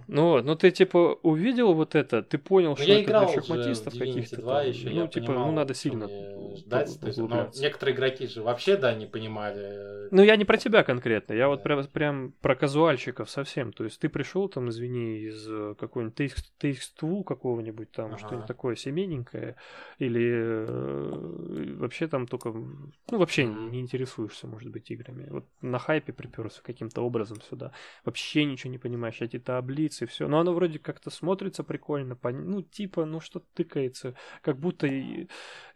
[0.07, 3.35] Ну, ну ты типа увидел вот это, ты понял, ну, что я это играл для
[3.35, 4.43] шахматистов каких-то.
[4.43, 6.09] Там, еще, ну, типа, понимал, ну надо сильно
[6.57, 6.99] ждать.
[7.01, 10.09] То есть, но некоторые игроки же вообще, да, не понимали.
[10.12, 11.49] Ну, я не про тебя конкретно, я да.
[11.49, 13.73] вот прям, прям про казуальщиков совсем.
[13.73, 18.19] То есть ты пришел там, извини, из э, какой-нибудь тексту какого-нибудь там, ага.
[18.19, 19.57] что-нибудь такое семейненькое,
[19.99, 25.27] или э, вообще там только, ну, вообще не интересуешься, может быть, играми.
[25.31, 27.73] Вот на хайпе приперся каким-то образом сюда.
[28.05, 29.39] Вообще ничего не понимаешь, эти
[29.81, 30.28] таблицы, все.
[30.28, 34.86] Но оно вроде как-то смотрится прикольно, ну, типа, ну, что тыкается, как будто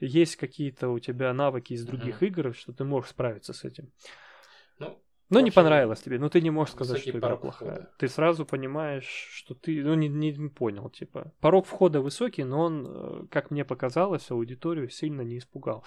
[0.00, 2.26] есть какие-то у тебя навыки из других mm-hmm.
[2.26, 3.91] игр, что ты можешь справиться с этим.
[4.78, 5.00] Ну,
[5.31, 7.73] но не понравилось тебе, но ты не можешь сказать, что игра плохая.
[7.73, 7.91] Входа.
[7.99, 11.33] Ты сразу понимаешь, что ты, ну, не, не понял, типа.
[11.41, 15.84] Порог входа высокий, но он, э, как мне показалось, аудиторию сильно не испугал.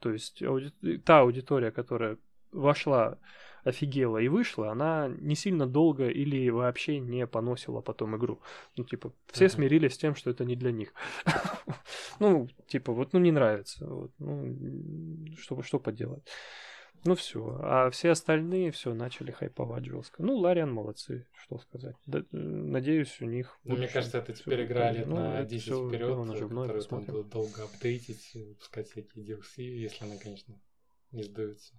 [0.00, 0.72] То есть ауди...
[1.04, 2.18] та аудитория, которая
[2.50, 3.18] вошла
[3.64, 8.40] офигела и вышла, она не сильно долго или вообще не поносила потом игру.
[8.76, 9.48] Ну, типа, все uh-huh.
[9.50, 10.92] смирились с тем, что это не для них.
[12.20, 13.86] ну, типа, вот, ну, не нравится.
[14.18, 16.22] Ну, что, поделать.
[17.04, 20.22] Ну все, а все остальные все начали хайповать жестко.
[20.22, 21.96] Ну, Лариан молодцы, что сказать.
[22.06, 23.58] Да, надеюсь, у них.
[23.64, 27.64] Ну, мне кажется, это теперь игра лет ну, на 10 вперед, которую там будут долго
[27.64, 30.60] апдейтить, выпускать всякие DLC, если она, конечно,
[31.10, 31.74] не сдается.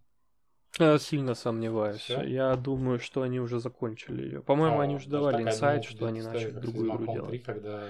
[0.76, 2.02] Сильно сомневаюсь.
[2.02, 2.24] Всё?
[2.24, 4.42] Я думаю, что они уже закончили ее.
[4.42, 7.30] По-моему, а, они уже давали инсайт, что они начали другую игру делать.
[7.30, 7.88] 3, когда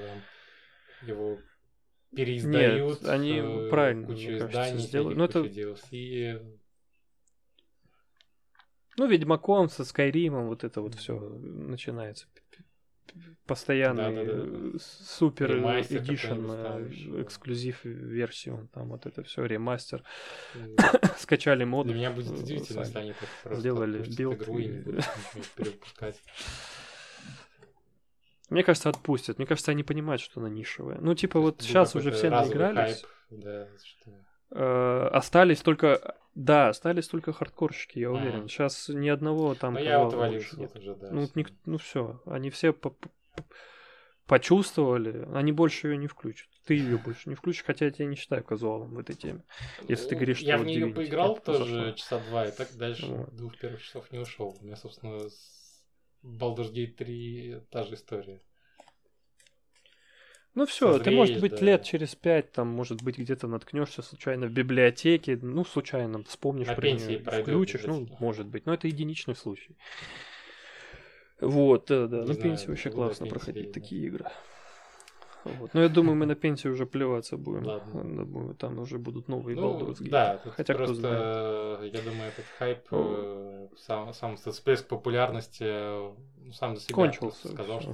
[1.02, 1.38] его
[2.14, 3.02] переиздают.
[3.02, 5.16] Нет, они э, правильно, кучу мне кажется, сделали.
[5.16, 5.40] Ну, это...
[5.40, 6.60] DLC.
[8.98, 12.28] Ну, Ведьмаком со Скайримом вот это вот все начинается
[13.46, 14.80] постоянный да, да, да.
[14.80, 20.04] super edition, эксклюзив версию, там вот это все, ремастер.
[21.18, 21.90] Скачали моды.
[21.90, 24.42] Для меня будет удивительно, если они так просто сделали build.
[24.42, 25.06] игру и не будут
[25.56, 26.22] перепускать.
[28.50, 29.38] Мне кажется, отпустят.
[29.40, 31.00] Мне кажется, они понимают, что она нишевая.
[31.00, 33.04] Ну, типа, вот сейчас уже все наигрались.
[33.32, 34.12] Да, что...
[34.56, 38.46] Э, остались только да, остались только хардкорщики, я уверен.
[38.46, 38.48] А.
[38.48, 39.74] Сейчас ни одного там.
[39.74, 40.16] Ну, я вот
[40.58, 40.76] нет.
[40.76, 41.52] Уже, да, ну, ник...
[41.66, 42.96] ну все, они все по
[44.26, 46.48] почувствовали, они больше ее не включат.
[46.66, 49.44] Ты ее больше не включишь, хотя я тебя не считаю казуалом в этой теме.
[49.88, 53.36] Если ты говоришь, что Я в нее поиграл тоже часа два, и так дальше вот.
[53.36, 54.58] двух первых часов не ушел.
[54.60, 55.84] У меня, собственно, с
[56.24, 58.42] Baldur's Gate 3 та же история.
[60.56, 61.66] Ну все, ты, может быть, да.
[61.66, 66.76] лет через пять, там, может быть, где-то наткнешься случайно в библиотеке, ну, случайно вспомнишь На
[66.76, 69.76] про нее, включишь, ну, может быть, но это единичный случай.
[71.42, 73.74] Вот, да, да, Не на знаю, пенсии вообще классно проходить да.
[73.74, 74.26] такие игры.
[75.44, 75.74] Вот.
[75.74, 77.66] Но я думаю, мы на пенсии уже плеваться будем.
[77.66, 78.26] Ладно.
[78.26, 80.10] Думаю, там уже будут новые ну, Baldur's Gate.
[80.10, 81.94] Да, Хотя просто, кто знает.
[81.94, 86.14] я думаю, этот хайп, э, сам, сам всплеск популярности э,
[86.54, 87.50] сам за себя Кончился.
[87.50, 87.92] сказал, что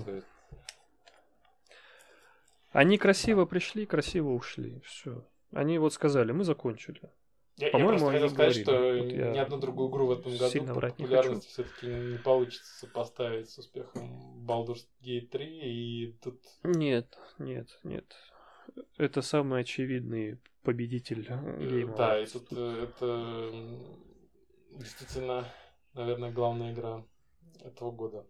[2.71, 4.81] они красиво пришли, красиво ушли.
[4.85, 5.25] Все.
[5.51, 7.01] Они вот сказали, мы закончили.
[7.57, 9.09] Я, По-моему, я просто хотел сказать, говорили.
[9.09, 13.49] что вот ни одну другую игру в этом году по популярности все-таки не получится сопоставить
[13.49, 16.39] с успехом Baldur's Gate 3, и тут...
[16.63, 18.15] Нет, нет, нет.
[18.97, 21.27] Это самый очевидный победитель
[21.59, 21.97] гейма.
[21.97, 23.59] Да, и тут э, это
[24.71, 25.45] действительно,
[25.93, 27.03] наверное, главная игра
[27.61, 28.25] этого года.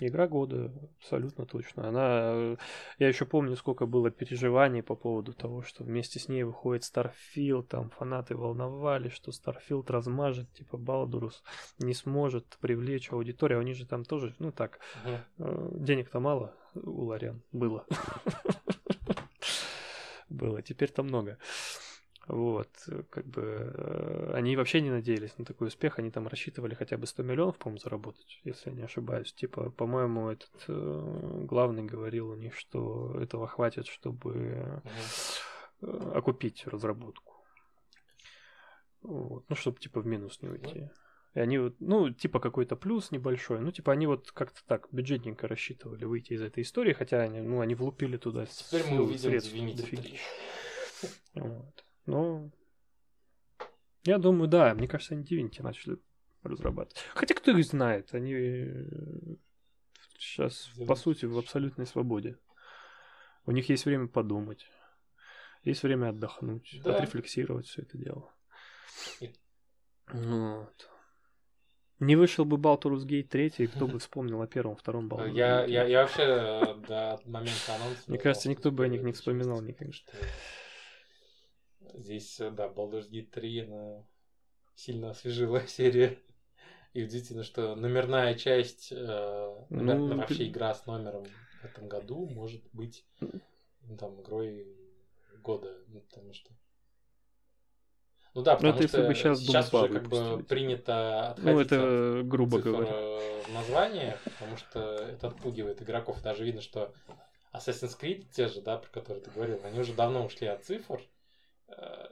[0.00, 1.88] Игра года, абсолютно точно.
[1.88, 2.56] Она,
[2.98, 7.64] я еще помню, сколько было переживаний по поводу того, что вместе с ней выходит Starfield,
[7.64, 11.44] там фанаты волновали, что Starfield размажет, типа Балдурус
[11.78, 14.80] не сможет привлечь аудиторию, они же там тоже, ну так,
[15.38, 15.78] угу.
[15.78, 17.86] денег-то мало у Ларян было.
[20.28, 21.38] Было, теперь-то много.
[22.26, 22.68] Вот,
[23.10, 27.06] как бы э, они вообще не надеялись на такой успех, они там рассчитывали хотя бы
[27.06, 29.34] 100 миллионов, по-моему, заработать, если я не ошибаюсь.
[29.34, 34.82] Типа, по-моему, этот э, главный говорил у них, что этого хватит, чтобы
[35.82, 37.44] э, окупить разработку.
[39.02, 39.44] Вот.
[39.50, 40.88] Ну, чтобы типа в минус не уйти.
[41.34, 43.60] И они вот, ну, типа какой-то плюс небольшой.
[43.60, 47.60] Ну, типа они вот как-то так бюджетненько рассчитывали выйти из этой истории, хотя они, ну,
[47.60, 50.18] они влупили туда Теперь мы увидим Divinity
[51.34, 51.83] Вот.
[52.06, 52.50] Ну,
[54.04, 54.74] я думаю, да.
[54.74, 55.98] Мне кажется, они Divinity начали
[56.42, 56.98] разрабатывать.
[57.14, 58.86] Хотя кто их знает, они
[60.18, 62.38] сейчас, по сути, в абсолютной свободе.
[63.46, 64.66] У них есть время подумать,
[65.62, 66.96] есть время отдохнуть, да.
[66.96, 68.32] отрефлексировать все это дело.
[70.08, 70.90] Вот.
[72.00, 75.84] Не вышел бы Baldur's Gate 3, кто бы вспомнил о первом, втором Baldur's я, Я,
[75.84, 78.02] я вообще э, до момента анонса...
[78.06, 79.94] Мне кажется, никто бы о них не вспоминал никогда.
[81.94, 84.04] Здесь, э, да, Baldur's Gate 3, она
[84.74, 86.18] сильно освежила серия.
[86.92, 91.24] И удивительно, что номерная часть, э, ну, вообще игра с номером
[91.60, 94.68] в этом году может быть ну, там игрой
[95.42, 96.50] года, ну, потому что
[98.34, 102.20] ну да, ну, потому это что сейчас, сейчас уже как бы принято отходить ну, это,
[102.20, 102.92] от грубо цифр говоря.
[103.42, 106.20] в названиях, потому что это отпугивает игроков.
[106.20, 106.92] Даже видно, что
[107.52, 111.00] Assassin's Creed, те же, да, про которые ты говорил, они уже давно ушли от цифр,
[111.00, 111.13] э,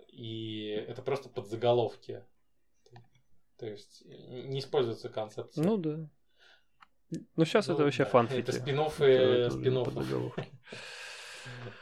[0.09, 2.25] и это просто подзаголовки.
[3.59, 5.65] То есть не используется концепция.
[5.65, 6.09] Ну да.
[7.37, 8.11] Ну сейчас ну, это вообще да.
[8.11, 8.41] фанфики.
[8.41, 9.75] Это спин-оффы, спин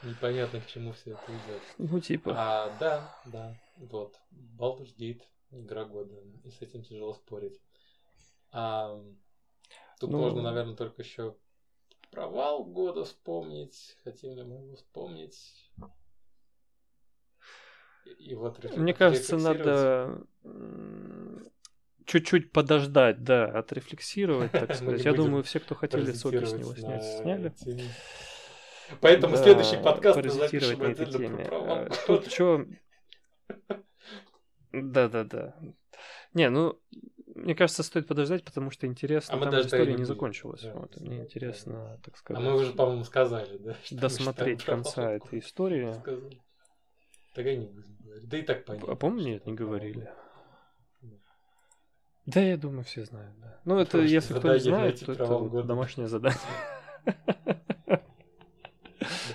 [0.03, 1.63] Непонятно, к чему все это идет.
[1.79, 2.35] Ну, типа.
[2.37, 3.57] А, да, да.
[3.77, 4.19] Вот.
[4.31, 6.15] Baldur's Gate игра года.
[6.45, 7.61] И с этим тяжело спорить.
[8.53, 9.03] А,
[9.99, 10.19] тут ну...
[10.19, 11.37] можно, наверное, только еще
[12.11, 13.97] провал года вспомнить.
[14.05, 15.71] Хотим ли мы его вспомнить?
[18.19, 20.23] И вот Мне кажется, надо
[22.11, 25.05] чуть-чуть подождать, да, отрефлексировать, так сказать.
[25.05, 27.55] Я думаю, все, кто хотели соки с него снять, сняли.
[29.01, 31.89] Поэтому да, следующий подкаст мы запишем отдельно про провал.
[32.07, 32.67] Тут что...
[34.73, 35.55] Да-да-да.
[36.35, 36.81] Не, ну,
[37.35, 40.63] мне кажется, стоит подождать, потому что интересно, а мы там история не, закончилась.
[40.63, 42.43] Да, вот, мне интересно, так сказать.
[42.43, 43.77] А мы уже, по-моему, сказали, да?
[43.91, 45.93] Досмотреть конца этой истории.
[45.93, 46.41] Сказали.
[47.35, 48.00] Так и не будем.
[48.23, 48.93] Да и так понятно.
[48.93, 50.11] А помню, нет, не говорили.
[52.27, 53.59] Да, я думаю, все знают, да.
[53.65, 56.39] Ну, это, если кто не знает, то это домашнее задание.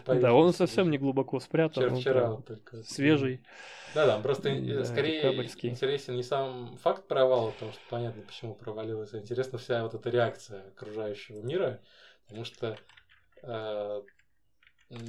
[0.05, 1.95] Да, он совсем не глубоко спрятан.
[1.95, 2.83] Вчера только.
[2.83, 3.41] Свежий.
[3.95, 4.49] Да, да, просто
[4.85, 9.93] скорее интересен не сам факт провала, потому что понятно, почему провалилось, а интересна вся вот
[9.93, 11.79] эта реакция окружающего мира,
[12.27, 12.77] потому что
[13.41, 14.01] э,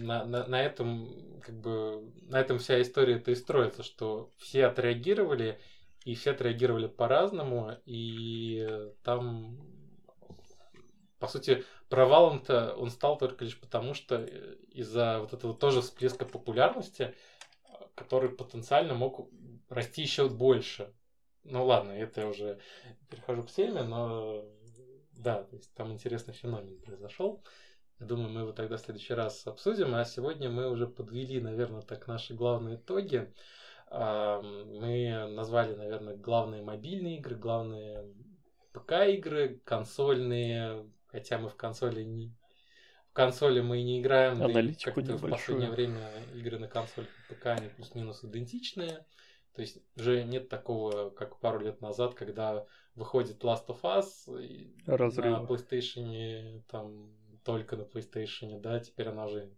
[0.00, 4.66] на, на, на этом как бы на этом вся история это и строится, что все
[4.66, 5.60] отреагировали
[6.04, 8.68] и все отреагировали по-разному, и
[9.02, 9.58] там
[11.18, 16.26] по сути, провалом-то он стал только лишь потому, что э, из-за вот этого тоже всплеска
[16.26, 17.14] популярности,
[17.94, 19.28] который потенциально мог
[19.68, 20.92] расти еще больше.
[21.44, 22.60] Ну ладно, это я уже
[23.08, 24.44] перехожу к теме, но
[25.12, 27.42] да, то есть там интересный феномен произошел.
[28.00, 29.94] Я думаю, мы его тогда в следующий раз обсудим.
[29.94, 33.32] А сегодня мы уже подвели, наверное, так наши главные итоги.
[33.90, 38.04] Мы назвали, наверное, главные мобильные игры, главные
[38.72, 40.84] ПК-игры, консольные,
[41.16, 42.34] Хотя мы в консоли не...
[43.08, 44.42] В консоли мы не играем.
[44.42, 49.06] Аналитику да в последнее время игры на консоль ПК они плюс-минус идентичные.
[49.54, 55.38] То есть уже нет такого, как пару лет назад, когда выходит Last of Us Разрыва.
[55.38, 57.10] на PlayStation, там
[57.46, 59.50] только на PlayStation, да, теперь она уже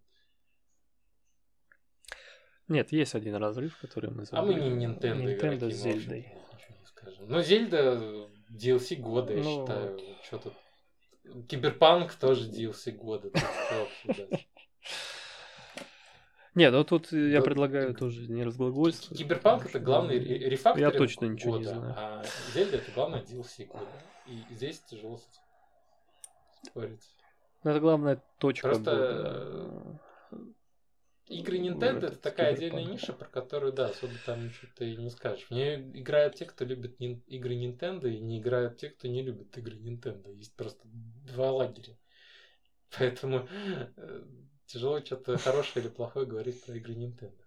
[2.67, 4.59] нет, есть один разрыв, который мы забыли.
[4.59, 6.19] А мы не Nintendo, Nintendo игроки, с Зельдой.
[6.53, 7.27] Ничего не скажем.
[7.27, 9.91] Но Зельда DLC года, я ну, считаю.
[9.93, 10.03] Вот.
[10.23, 10.53] Что тут
[11.47, 13.31] Киберпанк тоже DLC года.
[16.55, 19.17] Не, ну тут я предлагаю тоже не разглагольствовать.
[19.17, 20.81] Киберпанк это главный рефактор.
[20.81, 21.93] Я точно ничего не знаю.
[21.95, 23.87] А Зельда это главное DLC года.
[24.27, 25.19] И здесь тяжело
[26.63, 27.07] спорить.
[27.63, 28.69] Ну, это главная точка.
[28.69, 29.99] Просто
[31.29, 35.45] Игры Nintendo это такая отдельная ниша, про которую, да, особо там ничего ты не скажешь.
[35.51, 39.75] Мне играют те, кто любит игры Nintendo, и не играют те, кто не любит игры
[39.75, 40.33] Nintendo.
[40.33, 41.95] Есть просто два лагеря.
[42.97, 43.47] Поэтому
[43.95, 44.23] э,
[44.65, 47.43] тяжело что-то хорошее или плохое говорить про игры Nintendo.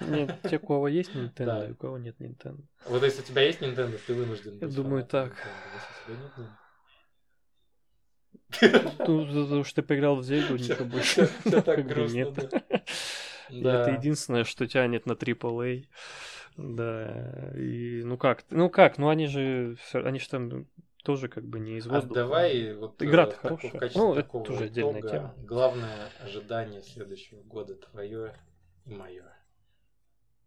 [0.00, 1.68] Нет, те, у кого есть Nintendo, да.
[1.68, 2.64] и у кого нет Nintendo.
[2.86, 5.36] Вот если у тебя есть Nintendo, ты вынужден Я думаю, так.
[6.08, 6.46] Ну,
[8.98, 11.28] потому что ты поиграл в Зельду, ничего больше.
[11.44, 12.32] Все так грустно,
[13.50, 13.82] да.
[13.82, 15.86] Это единственное, что тянет на AAA.
[16.56, 20.66] Да, и ну как, ну как, ну они же, они же там
[21.02, 22.20] тоже как бы не из а воздуха.
[22.20, 23.70] А давай вот игра э, хорошая.
[23.70, 25.34] В качестве ну, это тоже отдельная тема.
[25.38, 28.34] Главное ожидание следующего года твое
[28.84, 29.24] и мое.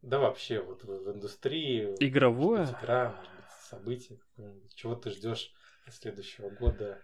[0.01, 1.95] Да вообще вот в, в индустрии.
[1.99, 2.65] Игровое?
[2.81, 4.19] Игра, может быть, событие.
[4.75, 5.51] Чего ты ждешь
[5.89, 7.01] следующего года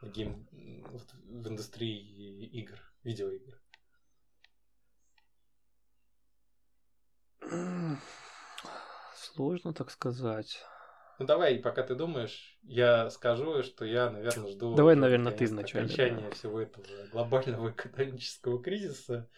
[0.00, 0.46] в, гейм...
[0.52, 3.60] в индустрии игр, видеоигр?
[9.14, 10.62] Сложно так сказать.
[11.18, 14.74] Ну давай, пока ты думаешь, я скажу, что я, наверное, жду.
[14.74, 15.84] Давай, наверное, ты вначале.
[15.84, 16.30] Окончания да.
[16.30, 19.28] всего этого глобального экономического кризиса,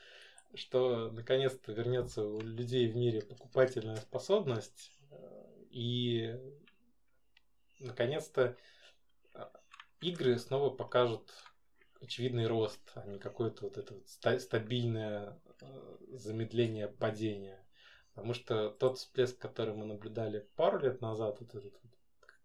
[0.55, 5.17] что наконец-то вернется у людей в мире покупательная способность э,
[5.71, 6.37] и
[7.81, 8.57] наконец-то
[10.03, 11.31] игры снова покажут
[12.01, 14.09] очевидный рост, а не какое-то вот это вот
[14.41, 17.65] стабильное э, замедление падения.
[18.15, 21.73] Потому что тот всплеск, который мы наблюдали пару лет назад, вот этот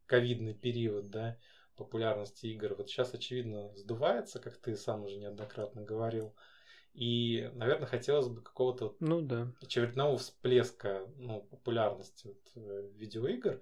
[0.06, 1.38] ковидный период, да,
[1.76, 6.34] популярности игр, вот сейчас, очевидно, сдувается, как ты сам уже неоднократно говорил.
[6.94, 9.52] И, наверное, хотелось бы какого-то ну, да.
[9.61, 13.61] очередного всплеска ну, популярности вот, э, видеоигр,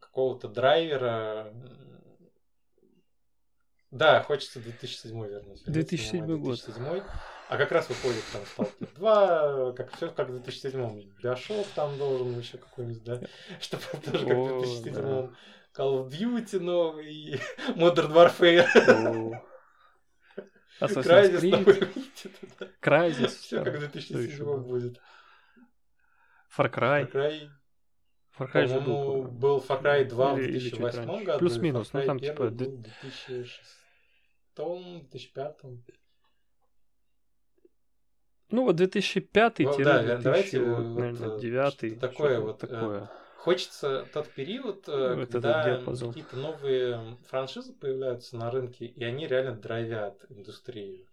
[0.00, 1.52] какого-то драйвера.
[3.90, 5.62] Да, хочется 2007 вернуть.
[5.64, 6.56] 2007 год.
[6.64, 7.02] 2007.
[7.48, 12.36] А как раз выходит там Stalker 2, как все как в 2007 Биошок там должен
[12.38, 13.20] еще какой-нибудь, да?
[13.60, 15.30] Чтобы тоже как в 2007 да.
[15.76, 17.40] Call of Duty новый,
[17.76, 18.66] Modern Warfare.
[20.80, 22.70] Assassin's Creed.
[22.82, 23.28] Crysis.
[23.28, 25.00] Все как в 2007 будет.
[26.56, 27.10] Far Cry.
[27.10, 27.50] Far Cry.
[28.38, 31.38] Far Cry же был, был Far Cry 2 в 2008 году.
[31.38, 32.46] Плюс-минус, ну там типа...
[32.46, 33.60] В 2006
[34.56, 35.56] 2005
[38.50, 43.10] ну, вот 2005 ну, да, давайте, наверное, вот, 9 такое вот э, такое.
[43.38, 49.56] Хочется тот период, э, ну, когда какие-то новые франшизы появляются на рынке, и они реально
[49.56, 51.06] драйвят индустрию.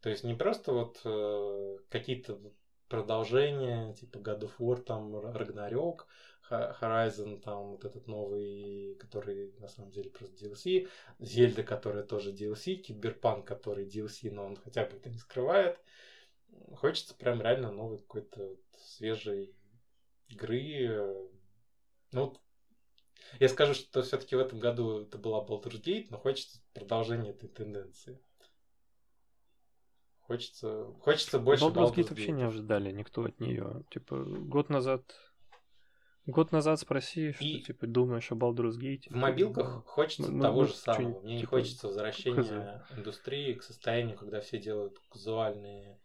[0.00, 2.40] То есть не просто вот э, какие-то
[2.88, 6.06] продолжения, типа God of War, там Ragnarok,
[6.50, 12.76] Horizon, там вот этот новый, который на самом деле просто DLC, Зельда, которая тоже DLC,
[12.76, 15.80] Киберпанк, который DLC, но он хотя бы это не скрывает.
[16.76, 19.54] Хочется прям реально новой какой-то вот свежей
[20.28, 21.28] игры.
[22.12, 22.34] Ну,
[23.40, 27.48] я скажу, что все-таки в этом году это была Baldur's Gate, но хочется продолжения этой
[27.48, 28.20] тенденции.
[30.20, 33.84] Хочется, хочется больше Baldur's, Baldur's Gate вообще не ожидали никто от нее.
[33.90, 35.14] Типа, год назад
[36.26, 39.04] Год назад спроси, что и типа думаешь о Baldur's Gate.
[39.08, 41.20] В мобилках хочется ну, того же самого.
[41.20, 42.98] Мне типа, не хочется возвращения хз.
[42.98, 46.00] индустрии к состоянию, когда все делают казуальные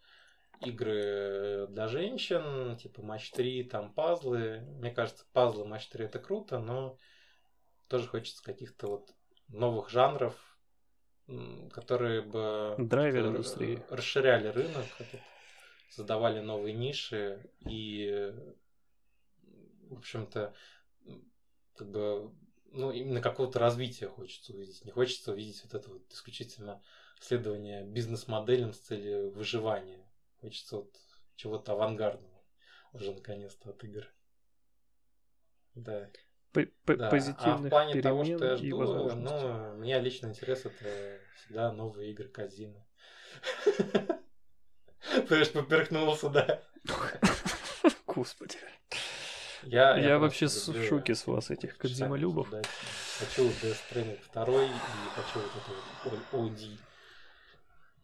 [0.61, 4.59] игры для женщин, типа матч 3, там пазлы.
[4.77, 6.97] Мне кажется, пазлы матч 3 это круто, но
[7.87, 9.09] тоже хочется каких-то вот
[9.47, 10.35] новых жанров,
[11.71, 13.83] которые бы Драйвер индустрии.
[13.89, 14.85] расширяли рынок,
[15.89, 18.33] создавали новые ниши и,
[19.91, 20.53] в общем-то,
[21.75, 22.33] как бы,
[22.71, 24.83] ну, именно какого-то развития хочется увидеть.
[24.85, 26.81] Не хочется увидеть вот это вот исключительно
[27.19, 30.09] следование бизнес-моделям с целью выживания.
[30.39, 30.97] Хочется вот
[31.35, 32.41] чего-то авангардного
[32.93, 34.07] уже наконец-то от игр.
[35.75, 36.09] Да.
[36.51, 37.09] П да.
[37.09, 42.11] Позитивных а в плане того, что я жду, ну, меня лично интерес это всегда новые
[42.11, 42.85] игры Казима.
[45.27, 46.61] Понимаешь, поперхнулся, да.
[48.05, 48.57] Господи.
[49.63, 52.49] Я, я, я вообще в шоке с вас, этих Кадзимолюбов.
[53.19, 54.69] Хочу Death Stranding 2 и
[55.15, 55.39] хочу
[56.03, 56.77] вот вот OD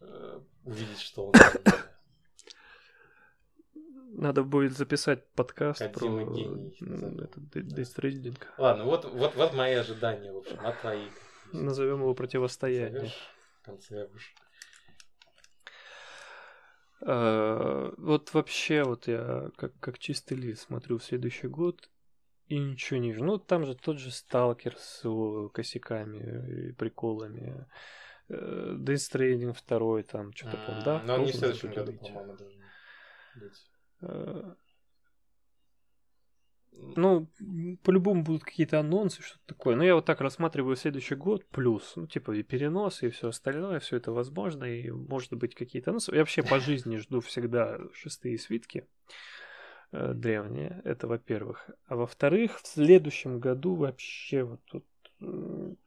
[0.01, 1.33] э, увидеть, что он
[4.17, 10.37] надо будет записать подкаст Кодзима про гений, Death Ладно, вот, вот, вот мои ожидания, в
[10.37, 11.11] общем, от твоих.
[11.53, 13.11] Назовем его противостояние.
[13.61, 14.33] В конце уж.
[17.01, 21.89] А, вот вообще, вот я как, как чистый лист смотрю в следующий год
[22.47, 23.23] и ничего не вижу.
[23.23, 25.03] Ну, там же тот же сталкер с
[25.53, 27.67] косяками и приколами.
[28.29, 31.01] Э, Death Stranding второй, там что-то, mm, да?
[31.05, 32.61] Но не в следующем году, по-моему, должен
[33.35, 34.66] быть.
[36.71, 37.27] Э, Ну,
[37.83, 39.75] по-любому будут какие-то анонсы, что-то такое.
[39.75, 41.93] Но я вот так рассматриваю следующий год плюс.
[41.95, 46.11] Ну, типа и перенос, и все остальное, все это возможно, и может быть какие-то анонсы.
[46.11, 48.87] Я вообще по жизни жду всегда шестые свитки
[49.91, 50.81] э, древние.
[50.83, 51.69] Это во-первых.
[51.87, 54.85] А во-вторых, в следующем году вообще вот тут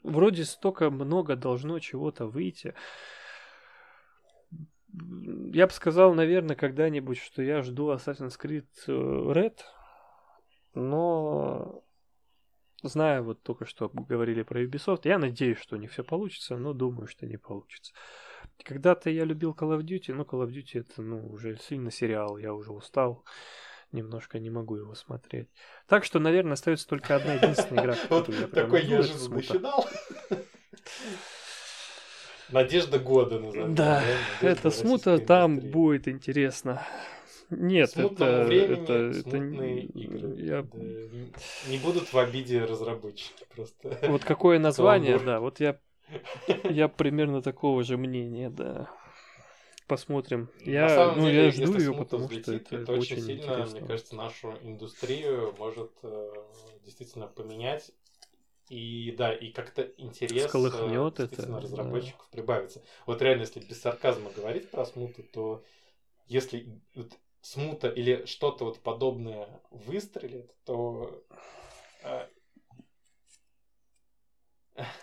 [0.02, 2.74] вроде столько много должно чего-то выйти.
[5.52, 9.58] Я бы сказал, наверное, когда-нибудь, что я жду Assassin's Creed э, Red,
[10.74, 11.82] но
[12.82, 16.72] зная вот только что говорили про Ubisoft, я надеюсь, что у них все получится, но
[16.72, 17.92] думаю, что не получится.
[18.64, 22.38] Когда-то я любил Call of Duty, но Call of Duty это ну, уже сильно сериал,
[22.38, 23.24] я уже устал
[23.92, 25.48] немножко не могу его смотреть.
[25.86, 27.94] Так что, наверное, остается только одна единственная игра,
[28.28, 29.88] я Такой неожиданный финал.
[32.50, 33.74] Надежда года назовем.
[33.74, 34.02] Да,
[34.40, 36.82] это смута, там будет интересно.
[37.50, 40.40] Нет, это, это, это игры.
[40.40, 40.62] Я...
[40.62, 40.78] Да,
[41.68, 43.98] не будут в обиде разработчики просто.
[44.08, 45.78] Вот какое название, да, вот я,
[46.64, 48.88] я примерно такого же мнения, да.
[49.88, 50.48] Посмотрим.
[50.60, 53.78] Я, ну, деле, я жду ее, потому взлетит, что это, это очень, очень сильно, интересно.
[53.78, 56.32] мне кажется, нашу индустрию может э,
[56.84, 57.90] действительно поменять.
[58.68, 62.36] И да, и как-то интерес Сколыхнет э, это, разработчиков да.
[62.36, 62.84] прибавится.
[63.04, 65.64] Вот реально, если без сарказма говорить про смуту, то
[66.28, 71.24] если вот, смута или что-то вот подобное выстрелит, то
[72.02, 72.26] э,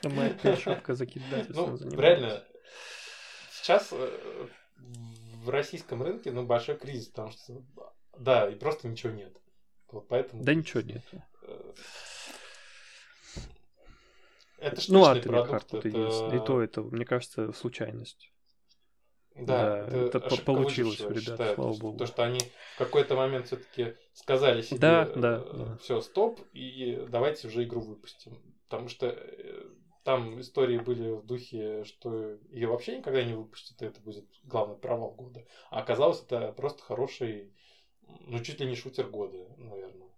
[0.04, 1.50] Моя шапка закидать.
[1.50, 2.44] Ну, реально,
[3.52, 4.48] сейчас э,
[5.44, 7.64] в российском рынке, ну, большой кризис, потому что,
[8.18, 9.36] да, и просто ничего нет.
[9.92, 10.44] Вот поэтому...
[10.44, 11.04] Да ничего нет.
[11.44, 11.74] Э,
[14.60, 15.88] это ну, а продукт, это...
[15.88, 16.34] есть.
[16.34, 18.32] И то это, мне кажется, случайность.
[19.40, 21.98] Да, да это, это получилось у ребят, считаю, слава то, богу.
[21.98, 22.40] То, что они
[22.76, 25.78] в какой-то момент все-таки сказали себе, да, да, да.
[25.78, 28.42] все, стоп, и давайте уже игру выпустим.
[28.68, 29.64] Потому что э,
[30.04, 34.78] там истории были в духе, что ее вообще никогда не выпустят, и это будет главный
[34.78, 35.46] провал года.
[35.70, 37.54] А оказалось, это просто хороший,
[38.02, 40.10] ну, чуть ли не шутер года, наверное.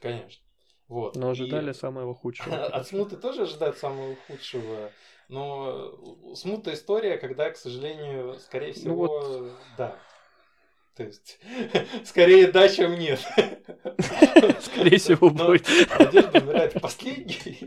[0.00, 0.45] Конечно.
[0.88, 1.16] Вот.
[1.16, 1.74] Но ожидали и...
[1.74, 2.64] самого худшего.
[2.66, 4.90] От смуты тоже ожидают самого худшего.
[5.28, 9.52] Но смутная история, когда, к сожалению, скорее всего, ну вот...
[9.76, 9.98] да,
[10.96, 11.38] то есть,
[12.06, 13.20] скорее да, чем нет.
[14.62, 15.68] Скорее всего, будет.
[15.98, 17.58] Надежда умирает последней.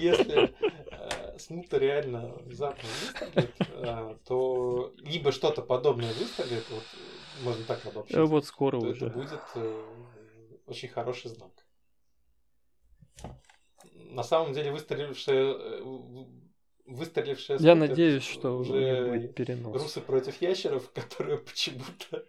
[0.00, 0.54] Если
[0.90, 6.82] э, смута реально внезапно выстрелит, э, то либо что-то подобное выстрелит, вот
[7.42, 8.16] можно так обобщить.
[8.18, 9.06] Вот скоро уже.
[9.06, 9.84] Это будет э,
[10.66, 11.52] очень хороший знак.
[14.10, 15.82] На самом деле выстрелившая
[16.86, 19.82] выстрелившая Я надеюсь, что уже будет перенос.
[19.82, 22.24] Русы против ящеров, которые почему-то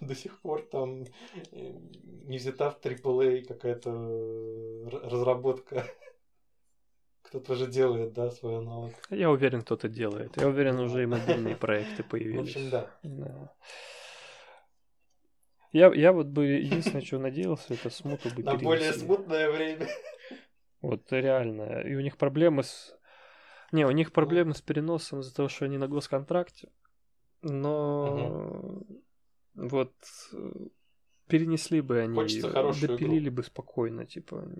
[0.00, 1.06] до сих пор там э,
[1.52, 3.90] не взята в AAA какая-то
[5.08, 5.86] разработка.
[7.22, 8.94] Кто-то же делает, да, свой аналог.
[9.10, 10.34] Я уверен, кто-то делает.
[10.38, 12.54] Я уверен, уже и мобильные проекты появились.
[12.54, 12.90] В общем, да.
[13.02, 13.54] да.
[15.72, 19.86] Я, я вот бы единственное, что надеялся, это смуту бы На более смутное время.
[20.80, 21.80] Вот реально.
[21.80, 22.98] И у них проблемы с
[23.72, 26.70] не, у них проблемы с переносом из-за того, что они на госконтракте.
[27.42, 29.02] Но угу.
[29.54, 29.94] вот
[30.32, 30.50] э,
[31.28, 33.36] перенесли бы они, допилили игру.
[33.36, 34.50] бы спокойно, типа,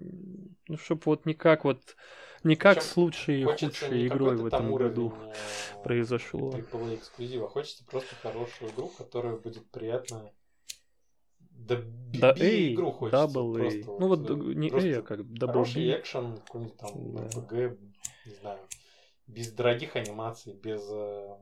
[0.69, 1.97] ну, чтобы вот никак вот,
[2.45, 6.53] никак Причем с лучшей и худшей игрой в этом году э, произошло.
[6.95, 10.31] Эксклюзива, хочется просто хорошую игру, которая будет приятно
[11.59, 11.83] да,
[12.21, 13.25] да эй, игру хочется.
[13.25, 13.99] Double A.
[14.01, 17.27] Ну вот, вот не A, а как Double Хороший экшен, какой-нибудь там да.
[17.27, 17.79] RPG,
[18.27, 18.61] не знаю,
[19.27, 21.37] без дорогих анимаций, без э,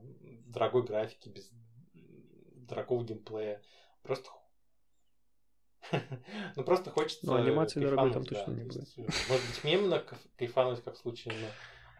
[0.46, 1.50] дорогой графики, без
[2.54, 3.62] дорогого геймплея.
[4.02, 4.30] Просто
[6.56, 7.26] ну просто хочется.
[7.26, 8.88] Ну, анимации дорогой там точно не будет.
[8.96, 10.04] Э, может быть, мемно
[10.36, 11.34] кайфануть, как в случае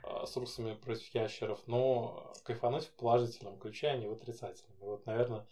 [0.02, 4.76] ну, с русами против ящеров, но кайфануть в положительном ключе, а не в отрицательном.
[4.80, 5.46] И вот, наверное,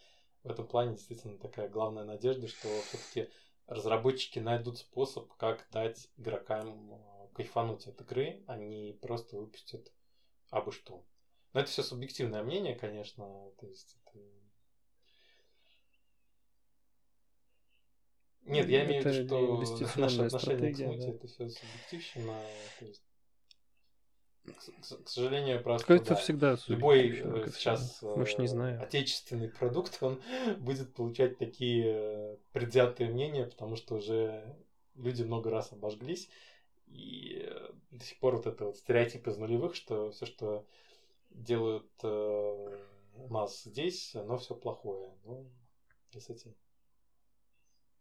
[0.45, 3.31] в этом плане действительно такая главная надежда, что все-таки
[3.67, 9.91] разработчики найдут способ, как дать игрокам э, кайфануть от игры, а не просто выпустят
[10.51, 11.05] а бы что.
[11.53, 13.51] Но это все субъективное мнение, конечно.
[13.59, 14.19] То есть это...
[18.43, 21.13] Нет, я имею в виду, что наше отношение к смуте да.
[21.15, 22.41] это все субъективно.
[22.79, 23.04] То есть,
[24.53, 28.81] к, к сожалению, просто да, всегда любой э, сейчас Мы не знаем.
[28.81, 30.21] отечественный продукт, он
[30.59, 34.57] будет получать такие э, предвзятые мнения, потому что уже
[34.95, 36.29] люди много раз обожглись.
[36.89, 40.67] И э, до сих пор вот это вот стереотип из нулевых, что все, что
[41.31, 42.85] делают э,
[43.31, 45.11] нас здесь, оно все плохое.
[45.25, 45.51] Ну,
[46.13, 46.55] и с этим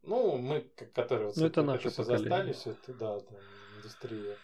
[0.01, 0.61] Ну, мы,
[0.93, 3.37] которые вот ну, это, это, все застали, все это, да, там,
[3.77, 4.37] индустрия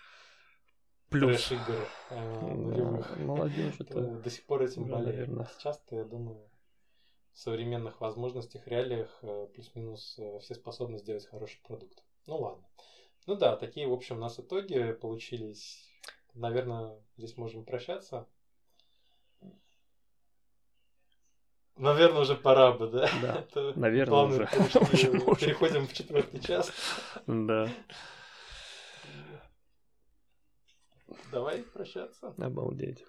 [1.10, 1.48] Плюс.
[1.48, 3.18] трэш-игр э, нулевых.
[3.18, 3.94] Молодежь это...
[3.94, 5.08] То до сих пор этим болеет.
[5.08, 5.50] наверное.
[5.58, 6.50] Сейчас-то, я думаю,
[7.34, 12.04] в современных возможностях, реалиях э, плюс-минус э, все способны сделать хороший продукт.
[12.28, 12.64] Ну ладно.
[13.26, 15.88] Ну да, такие, в общем, у нас итоги получились.
[16.36, 18.28] Наверное, здесь можем прощаться.
[21.76, 23.10] Наверное, уже пора бы, да?
[23.22, 24.46] Да, наверное, уже.
[25.40, 26.72] Переходим в четвертый час.
[27.26, 27.70] Да,
[31.32, 32.34] Давай прощаться.
[32.38, 33.06] обалдеть.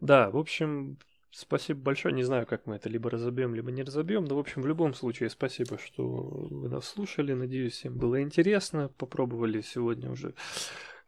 [0.00, 0.98] Да, в общем,
[1.30, 2.14] спасибо большое.
[2.14, 4.24] Не знаю, как мы это либо разобьем, либо не разобьем.
[4.24, 7.32] Но, в общем, в любом случае, спасибо, что вы нас слушали.
[7.32, 8.88] Надеюсь, всем было интересно.
[8.96, 10.34] Попробовали сегодня уже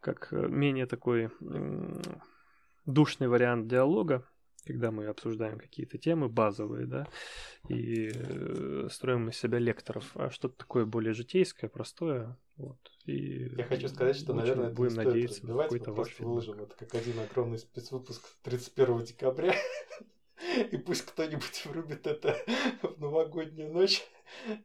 [0.01, 1.29] как э, менее такой
[2.85, 4.27] душный вариант диалога,
[4.65, 7.07] когда мы обсуждаем какие-то темы базовые, да,
[7.69, 12.37] и э, строим из себя лекторов, а что-то такое более житейское, простое.
[12.61, 12.77] Вот.
[13.05, 16.25] И Я хочу сказать, что, наверное, это будем надеяться на какой-то мы ваш фидбэк.
[16.27, 19.55] выложим это как один огромный спецвыпуск 31 декабря.
[20.71, 22.37] И пусть кто-нибудь врубит это
[22.83, 24.03] в новогоднюю ночь.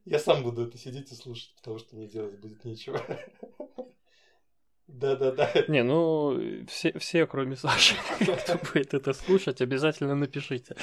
[0.05, 3.01] Я сам буду это сидеть и слушать, потому что мне делать будет нечего.
[4.87, 5.51] Да-да-да.
[5.69, 7.97] Не, ну, все, все кроме Саши,
[8.43, 10.77] кто будет это слушать, обязательно напишите,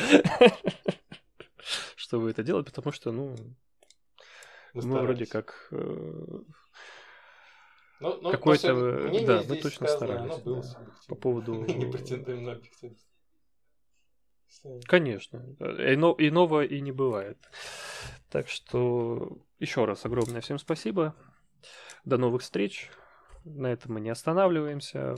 [1.96, 3.36] что вы это делаете, потому что, ну,
[4.74, 5.72] Мы мы вроде как...
[8.00, 11.68] э, Ну, ну, э, мнение да, мы точно старались, оно было да, по поводу- Мы
[11.74, 13.08] не претендуем на объективность.
[14.86, 17.38] Конечно, ино- иного и не бывает.
[18.30, 21.16] Так что еще раз огромное всем спасибо.
[22.06, 22.92] До новых встреч.
[23.46, 25.16] На этом мы не останавливаемся.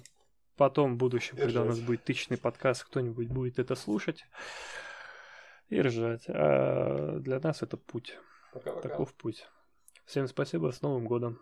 [0.56, 4.26] Потом в будущем, когда у нас будет тысячный подкаст, кто-нибудь будет это слушать
[5.68, 6.24] и ржать.
[6.30, 8.18] А для нас это путь.
[8.54, 8.88] Пока-пока.
[8.88, 9.48] Таков путь.
[10.06, 10.72] Всем спасибо.
[10.72, 11.42] С Новым годом.